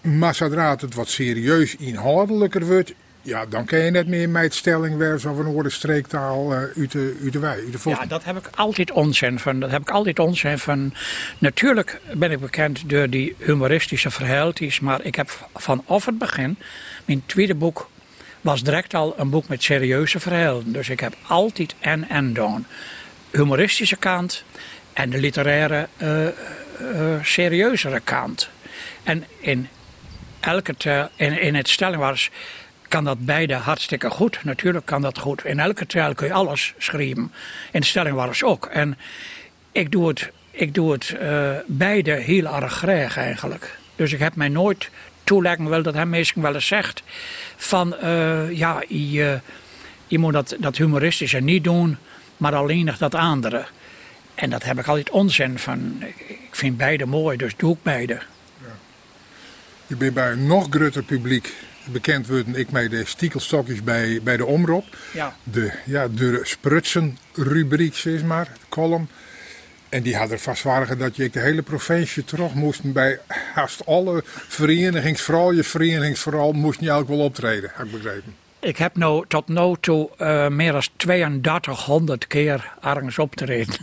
Maar 0.00 0.34
zodra 0.34 0.76
het 0.80 0.94
wat 0.94 1.08
serieus 1.08 1.76
inhoudelijker 1.76 2.66
wordt, 2.66 2.92
ja, 3.22 3.46
dan 3.46 3.64
kan 3.64 3.78
je 3.78 3.90
net 3.90 4.06
meer 4.06 4.28
met 4.28 4.42
het 4.42 4.54
stellingwerf 4.54 5.26
of 5.26 5.38
een 5.38 5.44
woorden 5.44 5.72
streektaal 5.72 6.52
uh, 6.52 6.88
de, 6.90 7.16
uit 7.22 7.82
de 7.82 7.90
Ja, 7.90 8.06
dat 8.06 8.24
heb 8.24 8.36
ik 8.36 8.48
altijd 8.54 8.90
onzin 8.90 9.38
van. 9.38 9.60
Dat 9.60 9.70
heb 9.70 9.80
ik 9.80 9.90
altijd 9.90 10.18
onzin 10.18 10.58
van. 10.58 10.94
Natuurlijk 11.38 12.00
ben 12.14 12.30
ik 12.30 12.40
bekend 12.40 12.88
door 12.88 13.10
die 13.10 13.34
humoristische 13.38 14.10
verhaaltjes, 14.10 14.80
maar 14.80 15.02
ik 15.02 15.14
heb 15.14 15.48
vanaf 15.54 16.04
het 16.04 16.18
begin, 16.18 16.56
mijn 17.04 17.22
tweede 17.26 17.54
boek 17.54 17.88
was 18.40 18.62
direct 18.62 18.94
al 18.94 19.14
een 19.16 19.30
boek 19.30 19.48
met 19.48 19.62
serieuze 19.62 20.20
verhalen. 20.20 20.72
Dus 20.72 20.88
ik 20.88 21.00
heb 21.00 21.16
altijd 21.26 21.74
en 21.80 22.08
en 22.08 22.26
gedaan. 22.26 22.66
Humoristische 23.30 23.96
kant 23.96 24.44
en 24.92 25.10
de 25.10 25.18
literaire, 25.18 25.88
uh, 26.02 26.26
serieuzere 27.22 28.00
kant. 28.00 28.48
En 29.02 29.24
in 29.38 29.68
elke 30.40 30.74
in, 31.16 31.40
in 31.40 31.54
het 31.54 31.68
stellingwaars 31.68 32.30
kan 32.90 33.04
dat 33.04 33.24
beide 33.24 33.54
hartstikke 33.54 34.10
goed. 34.10 34.38
Natuurlijk 34.44 34.86
kan 34.86 35.02
dat 35.02 35.18
goed. 35.18 35.44
In 35.44 35.60
elke 35.60 35.86
trail 35.86 36.14
kun 36.14 36.26
je 36.26 36.32
alles 36.32 36.74
schrijven. 36.78 37.32
In 37.70 37.80
de 37.80 38.44
ook. 38.44 38.66
En 38.66 38.98
ik 39.72 39.92
doe 39.92 40.08
het, 40.08 40.30
ik 40.50 40.74
doe 40.74 40.92
het 40.92 41.16
uh, 41.22 41.50
beide 41.66 42.12
heel 42.12 42.46
erg 42.46 42.72
graag 42.72 43.16
eigenlijk. 43.16 43.78
Dus 43.96 44.12
ik 44.12 44.18
heb 44.18 44.34
mij 44.34 44.48
nooit 44.48 44.90
toeleggen, 45.24 45.68
wel 45.68 45.82
dat 45.82 45.94
hij 45.94 46.06
meestal 46.06 46.42
wel 46.42 46.54
eens 46.54 46.66
zegt, 46.66 47.02
van 47.56 47.96
uh, 48.02 48.56
ja, 48.56 48.82
je, 48.88 49.40
je 50.06 50.18
moet 50.18 50.32
dat, 50.32 50.56
dat 50.58 50.76
humoristische 50.76 51.38
niet 51.38 51.64
doen, 51.64 51.96
maar 52.36 52.54
alleen 52.54 52.94
dat 52.98 53.14
andere. 53.14 53.64
En 54.34 54.50
dat 54.50 54.62
heb 54.62 54.78
ik 54.78 54.86
altijd 54.86 55.10
onzin 55.10 55.58
van. 55.58 56.02
Ik 56.26 56.48
vind 56.50 56.76
beide 56.76 57.06
mooi, 57.06 57.36
dus 57.36 57.56
doe 57.56 57.72
ik 57.72 57.82
beide. 57.82 58.14
Ja. 58.62 58.76
Je 59.86 59.96
bent 59.96 60.14
bij 60.14 60.30
een 60.30 60.46
nog 60.46 60.66
groter 60.70 61.02
publiek 61.02 61.52
bekend 61.92 62.26
worden 62.26 62.54
ik 62.54 62.70
met 62.70 62.90
de 62.90 63.04
stiekelstokjes 63.04 63.82
bij, 63.82 64.20
bij 64.22 64.36
de 64.36 64.46
omroep. 64.46 64.84
Ja. 65.12 65.36
De, 65.42 65.72
ja, 65.84 66.08
de 66.08 66.40
sprutsen 66.42 67.18
rubriek, 67.34 67.96
zeg 67.96 68.22
maar, 68.22 68.44
de 68.44 68.66
column. 68.68 69.08
En 69.88 70.02
die 70.02 70.16
hadden 70.16 70.40
vastwaardigen 70.40 70.98
dat 70.98 71.16
je 71.16 71.30
de 71.30 71.40
hele 71.40 71.62
provincie 71.62 72.24
terug 72.24 72.54
moest 72.54 72.92
bij 72.92 73.18
haast 73.54 73.86
alle 73.86 74.22
verenigings, 74.24 75.22
vooral 75.22 75.52
je 75.52 75.64
verenigingsvooral, 75.64 76.52
moest 76.52 76.80
je 76.80 76.92
ook 76.92 77.08
wel 77.08 77.18
optreden, 77.18 77.70
heb 77.74 77.86
ik 77.86 77.92
begrepen. 77.92 78.34
Ik 78.60 78.76
heb 78.76 78.96
nou 78.96 79.24
tot 79.28 79.48
nu 79.48 79.74
toe 79.80 80.10
uh, 80.18 80.48
meer 80.48 80.72
dan 80.72 80.82
3200 80.96 82.26
keer 82.26 82.72
ergens 82.80 83.18
optreden. 83.18 83.74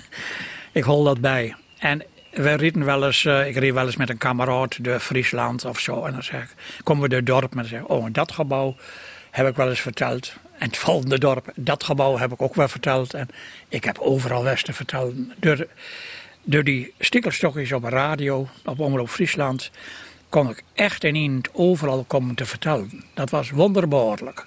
ik 0.72 0.84
hol 0.84 1.04
dat 1.04 1.22
bij. 1.22 1.56
En 1.80 2.04
we 2.32 2.54
reden 2.54 2.86
wel 2.86 3.06
eens, 3.06 3.24
uh, 3.24 3.48
ik 3.48 3.56
reed 3.56 3.74
wel 3.74 3.86
eens 3.86 3.96
met 3.96 4.10
een 4.10 4.18
kameraad 4.18 4.84
door 4.84 5.00
Friesland 5.00 5.66
of 5.66 5.80
zo. 5.80 6.06
En 6.06 6.12
dan 6.12 6.24
zeg 6.24 6.44
ik, 6.44 6.50
komen 6.84 7.04
we 7.04 7.10
door 7.10 7.18
het 7.18 7.28
dorp 7.28 7.52
en 7.52 7.58
dan 7.58 7.66
zeg 7.66 7.80
ik, 7.80 7.90
oh, 7.90 8.06
dat 8.12 8.32
gebouw 8.32 8.76
heb 9.32 9.48
ik 9.48 9.56
wel 9.56 9.70
eens 9.70 9.82
verteld. 9.82 10.34
En 10.58 10.68
het 10.68 10.78
volgende 10.78 11.20
dorp, 11.20 11.52
dat 11.56 11.84
gebouw 11.84 12.18
heb 12.18 12.32
ik 12.32 12.42
ook 12.42 12.56
wel 12.56 12.68
verteld. 12.68 13.14
En 13.14 13.30
ik 13.70 13.84
heb 13.84 14.00
overal 14.00 14.44
Westen 14.44 14.74
verteld. 14.74 15.14
Door, 15.40 15.68
door 16.44 16.64
die 16.64 16.94
stikkelstokjes 17.00 17.72
op 17.72 17.84
de 17.84 17.90
radio, 17.90 18.48
op 18.66 18.80
Omroep 18.80 19.10
Friesland, 19.10 19.72
kon 20.30 20.50
ik 20.50 20.64
echt 20.74 21.04
in 21.04 21.16
één 21.16 21.42
overal 21.52 22.04
komen 22.04 22.36
te 22.36 22.46
vertellen. 22.46 23.04
Dat 23.14 23.30
was 23.30 23.50
wonderbaarlijk. 23.50 24.46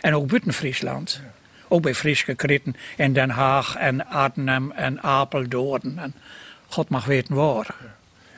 En 0.00 0.14
ook 0.14 0.26
buiten 0.26 0.52
Friesland. 0.52 1.22
Ook 1.68 1.82
bij 1.82 1.94
Frieske 1.94 2.34
Kritten 2.34 2.76
in 2.96 3.12
Den 3.12 3.30
Haag 3.30 3.76
en 3.76 4.06
Arnhem 4.06 4.70
en 4.70 5.02
Apeldoorn. 5.02 5.98
En 5.98 6.14
God 6.72 6.88
mag 6.88 7.04
weten 7.04 7.34
waar. 7.34 7.74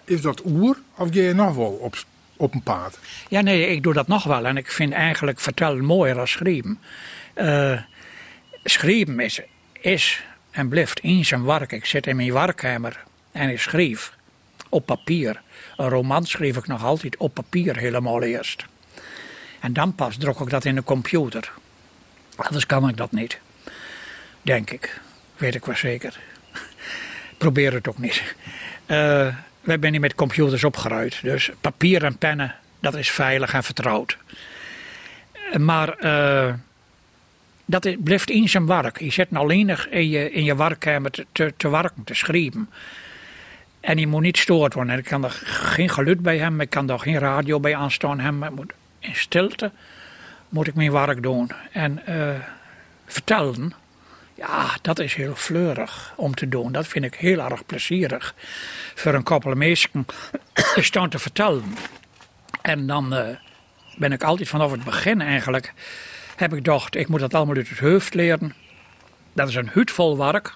Is 0.05 0.21
dat 0.21 0.43
oer 0.45 0.77
of 0.97 1.09
ga 1.13 1.21
je 1.21 1.35
nog 1.35 1.55
wel 1.55 1.71
op, 1.71 2.05
op 2.37 2.55
een 2.55 2.63
paard? 2.63 2.99
Ja, 3.29 3.41
nee, 3.41 3.67
ik 3.67 3.83
doe 3.83 3.93
dat 3.93 4.07
nog 4.07 4.25
wel. 4.25 4.47
En 4.47 4.57
ik 4.57 4.71
vind 4.71 4.93
eigenlijk 4.93 5.41
vertellen 5.41 5.85
mooier 5.85 6.15
dan 6.15 6.29
schrijven. 6.29 6.81
Uh, 7.35 7.81
schrijven 8.65 9.21
is, 9.21 9.41
is 9.81 10.23
en 10.51 10.69
blijft 10.69 11.01
in 11.01 11.25
zijn 11.25 11.45
werk. 11.45 11.73
Ik 11.73 11.85
zit 11.85 12.07
in 12.07 12.17
mijn 12.17 12.33
werkkamer 12.33 13.03
en 13.33 13.49
ik 13.49 13.61
schrijf 13.61 14.17
op 14.69 14.87
papier. 14.87 15.43
Een 15.77 15.89
roman 15.89 16.27
schreef 16.27 16.57
ik 16.57 16.67
nog 16.67 16.85
altijd 16.85 17.17
op 17.17 17.35
papier 17.35 17.77
helemaal 17.77 18.23
eerst. 18.23 18.65
En 19.61 19.73
dan 19.73 19.95
pas 19.95 20.17
druk 20.17 20.39
ik 20.39 20.51
dat 20.51 20.65
in 20.65 20.75
de 20.75 20.83
computer. 20.83 21.53
Anders 22.37 22.67
kan 22.67 22.89
ik 22.89 22.97
dat 22.97 23.13
niet. 23.13 23.39
Denk 24.43 24.71
ik. 24.71 25.01
Weet 25.37 25.55
ik 25.55 25.65
wel 25.65 25.77
zeker 25.77 26.19
probeer 27.39 27.73
het 27.73 27.89
ook 27.89 27.99
niet. 27.99 28.35
Uh, 28.87 29.37
wij 29.61 29.79
zijn 29.81 30.01
met 30.01 30.15
computers 30.15 30.65
opgeruid. 30.65 31.19
Dus 31.23 31.51
papier 31.61 32.05
en 32.05 32.19
pennen, 32.19 32.55
dat 32.81 32.95
is 32.95 33.11
veilig 33.11 33.55
en 33.55 33.65
vertrouwd. 33.65 34.19
Maar 35.59 35.97
uh, 36.01 36.55
dat 37.65 38.05
blijft 38.05 38.31
in 38.31 38.49
zijn 38.49 38.67
werk. 38.67 39.01
Je 39.01 39.13
zit 39.13 39.29
alleen 39.33 39.77
in 39.91 40.09
je, 40.09 40.31
in 40.31 40.45
je 40.45 40.57
werkkamer 40.57 41.11
te, 41.11 41.27
te, 41.33 41.55
te 41.57 41.69
werken, 41.69 42.05
te 42.05 42.15
schrijven. 42.15 42.69
En 43.81 43.99
je 43.99 44.07
moet 44.07 44.23
niet 44.23 44.39
stoord 44.39 44.75
worden. 44.75 44.99
Ik 44.99 45.05
kan 45.05 45.25
er 45.25 45.41
geen 45.45 45.89
geluid 45.89 46.21
bij 46.21 46.39
hebben, 46.39 46.61
ik 46.61 46.71
kan 46.71 46.91
er 46.91 46.99
geen 46.99 47.19
radio 47.19 47.61
bij 47.61 47.77
aanstaan 47.77 48.21
hebben. 48.21 48.55
Moet, 48.55 48.73
in 48.99 49.15
stilte 49.15 49.71
moet 50.49 50.67
ik 50.67 50.75
mijn 50.75 50.93
werk 50.93 51.23
doen. 51.23 51.51
En 51.73 52.03
uh, 52.09 52.29
vertellen, 53.07 53.73
ja, 54.47 54.77
dat 54.83 54.99
is 54.99 55.15
heel 55.15 55.35
fleurig 55.35 56.13
om 56.17 56.35
te 56.35 56.49
doen. 56.49 56.73
Dat 56.73 56.87
vind 56.87 57.05
ik 57.05 57.15
heel 57.15 57.39
erg 57.51 57.67
plezierig. 57.67 58.35
Voor 58.95 59.15
een 59.15 59.23
koppel 59.23 59.55
mensen 59.55 60.07
staan 60.77 61.09
te 61.15 61.19
vertellen. 61.19 61.75
En 62.63 62.87
dan 62.87 63.15
uh, 63.15 63.29
ben 63.97 64.13
ik 64.13 64.23
altijd 64.23 64.49
vanaf 64.49 64.71
het 64.71 64.85
begin 64.85 65.21
eigenlijk... 65.21 65.73
heb 66.37 66.51
ik 66.51 66.57
gedacht, 66.57 66.97
ik 66.97 67.09
moet 67.09 67.21
dat 67.21 67.35
allemaal 67.35 67.57
uit 67.57 67.69
het 67.69 67.79
hoofd 67.79 68.15
leren. 68.15 68.55
Dat 69.33 69.49
is 69.49 69.55
een 69.55 69.71
hutvol 69.73 70.19
werk. 70.19 70.55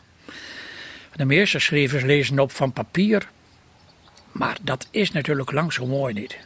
De 1.15 1.25
meeste 1.25 1.59
schrijvers 1.59 2.03
lezen 2.03 2.39
op 2.39 2.53
van 2.53 2.73
papier. 2.73 3.29
Maar 4.33 4.57
dat 4.63 4.89
is 4.91 5.13
natuurlijk 5.13 5.53
lang 5.53 5.73
zo 5.73 5.87
mooi 5.87 6.15
niet. 6.15 6.39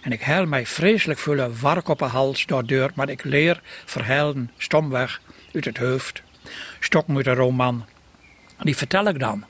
En 0.00 0.12
ik 0.12 0.20
hel 0.20 0.46
mij 0.46 0.66
vreselijk 0.66 1.18
veel 1.18 1.52
werk 1.60 1.88
op 1.88 1.98
de 1.98 2.04
hals 2.04 2.46
door 2.46 2.90
maar 2.94 3.08
ik 3.08 3.24
leer 3.24 3.60
verhalen 3.84 4.50
stomweg 4.56 5.20
uit 5.52 5.64
het 5.64 5.78
hoofd. 5.78 6.22
Stokken 6.80 7.14
met 7.14 7.26
een 7.26 7.34
roman. 7.34 7.84
Die 8.58 8.76
vertel 8.76 9.08
ik 9.08 9.18
dan. 9.18 9.44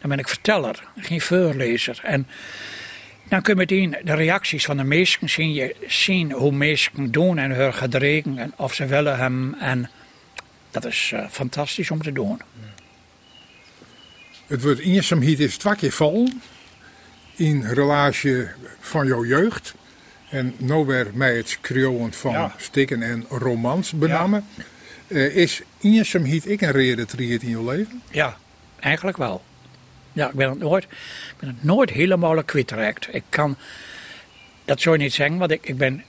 Dan 0.00 0.10
ben 0.10 0.18
ik 0.18 0.28
verteller, 0.28 0.88
geen 0.96 1.20
voorlezer. 1.20 2.00
En 2.02 2.26
dan 3.28 3.42
kun 3.42 3.52
je 3.52 3.58
meteen 3.58 3.96
de 4.04 4.14
reacties 4.14 4.64
van 4.64 4.76
de 4.76 4.84
mensen 4.84 5.28
zien. 5.28 5.52
Je 5.52 5.76
zien 5.86 6.32
hoe 6.32 6.52
mensen 6.52 7.10
doen 7.10 7.38
en 7.38 7.50
hun 7.50 7.74
gedreven 7.74 8.38
en 8.38 8.52
of 8.56 8.74
ze 8.74 8.86
willen 8.86 9.18
hem. 9.18 9.54
En 9.54 9.90
dat 10.70 10.84
is 10.84 11.10
uh, 11.14 11.28
fantastisch 11.30 11.90
om 11.90 12.02
te 12.02 12.12
doen. 12.12 12.40
Het 14.46 14.62
wordt 14.62 14.80
eerst 14.80 15.10
hier 15.10 15.40
is 15.40 15.56
twee 15.56 15.76
keer 15.76 15.92
vol. 15.92 16.28
In 17.36 17.62
relatie 17.62 18.46
van 18.80 19.06
jouw 19.06 19.24
jeugd. 19.24 19.74
En 20.30 20.54
nu 20.56 20.84
weer 20.84 21.06
mij 21.14 21.36
het 21.36 21.48
schreeuwen 21.48 22.12
van 22.12 22.32
ja. 22.32 22.54
stikken 22.56 23.02
en 23.02 23.24
romans 23.28 23.92
benamen. 23.92 24.44
Ja. 24.56 24.64
Uh, 25.10 25.36
is 25.36 25.62
hiet 25.80 26.48
ik 26.48 26.60
een 26.60 26.70
reden 26.70 27.06
triët 27.06 27.42
in 27.42 27.48
je 27.48 27.64
leven? 27.64 28.02
Ja, 28.10 28.36
eigenlijk 28.80 29.16
wel. 29.16 29.42
Ja, 30.12 30.28
ik 30.28 30.34
ben 30.34 30.48
het 30.48 30.58
nooit, 30.58 30.86
ben 31.38 31.48
het 31.48 31.64
nooit 31.64 31.90
helemaal 31.90 32.44
kwijtgeraakt. 32.44 33.14
Ik 33.14 33.22
kan, 33.28 33.56
dat 34.64 34.82
je 34.82 34.90
niet 34.90 35.12
zeggen, 35.12 35.38
want 35.38 35.50
ik, 35.50 35.66
ik 35.66 35.76
ben, 35.76 36.04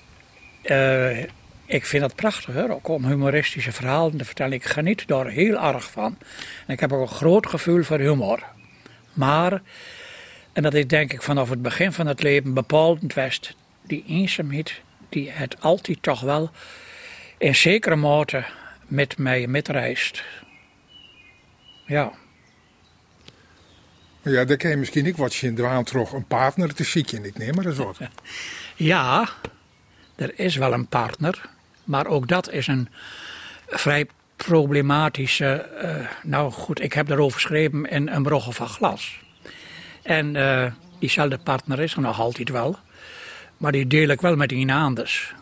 uh, 0.63 1.19
ik 1.65 1.85
vind 1.85 2.03
het 2.03 2.15
prachtig 2.15 2.55
hoor, 2.55 2.69
ook 2.69 2.87
om 2.87 3.05
humoristische 3.05 3.71
verhalen 3.71 4.17
te 4.17 4.25
vertellen. 4.25 4.53
Ik 4.53 4.65
geniet 4.65 5.07
daar 5.07 5.27
heel 5.27 5.59
erg 5.59 5.91
van. 5.91 6.17
En 6.67 6.73
ik 6.73 6.79
heb 6.79 6.93
ook 6.93 7.01
een 7.01 7.15
groot 7.15 7.47
gevoel 7.47 7.83
voor 7.83 7.99
humor. 7.99 8.43
Maar, 9.13 9.61
en 10.53 10.63
dat 10.63 10.73
is 10.73 10.87
denk 10.87 11.13
ik 11.13 11.21
vanaf 11.21 11.49
het 11.49 11.61
begin 11.61 11.91
van 11.91 12.07
het 12.07 12.23
leven 12.23 12.53
bepalend 12.53 13.13
west, 13.13 13.55
die 13.81 14.03
eenzaamheid, 14.07 14.81
die 15.09 15.29
het 15.31 15.61
altijd 15.61 16.03
toch 16.03 16.21
wel 16.21 16.51
in 17.37 17.55
zekere 17.55 17.95
mate 17.95 18.43
met 18.91 19.17
mij 19.17 19.47
metreist. 19.47 20.23
Ja. 21.85 22.11
Ja, 24.21 24.45
dan 24.45 24.57
kan 24.57 24.69
je 24.69 24.75
misschien 24.75 25.03
niet 25.03 25.17
wat 25.17 25.35
je 25.35 25.47
in 25.47 25.55
de 25.55 25.81
terug 25.83 26.11
een 26.11 26.25
partner 26.25 26.73
te 26.73 26.83
ziek 26.83 27.11
in 27.11 27.25
ik 27.25 27.37
neem 27.37 27.55
maar 27.55 27.63
dat 27.63 27.75
wat. 27.75 27.97
Ja, 28.75 29.29
er 30.15 30.39
is 30.39 30.55
wel 30.55 30.73
een 30.73 30.87
partner, 30.87 31.49
maar 31.83 32.07
ook 32.07 32.27
dat 32.27 32.51
is 32.51 32.67
een 32.67 32.89
vrij 33.67 34.07
problematische. 34.35 35.69
Uh, 35.83 36.07
nou 36.23 36.51
goed, 36.51 36.81
ik 36.81 36.93
heb 36.93 37.07
daarover 37.07 37.39
geschreven 37.39 37.85
in 37.85 38.07
een 38.07 38.23
brogel 38.23 38.51
van 38.51 38.67
glas. 38.67 39.19
En 40.01 40.35
uh, 40.35 40.71
diezelfde 40.99 41.37
partner 41.37 41.79
is 41.79 41.93
er 41.93 42.01
nog 42.01 42.19
altijd 42.19 42.49
wel. 42.49 42.77
Maar 43.57 43.71
die 43.71 43.87
deel 43.87 44.09
ik 44.09 44.21
wel 44.21 44.35
met 44.35 44.51
iemand 44.51 44.83
anders. 44.83 45.33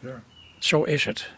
Ja. 0.00 0.22
Zo 0.64 0.82
is 0.82 1.04
het. 1.04 1.30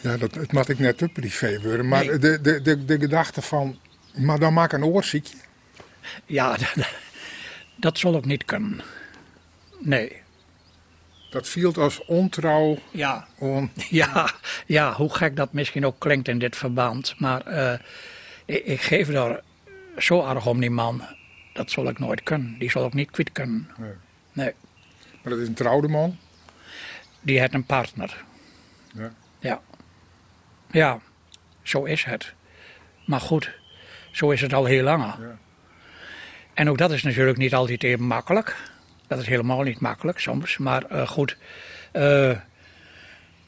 Ja, 0.00 0.16
dat, 0.16 0.52
mag 0.52 0.68
ik 0.68 0.78
net 0.78 0.98
te 0.98 1.08
privé 1.08 1.60
worden. 1.60 1.88
Maar 1.88 2.06
Nee. 2.06 2.18
de, 2.18 2.40
de, 2.40 2.62
de, 2.62 2.84
de 2.84 2.98
gedachte 2.98 3.42
van, 3.42 3.78
maar 4.14 4.38
dan 4.38 4.52
maak 4.52 4.72
een 4.72 4.84
oorziekje. 4.84 5.36
Ja, 6.26 6.56
dat, 6.74 6.88
dat 7.76 7.98
zal 7.98 8.16
ik 8.16 8.24
niet 8.24 8.44
kunnen. 8.44 8.80
Nee. 9.78 10.22
Dat 11.30 11.48
viel 11.48 11.74
als 11.74 12.04
ontrouw. 12.04 12.78
Ja, 12.90 13.26
On, 13.38 13.70
ja, 14.02 14.34
ja, 14.66 14.92
hoe 14.92 15.14
gek 15.14 15.36
dat 15.36 15.52
misschien 15.52 15.86
ook 15.86 15.98
klinkt 15.98 16.28
in 16.28 16.38
dit 16.38 16.56
verband. 16.56 17.14
Maar 17.18 17.46
eh, 17.46 17.78
ik, 18.44 18.64
ik 18.64 18.80
geef 18.80 19.08
daar 19.08 19.40
zo 19.98 20.26
erg 20.28 20.46
om 20.46 20.60
die 20.60 20.70
man. 20.70 21.02
Dat 21.52 21.70
zal 21.70 21.88
ik 21.88 21.98
nooit 21.98 22.22
kunnen. 22.22 22.58
Die 22.58 22.70
zal 22.70 22.86
ik 22.86 22.94
niet 22.94 23.10
kwijt 23.10 23.32
kunnen. 23.32 23.70
Nee. 23.78 23.92
Nee. 24.32 24.52
Maar 25.22 25.32
dat 25.32 25.42
is 25.42 25.48
een 25.48 25.54
trouwde 25.54 25.88
man. 25.88 26.18
Die 27.20 27.40
heeft 27.40 27.54
een 27.54 27.64
partner. 27.64 28.24
Ja. 28.94 29.12
Ja. 29.38 29.60
Ja, 30.70 31.00
zo 31.62 31.84
is 31.84 32.04
het. 32.04 32.32
Maar 33.06 33.20
goed, 33.20 33.50
zo 34.10 34.30
is 34.30 34.40
het 34.40 34.52
al 34.52 34.64
heel 34.64 34.82
lang. 34.82 35.02
Ja. 35.02 35.38
En 36.54 36.68
ook 36.68 36.78
dat 36.78 36.92
is 36.92 37.02
natuurlijk 37.02 37.38
niet 37.38 37.54
altijd 37.54 37.82
even 37.82 38.04
makkelijk. 38.04 38.56
Dat 39.06 39.18
is 39.18 39.26
helemaal 39.26 39.62
niet 39.62 39.80
makkelijk 39.80 40.18
soms. 40.18 40.58
Maar 40.58 40.84
eh, 40.84 41.08
goed, 41.08 41.36
eh, 41.92 42.38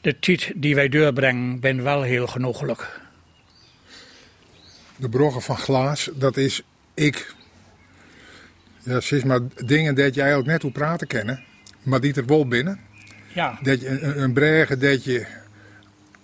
de 0.01 0.19
tijd 0.19 0.51
die 0.55 0.75
wij 0.75 0.89
doorbrengen, 0.89 1.59
ben 1.59 1.83
wel 1.83 2.01
heel 2.01 2.27
genoeglijk. 2.27 2.99
De 4.95 5.09
broggen 5.09 5.41
van 5.41 5.57
glaas, 5.57 6.09
dat 6.13 6.37
is 6.37 6.61
ik. 6.93 7.33
Ja, 8.83 9.01
zie 9.01 9.25
maar 9.25 9.39
dingen 9.65 9.95
dat 9.95 10.15
je 10.15 10.21
eigenlijk 10.21 10.51
net 10.51 10.61
hoe 10.61 10.71
praten 10.71 11.07
kennen. 11.07 11.43
Maar 11.85 11.99
die 11.99 12.13
er 12.13 12.25
wel 12.25 12.47
binnen. 12.47 12.79
Ja, 13.33 13.59
Dat 13.61 13.81
je 13.81 13.87
een, 13.87 14.21
een 14.21 14.33
bregen 14.33 14.79
dat 14.79 15.03
je 15.03 15.25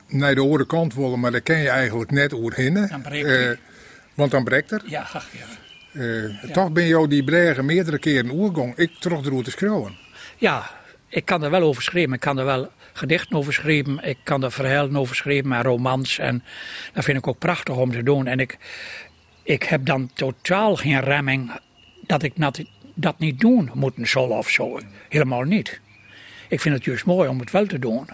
naar 0.08 0.36
de 0.36 0.42
andere 0.42 0.66
kant 0.66 0.94
willen, 0.94 1.20
maar 1.20 1.32
daar 1.32 1.42
ken 1.42 1.60
je 1.60 1.70
eigenlijk 1.70 2.12
net 2.12 2.32
hoe 2.32 2.54
hinnen. 2.56 2.90
Dan 2.90 3.02
breekt. 3.02 3.28
Eh, 3.28 3.50
want 4.14 4.32
dan 4.32 4.44
breekt 4.44 4.72
er. 4.72 4.82
ja, 4.86 5.08
ja. 5.12 5.46
Eh, 6.02 6.52
Toch 6.52 6.72
ben 6.72 6.84
je 6.84 7.08
die 7.08 7.24
bregen 7.24 7.66
meerdere 7.66 8.00
keren 8.00 8.32
oergong. 8.32 8.76
Ik 8.78 8.92
trok 9.00 9.26
er 9.26 9.44
te 9.44 9.52
schreeuwen. 9.52 9.98
Ja, 10.38 10.70
ik 11.08 11.26
kan 11.26 11.44
er 11.44 11.50
wel 11.52 11.62
over 11.62 11.84
schrijven. 11.84 12.14
Ik 12.14 12.20
kan 12.20 12.38
er 12.40 12.46
wel 12.46 12.72
gedichten 12.94 13.38
over 13.38 13.54
schrijven. 13.54 14.00
Ik 14.04 14.18
kan 14.24 14.44
er 14.44 14.52
verhalen 14.52 14.96
over 14.98 15.16
schrijven 15.16 15.52
en 15.52 15.64
romans. 15.64 16.20
En 16.20 16.44
dat 16.94 17.04
vind 17.04 17.18
ik 17.18 17.28
ook 17.28 17.40
prachtig 17.40 17.76
om 17.76 17.92
te 17.92 18.04
doen. 18.04 18.28
En 18.28 18.40
ik, 18.40 18.58
ik 19.44 19.64
heb 19.64 19.86
dan 19.86 20.12
totaal 20.14 20.76
geen 20.76 21.00
remming 21.00 21.52
dat 22.02 22.24
ik 22.24 22.38
dat, 23.02 23.20
niet 23.20 23.40
doen 23.40 23.72
moeten 23.74 24.08
zal 24.08 24.30
of 24.30 24.50
zo. 24.50 24.80
Helemaal 25.10 25.42
niet. 25.42 25.80
Ik 26.50 26.62
vind 26.62 26.76
het 26.76 26.86
juist 26.86 27.06
mooi 27.06 27.30
om 27.30 27.40
het 27.40 27.52
wel 27.52 27.66
te 27.66 27.80
doen. 27.80 28.08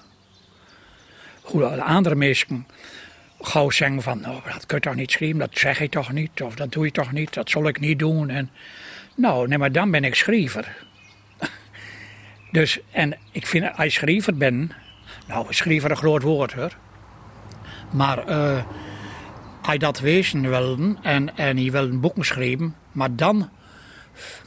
Hoe 1.42 1.60
de 1.60 1.84
andere 1.84 2.16
mensen 2.16 2.68
gauw 3.42 3.70
zeggen 3.70 4.02
van, 4.02 4.20
nou, 4.20 4.42
dat 4.46 4.66
kun 4.66 4.78
je 4.78 4.84
toch 4.84 4.96
niet 4.96 5.12
schrijven, 5.12 5.40
dat 5.40 5.50
zeg 5.52 5.80
je 5.80 5.90
toch 5.90 6.12
niet, 6.12 6.42
of 6.42 6.56
dat 6.56 6.72
doe 6.72 6.86
je 6.86 6.92
toch 6.92 7.12
niet, 7.12 7.34
dat 7.34 7.50
zal 7.50 7.68
ik 7.68 7.80
niet 7.80 8.00
doen. 8.00 8.30
En, 8.30 8.50
nou, 9.16 9.48
nee, 9.48 9.58
maar 9.58 9.72
dan 9.72 9.92
ben 9.92 10.04
ik 10.04 10.16
schrijver. 10.16 10.86
Dus, 12.52 12.80
en 12.92 13.18
ik 13.32 13.48
vind, 13.48 13.78
als 13.78 13.94
schrijver 13.94 14.38
bent, 14.38 14.72
nou, 15.28 15.46
schrijver 15.50 15.92
een 15.92 15.98
groot 15.98 16.22
woord 16.22 16.54
hoor. 16.54 16.78
Maar 17.92 18.28
eh 18.28 18.64
als 19.68 19.76
je 19.76 19.82
dat 19.82 20.00
wezen 20.00 20.50
wilde 20.50 20.96
en, 21.02 21.38
en 21.38 21.72
wil 21.72 21.84
een 21.84 22.00
boek 22.00 22.26
schrijven, 22.26 22.76
maar 22.92 23.16
dan 23.16 23.50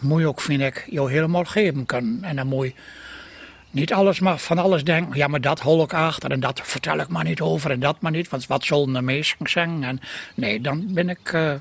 moet 0.01 0.21
je 0.21 0.27
ook, 0.27 0.41
vind 0.41 0.61
ik, 0.63 0.85
jou 0.91 1.11
helemaal 1.13 1.45
geven 1.45 1.87
kunnen. 1.87 2.25
En 2.25 2.37
dan 2.37 2.47
moet 2.47 2.67
je 2.67 2.75
niet 3.71 3.93
alles 3.93 4.21
maar 4.21 4.39
van 4.39 4.59
alles 4.59 4.85
denken. 4.85 5.17
Ja, 5.17 5.27
maar 5.27 5.41
dat 5.41 5.61
hol 5.61 5.83
ik 5.83 5.95
achter 5.95 6.31
en 6.31 6.41
dat 6.41 6.61
vertel 6.65 6.99
ik 6.99 7.09
maar 7.09 7.25
niet 7.25 7.41
over 7.41 7.71
en 7.71 7.81
dat 7.81 8.01
maar 8.01 8.13
niet. 8.13 8.29
Want 8.29 8.47
wat 8.47 8.65
zullen 8.65 8.93
de 8.93 9.03
meesten 9.03 9.49
zeggen? 9.49 9.85
En 9.85 10.01
nee, 10.35 10.61
dan 10.61 10.95
ben 10.95 11.09
ik. 11.09 11.33
eh, 11.33 11.55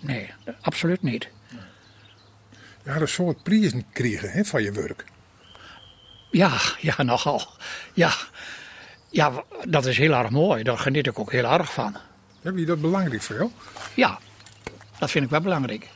nee, 0.00 0.30
absoluut 0.60 1.02
niet. 1.02 1.28
Je 2.84 2.90
had 2.90 3.00
een 3.00 3.08
soort 3.08 3.42
prijzen 3.42 3.84
kregen 3.92 4.30
hè, 4.30 4.44
van 4.44 4.62
je 4.62 4.72
werk. 4.72 5.04
Ja, 6.30 6.50
ja, 6.80 7.02
nogal. 7.02 7.42
Ja. 7.94 8.12
ja, 9.10 9.44
dat 9.68 9.86
is 9.86 9.98
heel 9.98 10.12
erg 10.12 10.30
mooi. 10.30 10.62
Daar 10.62 10.78
geniet 10.78 11.06
ik 11.06 11.18
ook 11.18 11.32
heel 11.32 11.44
erg 11.52 11.72
van. 11.72 11.96
Heb 12.42 12.56
je 12.56 12.64
dat 12.64 12.80
belangrijk 12.80 13.22
voor 13.22 13.36
jou? 13.36 13.50
Ja, 13.94 14.18
dat 14.98 15.10
vind 15.10 15.24
ik 15.24 15.30
wel 15.30 15.40
belangrijk. 15.40 15.88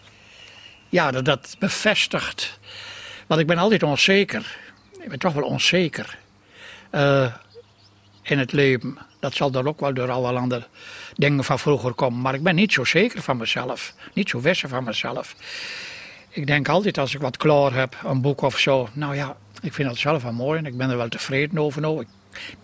Ja, 0.89 1.11
dat, 1.11 1.57
bevestigt. 1.59 2.59
Want 3.27 3.41
ik 3.41 3.47
ben 3.47 3.59
altijd 3.59 3.83
onzeker. 3.83 4.57
Ik 5.01 5.09
ben 5.09 5.19
toch 5.19 5.33
wel 5.33 5.45
onzeker. 5.45 6.19
eh, 6.91 7.33
in 8.23 8.39
het 8.39 8.53
leven. 8.53 8.99
Dat 9.21 9.35
zal 9.35 9.51
dan 9.51 9.67
ook 9.69 9.81
wel 9.81 9.95
door 9.95 10.11
alle 10.11 10.39
andere 10.39 10.67
dingen 11.15 11.45
van 11.45 11.59
vroeger 11.59 11.93
komen. 11.95 12.21
Maar 12.21 12.35
ik 12.35 12.43
ben 12.43 12.55
niet 12.55 12.73
zo 12.73 12.85
zeker 12.85 13.23
van 13.23 13.37
mezelf. 13.37 13.95
Niet 14.13 14.29
zo 14.29 14.41
wisse 14.41 14.69
van 14.69 14.85
mezelf. 14.85 15.35
Ik 16.29 16.47
denk 16.47 16.69
altijd 16.69 16.99
als 16.99 17.15
ik 17.15 17.21
wat 17.21 17.37
klaar 17.37 17.73
heb, 17.75 17.97
een 18.05 18.21
boek 18.21 18.41
of 18.43 18.59
zo. 18.59 18.89
Nou 18.93 19.15
ja, 19.17 19.37
ik 19.63 19.75
vind 19.75 19.89
dat 19.89 19.99
zelf 19.99 20.23
wel 20.23 20.33
mooi 20.33 20.59
en 20.59 20.67
ik 20.67 20.77
ben 20.77 20.91
er 20.91 20.97
wel 20.97 21.09
tevreden 21.09 21.59
over. 21.59 21.81
Nou, 21.81 22.01
ik 22.01 22.09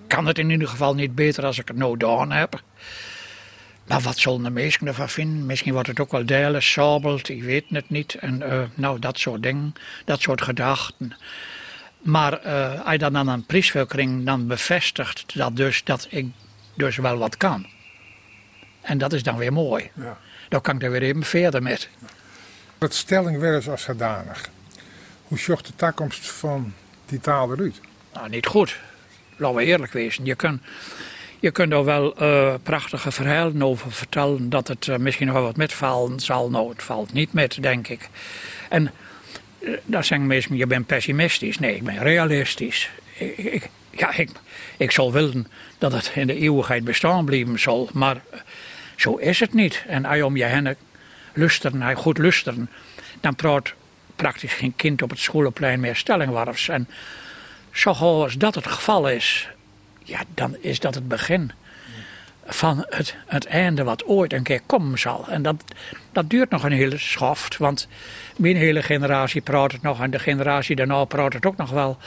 kan 0.07 0.27
het 0.27 0.39
in 0.39 0.51
ieder 0.51 0.69
geval 0.69 0.95
niet 0.95 1.15
beter 1.15 1.45
als 1.45 1.59
ik 1.59 1.69
het 1.69 1.77
nou 1.77 1.91
gedaan 1.91 2.33
heb. 2.33 2.63
Maar 3.87 4.01
wat 4.01 4.19
zullen 4.19 4.43
de 4.43 4.51
meesten 4.51 4.87
ervan 4.87 5.09
vinden? 5.09 5.47
Misschien 5.47 5.73
wordt 5.73 5.89
het 5.89 6.01
ook 6.01 6.11
wel 6.11 6.27
delen, 6.27 6.63
sabelt, 6.63 7.29
ik 7.29 7.43
weet 7.43 7.65
het 7.69 7.91
niet. 7.91 8.15
En 8.15 8.43
eh, 8.43 8.63
nou, 8.75 8.99
dat 8.99 9.19
soort 9.19 9.43
dingen, 9.43 9.75
dat 10.05 10.21
soort 10.21 10.43
gedachten. 10.43 11.17
Maar 11.99 12.33
eh, 12.33 12.81
als 12.81 12.93
je 12.93 12.99
dan 12.99 13.31
aan 13.31 13.47
krijgen, 13.47 14.25
dan 14.25 14.47
bevestigt 14.47 15.37
dat 15.37 15.57
dus 15.57 15.85
dat 15.85 16.07
ik 16.11 16.27
dus 16.75 16.97
wel 16.97 17.19
wat 17.19 17.37
kan. 17.37 17.67
En 18.81 18.99
dat 18.99 19.13
is 19.13 19.23
dan 19.23 19.37
weer 19.37 19.53
mooi. 19.53 19.91
Ja. 19.95 20.19
Dan 20.49 20.61
kan 20.61 20.77
ik 20.77 20.83
er 20.83 20.91
weer 20.91 21.03
even 21.03 21.23
verder 21.23 21.63
met. 21.63 21.89
Dat 22.79 22.95
stelling 22.95 23.39
wel 23.39 23.55
eens 23.55 23.69
als 23.69 23.83
zodanig. 23.83 24.51
Hoe 25.23 25.39
zocht 25.39 25.67
de 25.67 25.75
toekomst 25.77 26.31
van 26.31 26.75
die 27.07 27.21
taal 27.21 27.53
eruit? 27.53 27.81
Nou, 28.13 28.29
niet 28.29 28.47
goed. 28.47 28.79
Laten 29.37 29.57
we 29.57 29.65
eerlijk 29.65 29.93
wezen. 29.93 30.25
Je 30.25 30.35
kunt, 30.35 30.63
je 31.43 31.51
kunt 31.51 31.73
er 31.73 31.85
wel 31.85 32.17
eh, 32.17 32.55
prachtige 32.63 33.11
verhalen 33.11 33.63
over 33.63 33.93
vertellen 33.93 34.51
dat 34.51 34.69
het 34.69 34.89
eh, 34.89 34.97
misschien 34.97 35.27
nog 35.27 35.35
wel 35.35 35.45
wat 35.45 35.57
metvallen 35.57 36.21
zal. 36.21 36.51
Nou, 36.51 36.69
het 36.69 36.83
valt 36.83 37.13
niet 37.13 37.33
met, 37.33 37.59
denk 37.61 37.89
ik. 37.89 38.09
En 38.69 38.93
eh, 39.59 39.73
daar 39.85 40.05
zeggen 40.05 40.27
mensen, 40.27 40.57
je 40.57 40.67
bent 40.67 40.87
pessimistisch. 40.87 41.59
Nee, 41.59 41.77
ik 41.77 41.83
ben 41.83 41.99
realistisch. 41.99 42.91
Ik, 43.37 43.69
ja, 43.91 44.15
ik, 44.15 44.31
ik 44.77 44.91
zal 44.91 45.13
willen 45.13 45.47
dat 45.79 45.93
het 45.93 46.13
in 46.15 46.27
de 46.27 46.39
eeuwigheid 46.39 46.85
bestaan 46.85 47.25
blijven 47.25 47.61
zal. 47.61 47.89
Maar 47.93 48.21
zo 48.97 49.17
is 49.17 49.41
het 49.41 49.55
niet. 49.55 49.85
En 49.87 50.05
als 50.05 50.17
je 50.17 50.27
om 50.27 50.37
je 50.37 50.45
heen 50.45 50.77
lusteren, 51.33 51.97
goed 51.97 52.19
lusteren, 52.19 52.71
dan 53.21 53.35
praat 53.35 53.73
praktisch 54.17 54.53
geen 54.53 54.77
kind 54.77 55.03
op 55.03 55.11
het 55.11 55.19
schoolplein 55.19 55.81
meer 55.81 55.97
stellingwarfs. 55.97 56.69
En 56.69 56.89
zo 57.73 57.91
als 57.91 58.35
dat 58.35 58.55
het 58.55 58.67
geval 58.67 59.09
is, 59.09 59.49
ja, 60.05 60.21
dan 60.35 60.57
is 60.61 60.81
dat 60.81 60.95
het 60.95 61.09
begin 61.09 61.53
van 62.47 62.87
het, 62.89 63.17
het 63.27 63.47
einde 63.47 63.85
wat 63.85 64.05
ooit 64.05 64.33
een 64.33 64.43
keer 64.43 64.61
komen 64.67 64.99
zal. 64.99 65.29
En 65.29 65.43
dat, 65.43 65.65
dat 66.13 66.31
duurt 66.31 66.51
nog 66.51 66.65
een 66.65 66.73
hele 66.73 66.99
schoft, 66.99 67.57
want 67.57 67.89
mijn 68.37 68.57
hele 68.57 68.83
generatie 68.83 69.41
praat 69.41 69.73
het 69.73 69.83
nog 69.83 70.01
en 70.01 70.11
de 70.11 70.19
generatie 70.19 70.77
daarna 70.77 71.05
praat 71.05 71.33
het 71.33 71.47
ook 71.47 71.57
nog 71.57 71.71
wel. 71.71 71.99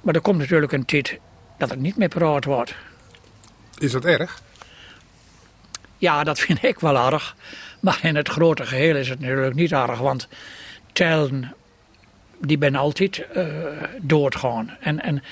Maar 0.00 0.14
er 0.14 0.20
komt 0.20 0.38
natuurlijk 0.38 0.72
een 0.72 0.84
tijd 0.84 1.18
dat 1.58 1.70
het 1.70 1.80
niet 1.80 1.96
meer 1.96 2.08
praat 2.08 2.44
wordt. 2.44 2.74
Is 3.78 3.92
dat 3.92 4.04
erg? 4.04 4.42
Ja, 5.98 6.24
dat 6.24 6.38
vind 6.38 6.62
ik 6.62 6.80
wel 6.80 7.12
erg. 7.12 7.36
Maar 7.80 7.98
in 8.02 8.16
het 8.16 8.28
grote 8.28 8.66
geheel 8.66 8.96
is 8.96 9.08
het 9.08 9.20
natuurlijk 9.20 9.54
niet 9.54 9.72
erg, 9.72 9.98
want 9.98 10.28
tellen, 10.92 11.54
die 12.38 12.58
ben 12.58 12.74
altijd 12.74 13.26
eh 13.32 13.46
doodgaan. 14.00 14.76
En, 14.80 15.02
en, 15.02 15.22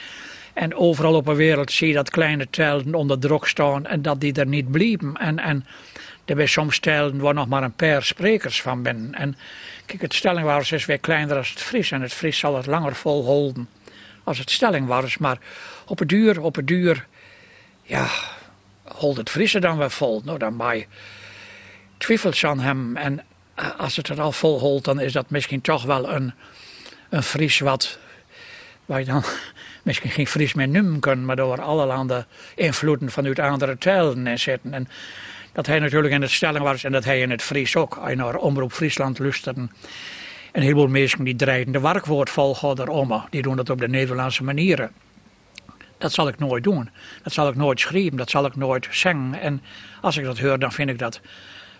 en 0.54 0.74
overal 0.74 1.14
op 1.14 1.26
de 1.26 1.34
wereld 1.34 1.72
zie 1.72 1.88
je 1.88 1.94
dat 1.94 2.10
kleine 2.10 2.50
tellen 2.50 2.94
onder 2.94 3.18
druk 3.18 3.44
staan 3.44 3.86
en 3.86 4.02
dat 4.02 4.20
die 4.20 4.32
er 4.32 4.46
niet 4.46 4.70
blijven. 4.70 5.14
En, 5.16 5.38
en 5.38 5.66
er 6.24 6.36
zijn 6.36 6.48
soms 6.48 6.78
tellen 6.78 7.18
waar 7.18 7.34
nog 7.34 7.48
maar 7.48 7.62
een 7.62 7.72
paar 7.72 8.02
sprekers 8.02 8.62
van 8.62 8.80
zijn. 8.82 9.14
En 9.14 9.36
kijk, 9.86 10.02
het 10.02 10.14
stellingwaardes 10.14 10.72
is 10.72 10.86
weer 10.86 10.98
kleiner 10.98 11.36
als 11.36 11.50
het 11.50 11.60
Fries. 11.60 11.90
En 11.90 12.02
het 12.02 12.12
Fries 12.12 12.38
zal 12.38 12.56
het 12.56 12.66
langer 12.66 12.94
volhouden 12.94 13.68
als 14.24 14.38
het 14.38 14.50
stellingwaardes. 14.50 15.18
Maar 15.18 15.38
op 15.86 15.98
het 15.98 16.08
duur, 16.08 16.40
op 16.40 16.54
het 16.54 16.66
duur, 16.66 17.06
ja, 17.82 18.08
hold 18.84 19.16
het 19.16 19.30
Friese 19.30 19.60
dan 19.60 19.76
wel 19.76 19.90
vol. 19.90 20.22
Nou, 20.24 20.38
dan 20.38 20.56
maar 20.56 20.84
twijfels 21.96 22.44
aan 22.44 22.60
hem. 22.60 22.96
En 22.96 23.24
eh, 23.54 23.78
als 23.78 23.96
het 23.96 24.08
er 24.08 24.20
al 24.20 24.32
vol 24.32 24.58
holt, 24.58 24.84
dan 24.84 25.00
is 25.00 25.12
dat 25.12 25.30
misschien 25.30 25.60
toch 25.60 25.82
wel 25.84 26.10
een, 26.10 26.32
een 27.08 27.22
Fries 27.22 27.58
wat, 27.58 27.98
waar 28.86 28.98
je 28.98 29.04
dan 29.04 29.24
misschien 29.90 30.10
geen 30.10 30.26
Fries 30.26 30.54
meer 30.54 30.68
noemen 30.68 31.00
kunt, 31.00 31.24
maar 31.24 31.36
door 31.36 31.60
allerhande 31.60 32.26
invloeden 32.54 33.10
vanuit 33.10 33.38
andere 33.38 33.78
talen 33.78 34.26
in 34.26 34.38
zitten. 34.38 34.74
En 34.74 34.88
dat 35.52 35.66
hij 35.66 35.78
natuurlijk 35.78 36.14
in 36.14 36.22
het 36.22 36.30
stelling 36.30 36.64
was 36.64 36.84
en 36.84 36.92
dat 36.92 37.04
hij 37.04 37.20
in 37.20 37.30
het 37.30 37.42
Fries 37.42 37.76
ook. 37.76 38.00
Je 38.08 38.14
naar 38.14 38.36
Omroep 38.36 38.72
Friesland 38.72 39.18
luisterde, 39.18 39.68
Een 40.52 40.62
heleboel 40.62 40.86
mensen 40.86 41.24
die 41.24 41.36
draaien 41.36 41.72
de 41.72 41.80
werkwoord 41.80 42.30
volgen 42.30 42.88
om. 42.88 43.24
Die 43.30 43.42
doen 43.42 43.56
dat 43.56 43.70
op 43.70 43.78
de 43.78 43.88
Nederlandse 43.88 44.44
manieren. 44.44 44.90
Dat 45.98 46.12
zal 46.12 46.28
ik 46.28 46.38
nooit 46.38 46.64
doen. 46.64 46.90
Dat 47.22 47.32
zal 47.32 47.48
ik 47.48 47.54
nooit 47.54 47.80
schrijven. 47.80 48.16
Dat 48.16 48.30
zal 48.30 48.46
ik 48.46 48.56
nooit 48.56 48.86
zingen. 48.90 49.40
En 49.40 49.62
als 50.00 50.16
ik 50.16 50.24
dat 50.24 50.38
hoor, 50.38 50.58
dan 50.58 50.72
vind 50.72 50.90
ik 50.90 50.98
dat 50.98 51.20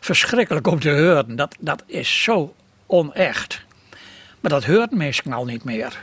verschrikkelijk 0.00 0.66
om 0.66 0.80
te 0.80 0.90
horen. 0.90 1.36
Dat, 1.36 1.56
dat 1.60 1.82
is 1.86 2.22
zo 2.22 2.54
onecht. 2.86 3.64
Maar 4.40 4.50
dat 4.50 4.64
hoort 4.64 4.90
mensen 4.90 5.32
al 5.32 5.44
niet 5.44 5.64
meer. 5.64 5.98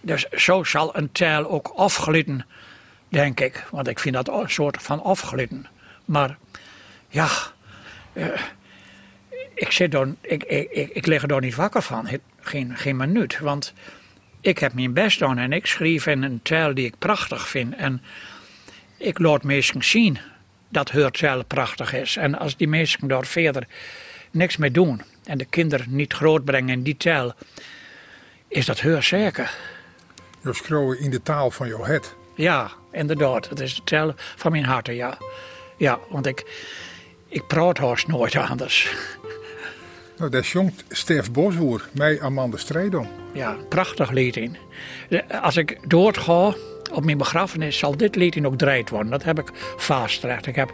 Dus 0.00 0.28
zo 0.28 0.64
zal 0.64 0.96
een 0.96 1.12
taal 1.12 1.50
ook 1.50 1.72
afglitten, 1.76 2.46
denk 3.08 3.40
ik. 3.40 3.66
Want 3.70 3.88
ik 3.88 3.98
vind 3.98 4.14
dat 4.14 4.28
een 4.28 4.50
soort 4.50 4.82
van 4.82 5.02
afglitten. 5.02 5.66
Maar 6.04 6.38
ja, 7.08 7.28
uh, 8.12 8.26
ik, 9.54 9.72
zit 9.72 9.90
dan, 9.90 10.16
ik, 10.20 10.44
ik, 10.44 10.70
ik, 10.70 10.88
ik 10.88 11.06
lig 11.06 11.22
er 11.22 11.40
niet 11.40 11.54
wakker 11.54 11.82
van. 11.82 12.08
Geen, 12.40 12.76
geen 12.76 12.96
minuut. 12.96 13.38
Want 13.38 13.72
ik 14.40 14.58
heb 14.58 14.72
mijn 14.72 14.92
best 14.92 15.18
gedaan 15.18 15.38
en 15.38 15.52
ik 15.52 15.66
schreef 15.66 16.06
in 16.06 16.22
een 16.22 16.42
taal 16.42 16.74
die 16.74 16.86
ik 16.86 16.98
prachtig 16.98 17.48
vind. 17.48 17.74
En 17.74 18.02
ik 18.96 19.18
laat 19.18 19.42
mensen 19.42 19.84
zien 19.84 20.18
dat 20.68 20.90
hun 20.90 21.10
taal 21.10 21.44
prachtig 21.44 21.92
is. 21.92 22.16
En 22.16 22.38
als 22.38 22.56
die 22.56 22.68
mensen 22.68 23.08
daar 23.08 23.26
verder 23.26 23.66
niks 24.30 24.56
mee 24.56 24.70
doen 24.70 25.02
en 25.24 25.38
de 25.38 25.44
kinderen 25.44 25.86
niet 25.96 26.12
grootbrengen 26.12 26.68
in 26.68 26.82
die 26.82 26.96
taal, 26.96 27.34
is 28.48 28.66
dat 28.66 28.80
heel 28.80 29.02
zeker. 29.02 29.50
Je 30.42 30.52
schreeuwen 30.52 31.00
in 31.00 31.10
de 31.10 31.22
taal 31.22 31.50
van 31.50 31.68
jouw 31.68 31.84
het. 31.84 32.14
Ja, 32.34 32.70
inderdaad. 32.92 33.48
Het 33.48 33.60
is 33.60 33.74
de 33.74 33.82
taal 33.84 34.12
van 34.16 34.52
mijn 34.52 34.64
hart, 34.64 34.86
ja. 34.86 35.18
Ja, 35.76 35.98
want 36.08 36.26
ik, 36.26 36.44
ik 37.28 37.46
praat 37.46 37.78
haast 37.78 38.06
nooit 38.06 38.36
anders. 38.36 38.94
Nou, 40.18 40.30
dat 40.30 40.46
jongt 40.46 40.84
Stef 40.88 41.32
Boswoer, 41.32 41.88
mij 41.92 42.20
Amanda 42.20 42.56
Streedom. 42.56 43.08
Ja, 43.32 43.56
prachtig 43.68 44.10
lied 44.10 44.36
in. 44.36 44.56
Als 45.42 45.56
ik 45.56 45.78
doodga 45.88 46.54
op 46.92 47.04
mijn 47.04 47.18
begrafenis, 47.18 47.78
zal 47.78 47.96
dit 47.96 48.16
lied 48.16 48.36
in 48.36 48.46
ook 48.46 48.58
draait 48.58 48.90
worden. 48.90 49.10
Dat 49.10 49.24
heb 49.24 49.38
ik 49.38 49.50
vastgelegd. 49.76 50.46
Ik 50.46 50.54
heb 50.54 50.72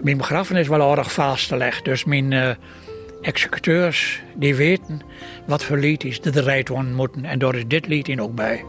mijn 0.00 0.16
begrafenis 0.16 0.68
wel 0.68 0.90
aardig 0.90 1.12
vastgelegd. 1.12 1.84
Dus 1.84 2.04
mijn 2.04 2.32
uh, 2.32 2.50
executeurs, 3.22 4.22
die 4.34 4.54
weten 4.54 5.00
wat 5.46 5.64
voor 5.64 5.76
lied 5.76 6.04
is 6.04 6.20
de 6.20 6.30
draait 6.30 6.68
worden 6.68 6.94
moeten. 6.94 7.24
En 7.24 7.38
daar 7.38 7.54
is 7.54 7.66
dit 7.66 7.86
lied 7.86 8.08
in 8.08 8.22
ook 8.22 8.34
bij. 8.34 8.64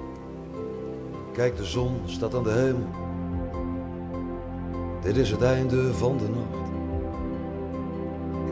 Kijk, 1.34 1.58
de 1.58 1.66
zon 1.66 2.02
staat 2.06 2.36
aan 2.36 2.44
de 2.44 2.52
hemel. 2.52 2.90
Dit 5.02 5.18
is 5.18 5.30
het 5.30 5.42
einde 5.42 5.94
van 5.94 6.18
de 6.18 6.30
nacht. 6.30 6.68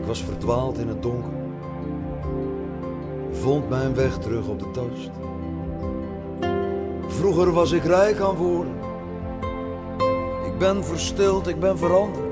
Ik 0.00 0.06
was 0.06 0.22
verdwaald 0.22 0.78
in 0.78 0.88
het 0.88 1.02
donker. 1.02 1.32
Vond 3.32 3.68
mijn 3.68 3.94
weg 3.94 4.18
terug 4.18 4.48
op 4.48 4.58
de 4.58 4.70
tast. 4.70 5.10
Vroeger 7.06 7.52
was 7.52 7.72
ik 7.72 7.84
rijk 7.84 8.20
aan 8.20 8.34
woorden. 8.34 8.74
Ik 10.46 10.58
ben 10.58 10.84
verstild, 10.84 11.48
ik 11.48 11.60
ben 11.60 11.78
veranderd. 11.78 12.31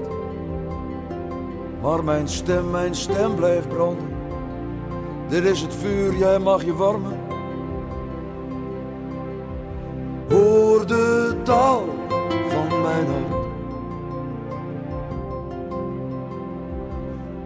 Maar 1.83 2.05
mijn 2.05 2.29
stem, 2.29 2.71
mijn 2.71 2.95
stem 2.95 3.35
blijft 3.35 3.69
branden. 3.69 4.09
Dit 5.29 5.45
is 5.45 5.61
het 5.61 5.75
vuur, 5.75 6.17
jij 6.17 6.39
mag 6.39 6.65
je 6.65 6.75
warmen. 6.75 7.19
Hoor 10.29 10.87
de 10.87 11.35
taal 11.43 11.85
van 12.49 12.83
mijn 12.83 13.07
hart. 13.07 13.39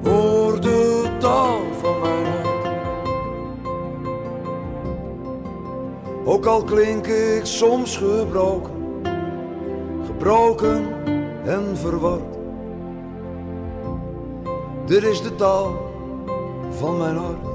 Hoor 0.03 0.61
de 0.61 1.09
taal 1.19 1.61
van 1.81 2.01
mijn 2.01 2.25
hart. 2.27 2.45
Ook 6.25 6.47
al 6.47 6.63
klink 6.63 7.07
ik 7.07 7.45
soms 7.45 7.97
gebroken, 7.97 8.73
gebroken 10.07 10.89
en 11.45 11.77
verward. 11.77 12.34
Dit 14.87 15.03
is 15.03 15.23
de 15.23 15.35
taal 15.35 15.93
van 16.71 16.97
mijn 16.99 17.17
hart. 17.17 17.47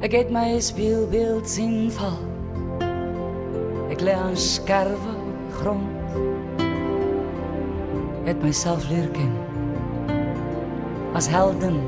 Ik 0.00 0.12
eet 0.12 0.30
mijn 0.30 0.62
speelbeeld 0.62 1.48
zien 1.48 1.92
val. 1.92 2.18
Ik 3.88 4.00
leg 4.00 4.20
een 4.20 4.36
scherve 4.36 5.08
grond. 5.52 5.88
Het 8.22 8.40
mijzelf 8.42 8.88
leer 8.88 9.08
kennen 9.08 9.42
als 11.14 11.28
helden 11.28 11.80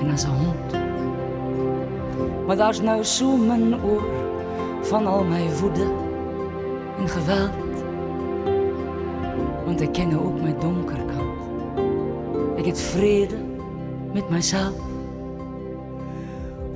en 0.00 0.10
als 0.10 0.22
een 0.22 0.30
hond. 0.30 0.72
Maar 2.46 2.56
daar 2.56 2.70
is 2.70 2.80
nou 2.80 3.04
zo 3.04 3.36
mijn 3.36 3.82
oor 3.84 4.04
van 4.82 5.06
al 5.06 5.24
mijn 5.24 5.56
woede 5.56 5.86
en 6.98 7.08
geweld. 7.08 7.50
Want 9.64 9.80
ik 9.80 9.92
ken 9.92 10.24
ook 10.24 10.40
mijn 10.40 10.56
donkerkant. 10.60 11.07
Heb 12.68 12.76
vrede 12.76 13.36
met 14.12 14.28
mijzelf. 14.28 14.74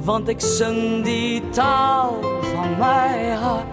Want 0.01 0.29
ik 0.29 0.41
zing 0.41 1.05
die 1.05 1.49
taal 1.51 2.21
van 2.41 2.79
mijn 2.79 3.37
hart. 3.37 3.67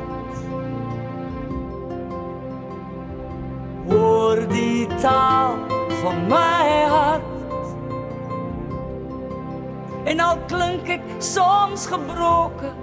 Hoor 3.88 4.48
die 4.48 4.88
taal 4.88 5.56
van 5.88 6.28
mijn 6.28 6.90
hart. 6.90 7.22
En 10.04 10.20
al 10.20 10.38
klink 10.48 10.88
ik 10.88 11.02
soms 11.18 11.86
gebroken, 11.86 12.74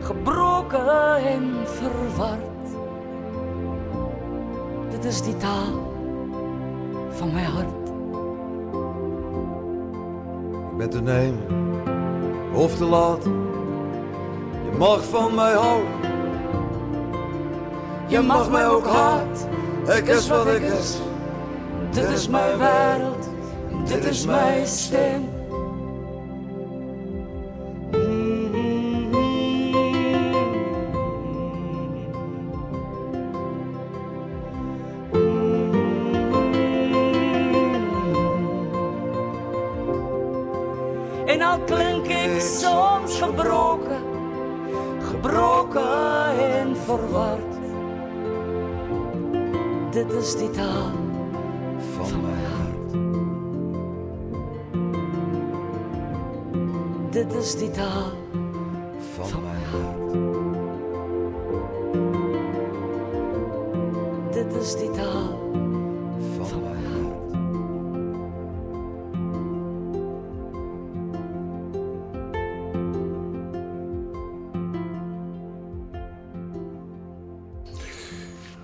gebroken 0.00 1.16
en 1.16 1.52
verward. 1.64 2.68
Dit 4.90 5.04
is 5.04 5.22
die 5.22 5.36
taal 5.36 5.90
van 7.10 7.32
mijn 7.32 7.46
hart. 7.46 7.81
Ben 10.82 10.90
te 10.90 11.02
nemen 11.02 11.46
of 12.54 12.76
te 12.76 12.84
laat. 12.84 13.24
Je 14.64 14.76
mag 14.78 15.04
van 15.04 15.34
mij 15.34 15.52
houden. 15.52 15.90
Je 18.06 18.20
mag 18.20 18.50
mij 18.50 18.66
ook 18.66 18.86
haat. 18.86 19.48
Ik 19.96 20.08
is 20.08 20.28
wat 20.28 20.46
ik 20.46 20.62
is. 20.62 20.98
Dit 21.90 22.08
is 22.08 22.28
mijn 22.28 22.58
wereld. 22.58 23.28
Dit 23.84 24.04
is 24.04 24.26
mijn 24.26 24.66
stem. 24.66 25.31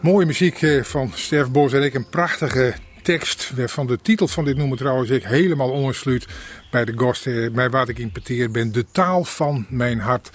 Mooie 0.09 0.27
muziek 0.27 0.63
eh, 0.63 0.83
van 0.83 1.13
Stef 1.15 1.51
Bos 1.51 1.73
en 1.73 1.83
ik 1.83 1.95
een 1.95 2.09
prachtige 2.09 2.75
tekst. 3.03 3.53
Van 3.57 3.87
de 3.87 3.99
titel 4.03 4.29
van 4.29 4.45
dit 4.45 4.57
nummer 4.57 4.79
trouwens 4.79 5.11
ik 5.11 5.25
helemaal 5.25 5.71
ongesluit 5.71 6.27
bij 6.71 6.85
de 6.85 6.93
gast 6.97 7.27
eh, 7.27 7.51
bij 7.51 7.71
wat 7.71 7.89
ik 7.89 7.99
importeerd 7.99 8.53
ben. 8.53 8.73
De 8.73 8.87
taal 8.93 9.25
van 9.25 9.67
mijn 9.69 9.99
hart. 9.99 10.31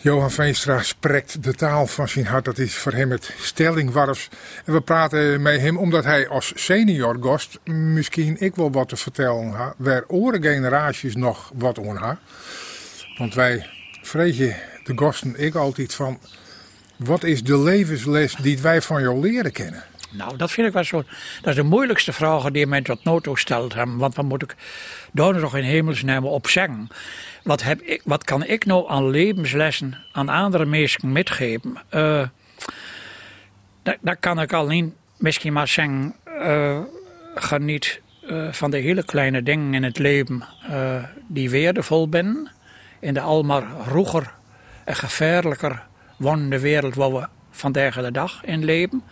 Johan 0.00 0.30
Veenstra 0.30 0.82
spreekt 0.82 1.42
de 1.42 1.54
taal 1.54 1.86
van 1.86 2.08
zijn 2.08 2.26
hart. 2.26 2.44
Dat 2.44 2.58
is 2.58 2.74
voor 2.74 2.92
hem 2.92 3.10
het 3.10 3.34
stellingwarfs. 3.38 4.28
En 4.64 4.72
we 4.72 4.80
praten 4.80 5.42
met 5.42 5.60
hem 5.60 5.76
omdat 5.76 6.04
hij 6.04 6.28
als 6.28 6.52
senior 6.54 7.16
gast 7.20 7.58
misschien 7.64 8.40
ik 8.40 8.54
wel 8.54 8.70
wat 8.70 8.88
te 8.88 8.96
vertellen 8.96 9.50
ha. 9.50 9.74
Waar 9.76 10.04
oren 10.06 10.42
generaties 10.42 11.16
nog 11.16 11.50
wat 11.54 11.78
on 11.78 11.96
ha. 11.96 12.18
Want 13.16 13.34
wij 13.34 13.66
vrezen 14.02 14.56
de 14.84 14.92
gasten 14.94 15.34
ik 15.36 15.54
altijd 15.54 15.94
van... 15.94 16.18
Wat 16.98 17.24
is 17.24 17.42
de 17.42 17.58
levensles 17.58 18.34
die 18.34 18.58
wij 18.58 18.82
van 18.82 19.02
jou 19.02 19.20
leren 19.20 19.52
kennen? 19.52 19.84
Nou, 20.10 20.36
dat 20.36 20.50
vind 20.50 20.66
ik 20.66 20.72
wel 20.72 20.84
zo. 20.84 21.02
Dat 21.40 21.50
is 21.50 21.54
de 21.54 21.62
moeilijkste 21.62 22.12
vraag 22.12 22.50
die 22.50 22.66
mij 22.66 22.82
tot 22.82 23.04
nu 23.04 23.20
toe 23.20 23.38
stelt. 23.38 23.74
Want 23.74 24.14
wat 24.14 24.24
moet 24.24 24.42
ik 24.42 24.56
daar 25.12 25.40
nog 25.40 25.56
in 25.56 25.64
hemelsnaam 25.64 26.24
op 26.24 26.48
zeggen? 26.48 26.88
Wat, 27.42 27.62
heb 27.62 27.80
ik, 27.80 28.02
wat 28.04 28.24
kan 28.24 28.44
ik 28.44 28.64
nou 28.64 28.90
aan 28.90 29.10
levenslessen 29.10 30.04
aan 30.12 30.28
andere 30.28 30.64
mensen 30.64 31.12
metgeven? 31.12 31.76
Uh, 31.90 32.26
dat, 34.00 34.16
kan 34.20 34.40
ik 34.40 34.52
alleen 34.52 34.94
misschien 35.16 35.52
maar 35.52 35.68
zeggen. 35.68 36.14
Uh, 36.26 36.78
geniet 37.34 38.00
uh, 38.30 38.52
van 38.52 38.70
de 38.70 38.78
hele 38.78 39.04
kleine 39.04 39.42
dingen 39.42 39.74
in 39.74 39.82
het 39.82 39.98
leven 39.98 40.44
die 41.26 41.50
waardevol 41.50 42.08
zijn. 42.10 42.48
In 43.00 43.14
de 43.14 43.20
almaar 43.20 43.64
roeger 43.86 44.32
en 44.84 44.96
gevaarlijker 44.96 45.86
wordende 46.18 46.58
wereld 46.58 46.94
waar 46.94 47.12
we 47.12 47.28
vandaag 47.50 47.94
de 47.94 48.10
dag 48.10 48.44
in 48.44 48.64
leven. 48.64 49.02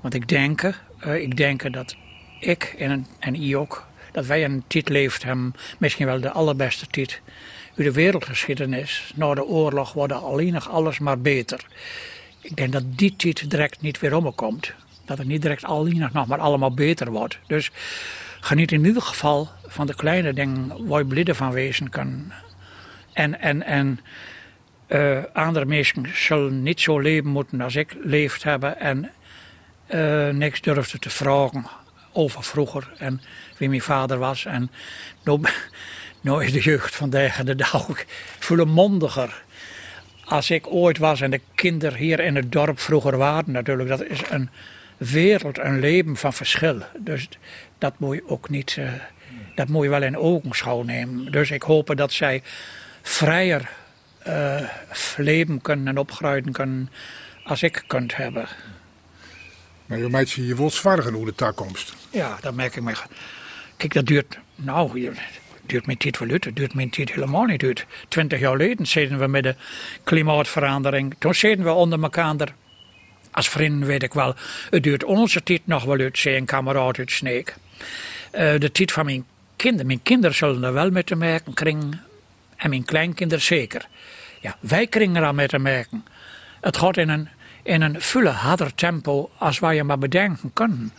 Want 0.00 0.14
ik 0.14 0.28
denk, 0.28 0.62
uh, 1.06 1.14
ik 1.14 1.36
denk 1.36 1.72
dat 1.72 1.96
ik 2.40 2.74
en, 2.78 3.06
en 3.18 3.34
I 3.34 3.56
ook, 3.56 3.86
dat 4.12 4.26
wij 4.26 4.44
een 4.44 4.64
tijd 4.66 4.88
leeft 4.88 5.22
hebben, 5.22 5.54
misschien 5.78 6.06
wel 6.06 6.20
de 6.20 6.30
allerbeste 6.30 6.86
tijd. 6.86 7.20
U 7.74 7.82
de 7.82 7.92
wereldgeschiedenis, 7.92 9.12
na 9.14 9.34
de 9.34 9.44
oorlog, 9.44 9.92
wordt 9.92 10.12
alleen 10.12 10.52
nog 10.52 10.70
alles 10.70 10.98
maar 10.98 11.20
beter. 11.20 11.66
Ik 12.40 12.56
denk 12.56 12.72
dat 12.72 12.82
die 12.86 13.16
tijd 13.16 13.50
direct 13.50 13.80
niet 13.80 14.00
weer 14.00 14.16
omkomt. 14.16 14.72
Dat 15.04 15.18
het 15.18 15.26
niet 15.26 15.42
direct 15.42 15.64
alleen 15.64 16.08
nog 16.12 16.26
maar 16.26 16.38
allemaal 16.38 16.74
beter 16.74 17.10
wordt. 17.10 17.38
Dus 17.46 17.70
geniet 18.40 18.72
in 18.72 18.84
ieder 18.84 19.02
geval 19.02 19.48
van 19.66 19.86
de 19.86 19.94
kleine 19.94 20.32
dingen 20.32 20.86
waar 20.86 20.98
je 20.98 21.06
blidden 21.06 21.36
van 21.36 21.52
wezen 21.52 21.90
kan. 21.90 22.32
En, 23.12 23.40
en, 23.40 23.62
en 23.62 24.00
uh, 24.90 25.18
andere 25.32 25.64
mensen 25.64 26.06
zullen 26.14 26.62
niet 26.62 26.80
zo 26.80 26.98
leven 26.98 27.30
moeten 27.30 27.60
als 27.60 27.76
ik 27.76 27.96
leefd 28.02 28.42
hebben. 28.42 28.80
En 28.80 29.10
uh, 29.94 30.28
niks 30.28 30.60
durfde 30.60 30.98
te 30.98 31.10
vragen 31.10 31.66
over 32.12 32.42
vroeger 32.44 32.92
en 32.98 33.20
wie 33.58 33.68
mijn 33.68 33.80
vader 33.80 34.18
was. 34.18 34.44
En 34.44 34.70
nu, 36.22 36.42
is 36.42 36.52
de 36.58 36.60
jeugd 36.60 36.94
vandaag 36.94 37.36
de 37.36 37.54
dag 37.54 38.04
veel 38.38 38.64
mondiger. 38.64 39.42
Als 40.24 40.50
ik 40.50 40.66
ooit 40.66 40.98
was 40.98 41.20
en 41.20 41.30
de 41.30 41.40
kinderen 41.54 41.98
hier 41.98 42.20
in 42.20 42.36
het 42.36 42.52
dorp 42.52 42.80
vroeger 42.80 43.16
waren 43.16 43.52
natuurlijk, 43.52 43.88
dat 43.88 44.04
is 44.04 44.20
een 44.30 44.50
wereld, 44.96 45.58
een 45.58 45.80
leven 45.80 46.16
van 46.16 46.32
verschil. 46.32 46.82
Dus 46.98 47.28
dat 47.78 47.98
moet 47.98 48.14
je 48.14 48.28
ook 48.28 48.48
niet, 48.48 48.76
uh, 48.78 48.92
dat 49.54 49.68
moet 49.68 49.84
je 49.84 49.90
wel 49.90 50.02
in 50.02 50.16
ogenschouw 50.16 50.82
nemen. 50.82 51.32
Dus 51.32 51.50
ik 51.50 51.62
hoop 51.62 51.96
dat 51.96 52.12
zij 52.12 52.42
vrijer 53.02 53.68
uh, 54.26 54.68
leven 55.16 55.60
kunnen 55.60 55.88
en 55.88 55.98
opgroeien 55.98 56.52
kunnen 56.52 56.90
als 57.44 57.62
ik 57.62 57.84
kunt 57.86 58.16
hebben. 58.16 58.48
Maar 59.86 59.98
je 59.98 60.08
meid 60.08 60.30
je 60.30 60.54
wilt 60.54 60.72
zwaar 60.72 61.08
hoe 61.08 61.24
de 61.24 61.34
toekomst. 61.34 61.94
Ja, 62.10 62.38
dat 62.40 62.54
merk 62.54 62.76
ik 62.76 62.82
me. 62.82 62.92
Kijk, 63.76 63.94
dat 63.94 64.06
duurt, 64.06 64.38
nou, 64.54 65.12
duurt 65.66 65.86
mijn 65.86 65.98
tijd 65.98 66.18
wel 66.18 66.28
uit. 66.28 66.44
Het 66.44 66.56
duurt 66.56 66.74
mijn 66.74 66.90
tijd 66.90 67.12
helemaal 67.12 67.44
niet 67.44 67.62
uit. 67.62 67.86
Twintig 68.08 68.40
jaar 68.40 68.50
geleden 68.50 68.86
zitten 68.86 69.18
we 69.18 69.26
met 69.26 69.42
de 69.42 69.54
klimaatverandering. 70.04 71.14
Toen 71.18 71.34
zitten 71.34 71.64
we 71.64 71.72
onder 71.72 72.02
elkaar. 72.02 72.54
Als 73.30 73.48
vrienden 73.48 73.88
weet 73.88 74.02
ik 74.02 74.14
wel, 74.14 74.34
het 74.70 74.82
duurt 74.82 75.04
onze 75.04 75.42
tijd 75.42 75.60
nog 75.64 75.84
wel 75.84 75.98
uit, 75.98 76.18
zei 76.18 76.36
een 76.36 76.44
kameraad 76.44 76.98
uit 76.98 77.10
Sneek. 77.10 77.56
Uh, 78.32 78.58
de 78.58 78.72
tijd 78.72 78.92
van 78.92 79.04
mijn 79.04 79.24
kinderen. 79.56 79.86
Mijn 79.86 80.02
kinderen 80.02 80.36
zullen 80.36 80.64
er 80.64 80.72
wel 80.72 80.90
mee 80.90 81.04
te 81.04 81.16
merken 81.16 81.54
kringen. 81.54 82.04
En 82.56 82.70
mijn 82.70 82.84
kleinkinderen 82.84 83.44
zeker. 83.44 83.88
Ja, 84.40 84.56
wij 84.60 84.86
kringen 84.86 85.16
er 85.16 85.26
al 85.26 85.32
mee 85.32 85.48
te 85.48 85.58
merken. 85.58 86.04
Het 86.60 86.76
gaat 86.76 86.96
in 86.96 87.08
een 87.08 87.28
in 87.62 87.82
een 87.82 88.00
veel 88.00 88.26
harder 88.26 88.74
tempo 88.74 89.30
als 89.38 89.58
wij 89.58 89.74
je 89.74 89.84
maar 89.84 89.98
bedenken 89.98 90.52
kunnen. 90.52 90.92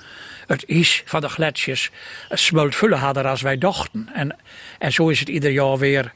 Het 0.47 0.63
is 0.65 1.03
van 1.05 1.21
de 1.21 1.29
gletsjers 1.29 1.91
smult 2.29 2.75
veel 2.75 2.93
harder 2.93 3.27
als 3.27 3.41
wij 3.41 3.57
dachten. 3.57 4.09
En, 4.13 4.37
en 4.79 4.93
zo 4.93 5.09
is 5.09 5.19
het 5.19 5.29
ieder 5.29 5.51
jaar 5.51 5.77
weer 5.77 6.13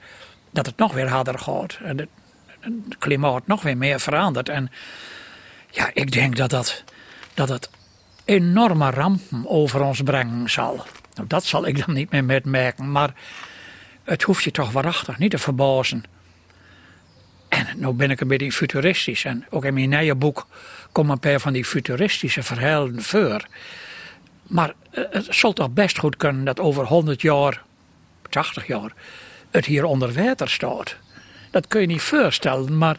dat 0.51 0.65
het 0.65 0.77
nog 0.77 0.93
weer 0.93 1.09
harder 1.09 1.39
gaat. 1.39 1.77
En 1.83 1.97
het, 1.97 2.09
het 2.59 2.97
klimaat 2.97 3.47
nog 3.47 3.61
weer 3.61 3.77
meer 3.77 3.99
verandert. 3.99 4.49
En 4.49 4.71
ja, 5.71 5.89
ik 5.93 6.11
denk 6.11 6.35
dat 6.35 6.49
dat, 6.49 6.83
dat 7.33 7.49
het 7.49 7.69
enorme 8.25 8.89
rampen 8.89 9.49
over 9.49 9.81
ons 9.81 10.01
brengen 10.01 10.49
zal. 10.49 10.85
Nou, 11.13 11.27
dat 11.27 11.43
zal 11.43 11.67
ik 11.67 11.85
dan 11.85 11.95
niet 11.95 12.11
meer 12.11 12.23
metmerken, 12.23 12.91
maar 12.91 13.13
het 14.03 14.23
hoeft 14.23 14.43
je 14.43 14.51
toch 14.51 14.71
waarachtig 14.71 15.17
niet 15.17 15.31
te 15.31 15.37
verbazen 15.37 16.03
en 17.55 17.67
nu 17.75 17.91
ben 17.91 18.11
ik 18.11 18.21
een 18.21 18.27
beetje 18.27 18.51
futuristisch. 18.51 19.25
En 19.25 19.45
ook 19.49 19.65
in 19.65 19.73
mijn 19.73 19.89
nieuwe 19.89 20.15
boek 20.15 20.47
komen 20.91 21.11
een 21.11 21.19
paar 21.19 21.39
van 21.39 21.53
die 21.53 21.65
futuristische 21.65 22.43
verhalen 22.43 23.03
voor. 23.03 23.45
Maar 24.47 24.73
eh, 24.91 25.03
het 25.09 25.27
zal 25.29 25.53
toch 25.53 25.71
best 25.71 25.97
goed 25.97 26.17
kunnen 26.17 26.45
dat 26.45 26.59
over 26.59 26.85
100 26.85 27.21
jaar, 27.21 27.63
80 28.29 28.67
jaar, 28.67 28.93
het 29.51 29.65
hier 29.65 29.83
onder 29.85 30.13
water 30.13 30.49
staat. 30.49 30.95
Dat 31.51 31.67
kun 31.67 31.81
je 31.81 31.87
niet 31.87 32.01
voorstellen, 32.01 32.77
maar. 32.77 32.97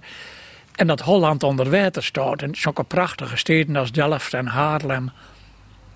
En 0.74 0.86
dat 0.86 1.00
Holland 1.00 1.42
onder 1.42 1.70
water 1.70 2.04
staat. 2.04 2.42
En 2.42 2.54
zulke 2.54 2.84
prachtige 2.84 3.36
steden 3.36 3.76
als 3.76 3.92
Delft 3.92 4.34
en 4.34 4.46
Haarlem. 4.46 5.10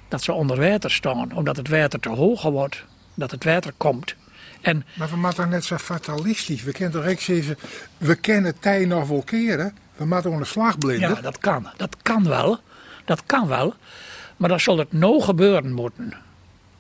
Dat 0.09 0.23
ze 0.23 0.33
onder 0.33 0.61
water 0.61 0.91
staan, 0.91 1.33
omdat 1.35 1.57
het 1.57 1.69
water 1.69 2.01
te 2.01 2.09
hoog 2.09 2.43
wordt. 2.43 2.85
Dat 3.15 3.31
het 3.31 3.45
water 3.45 3.73
komt. 3.77 4.15
En, 4.61 4.85
maar 4.95 5.09
we 5.09 5.17
maken 5.17 5.49
net 5.49 5.65
zo 5.65 5.77
fatalistisch. 5.77 6.63
We 6.63 6.73
kennen 6.73 7.03
toch 7.03 7.11
ook 7.11 7.21
zeggen, 7.21 7.59
we 7.99 8.15
kennen 8.15 8.59
tijd 8.59 8.89
nog 8.89 9.09
wel 9.09 9.23
keren. 9.23 9.77
We 9.97 10.05
maken 10.05 10.33
een 10.33 10.47
slag 10.47 10.79
blinden. 10.79 11.09
Ja, 11.09 11.21
dat 11.21 11.39
kan. 11.39 11.69
Dat 11.77 11.97
kan 12.03 12.29
wel. 12.29 12.59
Dat 13.05 13.23
kan 13.27 13.47
wel. 13.47 13.75
Maar 14.37 14.49
dan 14.49 14.61
zal 14.61 14.79
het 14.79 14.93
nou 14.93 15.23
gebeuren 15.23 15.73
moeten. 15.73 16.15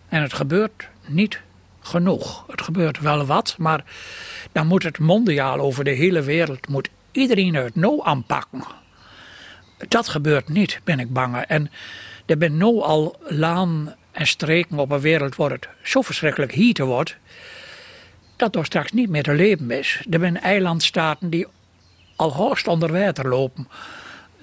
En 0.09 0.23
het 0.23 0.33
gebeurt 0.33 0.89
niet 1.07 1.41
genoeg. 1.81 2.45
Het 2.47 2.63
gebeurt 2.63 3.01
wel 3.01 3.27
wat, 3.27 3.55
maar 3.59 3.85
dan 4.53 4.67
moet 4.67 4.83
het 4.83 4.99
mondiaal 4.99 5.59
over 5.59 5.85
de 5.85 5.91
hele 5.91 6.23
wereld, 6.23 6.69
moet 6.69 6.89
iedereen 7.13 7.55
het 7.55 7.75
nou 7.75 8.01
aanpakken. 8.05 8.65
Dat 9.89 10.09
gebeurt 10.09 10.49
niet, 10.49 10.81
ben 10.85 11.01
ik 11.01 11.13
bang. 11.13 11.37
En 11.37 11.71
er 12.27 12.37
zijn 12.39 12.57
nu 12.57 12.65
al 12.65 13.21
laan 13.29 13.95
en 14.13 14.27
streken 14.27 14.79
op 14.79 14.91
een 14.91 15.01
wereld 15.01 15.37
waar 15.37 15.51
het 15.51 15.69
zo 15.83 16.03
verschrikkelijk 16.03 16.53
hieten 16.53 16.87
wordt 16.87 17.17
dat 18.41 18.57
er 18.57 18.65
straks 18.65 18.93
niet 18.93 19.09
meer 19.09 19.23
te 19.23 19.35
leven 19.35 19.71
is. 19.71 20.03
Er 20.11 20.21
zijn 20.21 20.41
eilandstaten 20.41 21.31
die 21.31 21.47
al 22.17 22.33
hoogst 22.33 22.69
onder 22.69 22.93
water 22.93 23.29
lopen. 23.29 23.69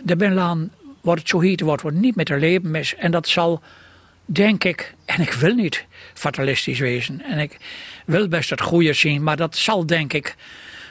Er 0.06 0.16
zijn 0.18 0.34
landen 0.34 0.72
waar 1.02 1.16
het 1.16 1.30
zo 1.30 1.40
heet 1.40 1.62
wordt, 1.62 1.92
niet 1.92 2.16
meer 2.16 2.26
te 2.26 2.38
leven 2.38 2.76
is. 2.76 2.96
En 2.96 3.12
dat 3.12 3.28
zal, 3.28 3.62
denk 4.26 4.64
ik, 4.64 4.96
en 5.06 5.22
ik 5.22 5.32
wil 5.32 5.54
niet 5.54 5.86
fatalistisch 6.14 6.80
wezen. 6.80 7.22
En 7.22 7.40
ik 7.40 7.58
wil 8.06 8.28
best 8.28 8.50
het 8.50 8.62
goede 8.62 8.94
zien, 8.94 9.24
maar 9.24 9.38
dat 9.38 9.56
zal, 9.56 9.86
denk 9.86 10.14
ik, 10.14 10.36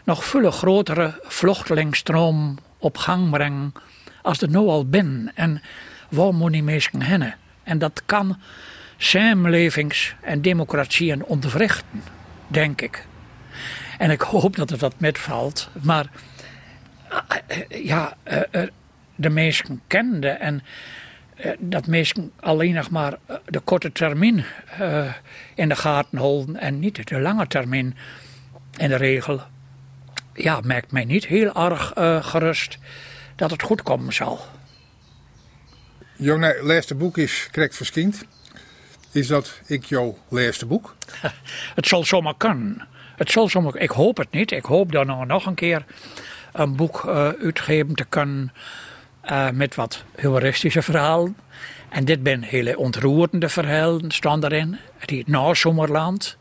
nog 0.05 0.25
veel 0.25 0.51
grotere 0.51 1.21
vluchtelingsstroom 1.23 2.59
op 2.79 2.97
gang 2.97 3.31
brengen. 3.31 3.73
Als 4.23 4.41
er 4.41 4.49
nu 4.49 4.57
al 4.57 4.89
ben. 4.89 5.33
En 5.35 5.63
waar 6.09 6.35
moet 6.35 6.53
die 6.53 6.63
mensen 6.63 7.03
heen? 7.03 7.35
En 7.63 7.79
dat 7.79 8.03
kan 8.07 8.39
samenlevings- 8.97 10.15
en 10.21 10.43
democratieën 10.43 11.25
ontwrichten 11.25 12.03
denk 12.49 12.81
ik. 12.81 13.07
En 13.99 14.11
ik 14.11 14.21
hoop 14.21 14.57
dat 14.57 14.71
het 14.71 14.81
wat 14.81 15.01
metvalt. 15.01 15.69
Maar 15.83 16.07
eh, 17.47 17.85
ja, 17.85 18.17
eh, 18.23 18.43
eh, 18.51 18.69
de 19.15 19.31
mensen 19.31 19.81
kenden 19.87 20.41
en 20.41 20.63
dat 21.59 21.87
mensen 21.87 22.33
alleen 22.41 22.75
nog 22.75 22.91
maar 22.91 23.19
de 23.45 23.61
korte 23.61 23.93
termijn 23.93 24.45
in 25.55 25.69
de 25.69 25.77
gaten 25.77 26.19
houden 26.19 26.57
en 26.57 26.79
niet 26.79 27.09
de 27.09 27.21
lange 27.21 27.47
termijn 27.47 27.97
in 28.77 28.89
de 28.89 28.97
regel. 28.97 29.41
Ja, 30.35 30.61
merkt 30.65 30.93
mij 30.93 31.05
niet 31.05 31.27
heel 31.27 31.55
erg 31.55 31.93
gerust 32.27 32.79
dat 33.35 33.51
het 33.51 33.63
goed 33.63 33.83
komen 33.83 34.13
zal. 34.13 34.41
Jouw 36.17 36.39
laatste 36.63 36.95
boek 36.95 37.19
is 37.19 37.49
correct 37.53 37.77
verschijnd. 37.77 38.25
Is 39.17 39.27
dat 39.27 39.61
ik 39.67 39.85
jouw 39.85 40.19
laatste 40.29 40.67
boek? 40.67 40.95
het 41.75 41.87
zal 41.87 42.05
zomaar 42.05 42.37
kunnen. 42.37 42.89
Het 43.17 43.31
zal 43.31 43.49
zomaar, 43.49 43.77
ik 43.77 43.91
hoop 43.91 44.17
het 44.17 44.31
niet. 44.31 44.51
Ik 44.51 44.65
hoop 44.65 44.93
dan 44.93 45.27
nog 45.27 45.47
een 45.47 45.55
keer 45.55 45.85
een 46.53 46.77
boek 46.77 47.03
uh, 47.07 47.29
uitgeven 47.29 47.95
te 47.95 48.05
kunnen 48.05 48.53
uh, 49.25 49.51
met 49.51 49.75
wat 49.75 50.05
humoristische 50.17 50.83
verhalen. 50.83 51.37
En 51.89 52.05
dit 52.05 52.19
zijn 52.23 52.43
hele 52.43 52.79
ontroerende 52.79 53.49
verhalen, 53.49 54.11
staan 54.11 54.45
erin. 54.45 54.79
Het 54.97 55.11
heet 55.11 55.27
Nazomerland. 55.27 56.37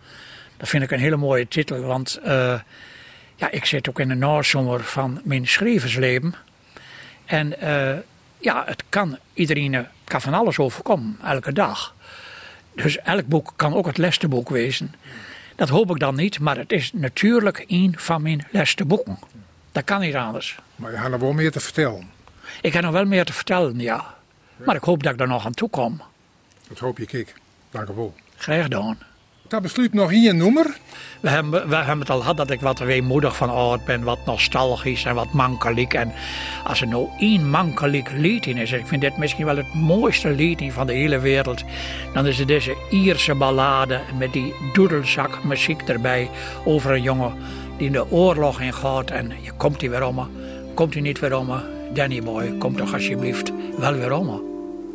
Dat 0.57 0.69
vind 0.69 0.83
ik 0.83 0.91
een 0.91 0.99
hele 0.99 1.17
mooie 1.17 1.47
titel, 1.47 1.79
want 1.79 2.19
uh, 2.25 2.59
ja, 3.35 3.51
ik 3.51 3.65
zit 3.65 3.89
ook 3.89 3.99
in 3.99 4.07
de 4.07 4.15
nazomer 4.15 4.83
van 4.83 5.21
mijn 5.23 5.47
schrijversleven. 5.47 6.35
En 7.25 7.55
ja, 8.37 8.63
het 8.65 8.83
kan 8.89 9.17
iedereen 9.33 9.87
kan 10.03 10.21
van 10.21 10.33
alles 10.33 10.59
overkomen, 10.59 11.17
elke 11.23 11.53
dag. 11.53 11.94
Dus 12.75 12.97
elk 12.97 13.27
boek 13.27 13.53
kan 13.55 13.73
ook 13.73 13.85
het 13.85 13.97
leste 13.97 14.27
boek 14.27 14.49
wezen. 14.49 14.95
Dat 15.55 15.69
hoop 15.69 15.89
ik 15.91 15.99
dan 15.99 16.15
niet, 16.15 16.39
maar 16.39 16.57
het 16.57 16.71
is 16.71 16.93
natuurlijk 16.93 17.63
een 17.67 17.93
van 17.97 18.21
mijn 18.21 18.47
leste 18.51 18.85
boeken. 18.85 19.19
Dat 19.71 19.83
kan 19.83 19.99
niet 19.99 20.15
anders. 20.15 20.59
Maar 20.75 20.91
je 20.91 20.97
had 20.97 21.11
nog 21.11 21.19
wel 21.19 21.33
meer 21.33 21.51
te 21.51 21.59
vertellen. 21.59 22.09
Ik 22.61 22.73
heb 22.73 22.83
nog 22.83 22.91
wel 22.91 23.05
meer 23.05 23.25
te 23.25 23.33
vertellen, 23.33 23.79
ja. 23.79 24.15
Maar 24.57 24.75
ik 24.75 24.83
hoop 24.83 25.03
dat 25.03 25.13
ik 25.13 25.19
er 25.19 25.27
nog 25.27 25.45
aan 25.45 25.53
toe 25.53 25.69
kom. 25.69 26.01
Dat 26.67 26.79
hoop 26.79 26.97
je, 26.97 27.05
kik. 27.05 27.33
Dank 27.71 27.89
u 27.89 27.93
wel. 27.93 28.15
Graag 28.35 28.63
gedaan. 28.63 28.97
Dat 29.47 29.61
besluit 29.61 29.93
nog 29.93 30.09
hier 30.09 30.35
nummer. 30.35 30.77
We 31.19 31.29
hebben, 31.29 31.69
we 31.69 31.75
hebben 31.75 31.99
het 31.99 32.09
al 32.09 32.19
gehad 32.19 32.37
dat 32.37 32.49
ik 32.49 32.61
wat 32.61 32.79
weemoedig 32.79 33.35
van 33.35 33.49
oud 33.49 33.85
ben, 33.85 34.03
wat 34.03 34.25
nostalgisch 34.25 35.05
en 35.05 35.15
wat 35.15 35.33
mankeliek. 35.33 35.93
En 35.93 36.13
als 36.63 36.81
er 36.81 36.87
nou 36.87 37.07
één 37.19 37.49
mankeliek 37.49 38.11
lied 38.11 38.45
in 38.45 38.57
is, 38.57 38.71
en 38.71 38.79
ik 38.79 38.87
vind 38.87 39.01
dit 39.01 39.17
misschien 39.17 39.45
wel 39.45 39.57
het 39.57 39.73
mooiste 39.73 40.29
lied 40.29 40.73
van 40.73 40.87
de 40.87 40.93
hele 40.93 41.19
wereld, 41.19 41.63
dan 42.13 42.25
is 42.25 42.37
het 42.37 42.47
deze 42.47 42.75
Ierse 42.89 43.35
ballade 43.35 43.99
met 44.17 44.33
die 44.33 44.53
doedelzak 44.73 45.43
muziek 45.43 45.81
erbij 45.81 46.29
over 46.63 46.91
een 46.91 47.01
jongen 47.01 47.33
die 47.77 47.87
in 47.87 47.93
de 47.93 48.11
oorlog 48.11 48.61
ingaat 48.61 49.11
en 49.11 49.31
je 49.41 49.51
komt 49.57 49.81
hij 49.81 49.89
weer 49.89 50.05
om, 50.05 50.29
komt 50.73 50.93
hij 50.93 51.01
niet 51.01 51.19
weer 51.19 51.37
om. 51.37 51.49
Danny 51.93 52.21
boy, 52.21 52.57
kom 52.57 52.75
toch 52.75 52.93
alsjeblieft 52.93 53.51
wel 53.77 53.93
weer 53.93 54.11
om. 54.11 54.43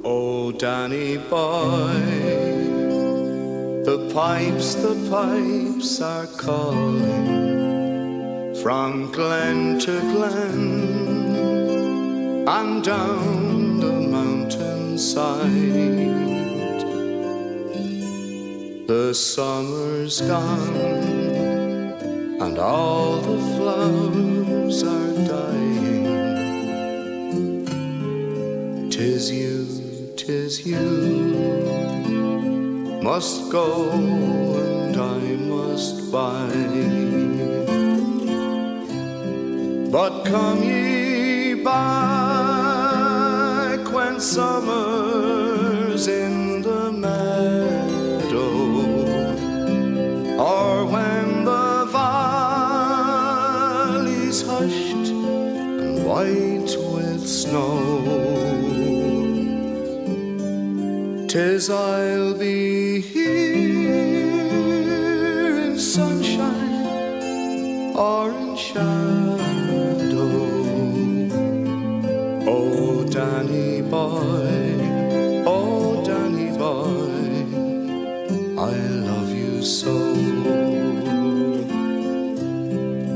Oh 0.03 0.59
Danny 0.59 1.21
boy 1.29 2.70
The 3.91 4.07
pipes, 4.15 4.77
the 4.77 4.95
pipes 5.11 6.01
are 6.01 6.29
calling 6.29 7.75
from 8.63 9.11
glen 9.11 9.81
to 9.81 10.01
glen 10.13 10.55
and 12.47 12.85
down 12.85 13.81
the 13.81 13.93
mountainside. 14.15 15.49
The 18.87 19.13
summer's 19.13 20.21
gone 20.21 20.77
and 22.45 22.59
all 22.61 23.17
the 23.17 23.39
flowers 23.57 24.85
are 24.85 25.15
dying. 25.27 26.05
Tis 28.89 29.33
you, 29.33 29.67
tis 30.17 30.65
you 30.65 32.00
must 33.03 33.51
go 33.51 33.91
and 33.91 34.97
I 34.97 35.19
must 35.37 36.13
buy. 36.13 36.51
But 39.91 40.25
come 40.25 40.63
ye 40.63 41.55
back 41.65 42.61
when 43.93 44.21
summer's 44.21 46.07
in 46.09 46.63
the 46.63 46.93
meadow, 46.93 48.51
or 50.39 50.85
when 50.87 51.45
the 51.45 51.87
valley's 53.11 54.43
hushed 54.43 55.09
and 55.11 56.05
white 56.05 56.77
with 56.93 57.27
snow. 57.27 57.90
Tis 61.31 61.71
I'll 61.71 62.35
be 62.35 63.01
here 63.01 63.95
in 65.61 65.79
sunshine 65.79 66.83
or 67.97 68.33
in 68.33 68.57
shadow. 68.57 69.39
Oh, 72.49 73.05
Danny 73.09 73.81
boy, 73.81 74.75
oh, 75.47 76.03
Danny 76.05 76.51
boy, 76.59 77.13
I 78.61 78.73
love 79.07 79.31
you 79.31 79.63
so. 79.63 79.95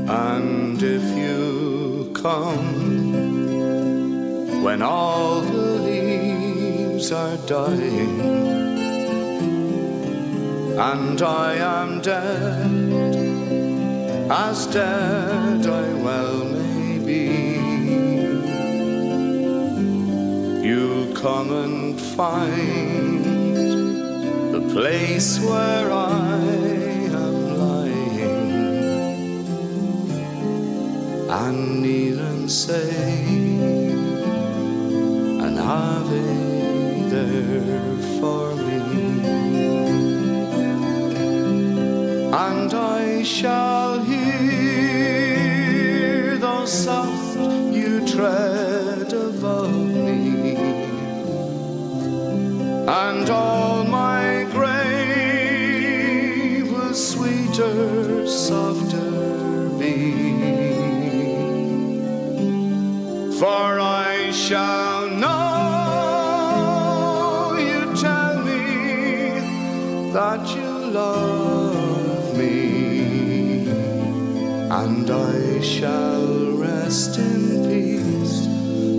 And 0.07 0.81
if 0.81 1.03
you 1.17 2.11
come 2.15 3.25
when 4.63 4.81
all 4.81 5.44
leaves 7.05 7.11
are 7.11 7.37
dying. 7.47 8.19
And 10.77 11.21
I 11.21 11.55
am 11.55 12.01
dead, 12.01 13.15
as 14.31 14.65
dead 14.67 15.65
I 15.67 15.93
well 16.03 16.45
may 16.45 16.99
be. 16.99 17.25
You'll 20.67 21.13
come 21.15 21.51
and 21.51 21.99
find 21.99 23.23
the 24.53 24.61
place 24.73 25.39
where 25.39 25.91
I 25.91 26.37
am 27.23 27.35
lying, 27.59 28.67
and 31.29 31.81
kneel 31.81 32.19
and 32.19 32.51
say 32.51 33.25
an 35.47 35.57
ave 35.57 36.64
there 37.25 37.97
for 38.19 38.55
me. 38.55 38.79
and 42.47 42.73
I 42.73 43.23
shall 43.23 43.99
hear 44.03 44.77
though 46.37 46.65
soft 46.65 47.37
you 47.77 48.05
tread 48.07 48.54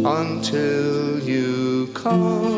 until 0.07 1.19
you 1.21 1.89
come. 1.93 2.56